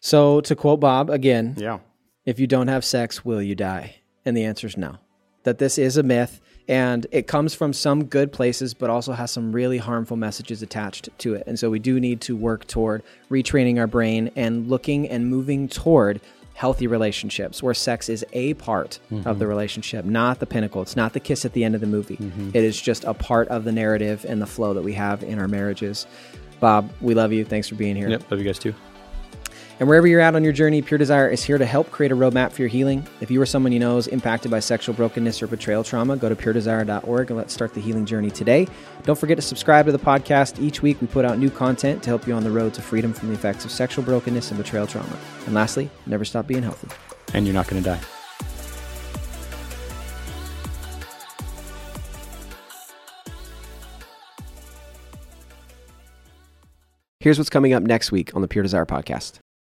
So 0.01 0.41
to 0.41 0.55
quote 0.55 0.79
Bob 0.79 1.09
again, 1.09 1.55
Yeah. 1.57 1.79
if 2.25 2.39
you 2.39 2.47
don't 2.47 2.67
have 2.67 2.83
sex, 2.85 3.23
will 3.25 3.41
you 3.41 3.55
die? 3.55 3.95
And 4.25 4.35
the 4.35 4.43
answer 4.45 4.67
is 4.67 4.77
no. 4.77 4.97
That 5.43 5.57
this 5.57 5.77
is 5.77 5.97
a 5.97 6.03
myth 6.03 6.41
and 6.67 7.07
it 7.11 7.27
comes 7.27 7.53
from 7.53 7.73
some 7.73 8.05
good 8.05 8.31
places, 8.31 8.73
but 8.73 8.89
also 8.89 9.13
has 9.13 9.31
some 9.31 9.51
really 9.51 9.77
harmful 9.77 10.17
messages 10.17 10.61
attached 10.61 11.09
to 11.19 11.35
it. 11.35 11.43
And 11.47 11.57
so 11.57 11.69
we 11.69 11.79
do 11.79 11.99
need 11.99 12.21
to 12.21 12.35
work 12.35 12.67
toward 12.67 13.03
retraining 13.31 13.79
our 13.79 13.87
brain 13.87 14.31
and 14.35 14.67
looking 14.67 15.07
and 15.07 15.29
moving 15.29 15.67
toward 15.67 16.19
healthy 16.53 16.87
relationships 16.87 17.61
where 17.61 17.73
sex 17.73 18.09
is 18.09 18.25
a 18.33 18.55
part 18.55 18.99
of 19.11 19.23
the 19.23 19.31
mm-hmm. 19.31 19.43
relationship, 19.43 20.03
not 20.03 20.39
the 20.39 20.45
pinnacle. 20.45 20.81
It's 20.81 20.95
not 20.95 21.13
the 21.13 21.19
kiss 21.19 21.45
at 21.45 21.53
the 21.53 21.63
end 21.63 21.75
of 21.75 21.81
the 21.81 21.87
movie. 21.87 22.17
Mm-hmm. 22.17 22.49
It 22.53 22.63
is 22.63 22.81
just 22.81 23.03
a 23.03 23.13
part 23.13 23.47
of 23.49 23.63
the 23.63 23.71
narrative 23.71 24.25
and 24.27 24.41
the 24.41 24.47
flow 24.47 24.73
that 24.73 24.81
we 24.81 24.93
have 24.93 25.21
in 25.21 25.37
our 25.37 25.47
marriages. 25.47 26.07
Bob, 26.59 26.91
we 26.99 27.13
love 27.13 27.31
you. 27.31 27.45
Thanks 27.45 27.69
for 27.69 27.75
being 27.75 27.95
here. 27.95 28.09
Yep. 28.09 28.31
Love 28.31 28.39
you 28.39 28.45
guys 28.45 28.57
too. 28.57 28.73
And 29.79 29.87
wherever 29.87 30.07
you're 30.07 30.21
at 30.21 30.33
on 30.35 30.43
your 30.43 30.53
journey, 30.53 30.81
Pure 30.81 30.97
Desire 30.97 31.29
is 31.29 31.43
here 31.43 31.59
to 31.59 31.65
help 31.65 31.91
create 31.91 32.11
a 32.11 32.15
roadmap 32.15 32.51
for 32.51 32.63
your 32.63 32.69
healing. 32.69 33.07
If 33.21 33.29
you 33.29 33.39
or 33.39 33.45
someone 33.45 33.71
you 33.71 33.77
know 33.77 33.97
is 33.97 34.07
impacted 34.07 34.49
by 34.49 34.59
sexual 34.59 34.95
brokenness 34.95 35.43
or 35.43 35.47
betrayal 35.47 35.83
trauma, 35.83 36.17
go 36.17 36.29
to 36.29 36.35
puredesire.org 36.35 37.29
and 37.29 37.37
let's 37.37 37.53
start 37.53 37.75
the 37.75 37.81
healing 37.81 38.05
journey 38.05 38.31
today. 38.31 38.67
Don't 39.03 39.19
forget 39.19 39.37
to 39.37 39.41
subscribe 39.43 39.85
to 39.85 39.91
the 39.91 39.99
podcast. 39.99 40.59
Each 40.59 40.81
week 40.81 40.99
we 40.99 41.05
put 41.05 41.25
out 41.25 41.37
new 41.37 41.51
content 41.51 42.01
to 42.03 42.09
help 42.09 42.25
you 42.25 42.33
on 42.33 42.43
the 42.43 42.49
road 42.49 42.73
to 42.73 42.81
freedom 42.81 43.13
from 43.13 43.27
the 43.27 43.35
effects 43.35 43.65
of 43.65 43.71
sexual 43.71 44.03
brokenness 44.03 44.49
and 44.49 44.57
betrayal 44.57 44.87
trauma. 44.87 45.15
And 45.45 45.53
lastly, 45.53 45.91
never 46.07 46.25
stop 46.25 46.47
being 46.47 46.63
healthy. 46.63 46.87
And 47.35 47.45
you're 47.45 47.53
not 47.53 47.67
going 47.67 47.83
to 47.83 47.87
die. 47.87 48.01
Here's 57.19 57.37
what's 57.37 57.49
coming 57.49 57.73
up 57.73 57.83
next 57.83 58.11
week 58.11 58.35
on 58.35 58.41
the 58.41 58.47
Pure 58.47 58.63
Desire 58.63 58.85
podcast. 58.85 59.39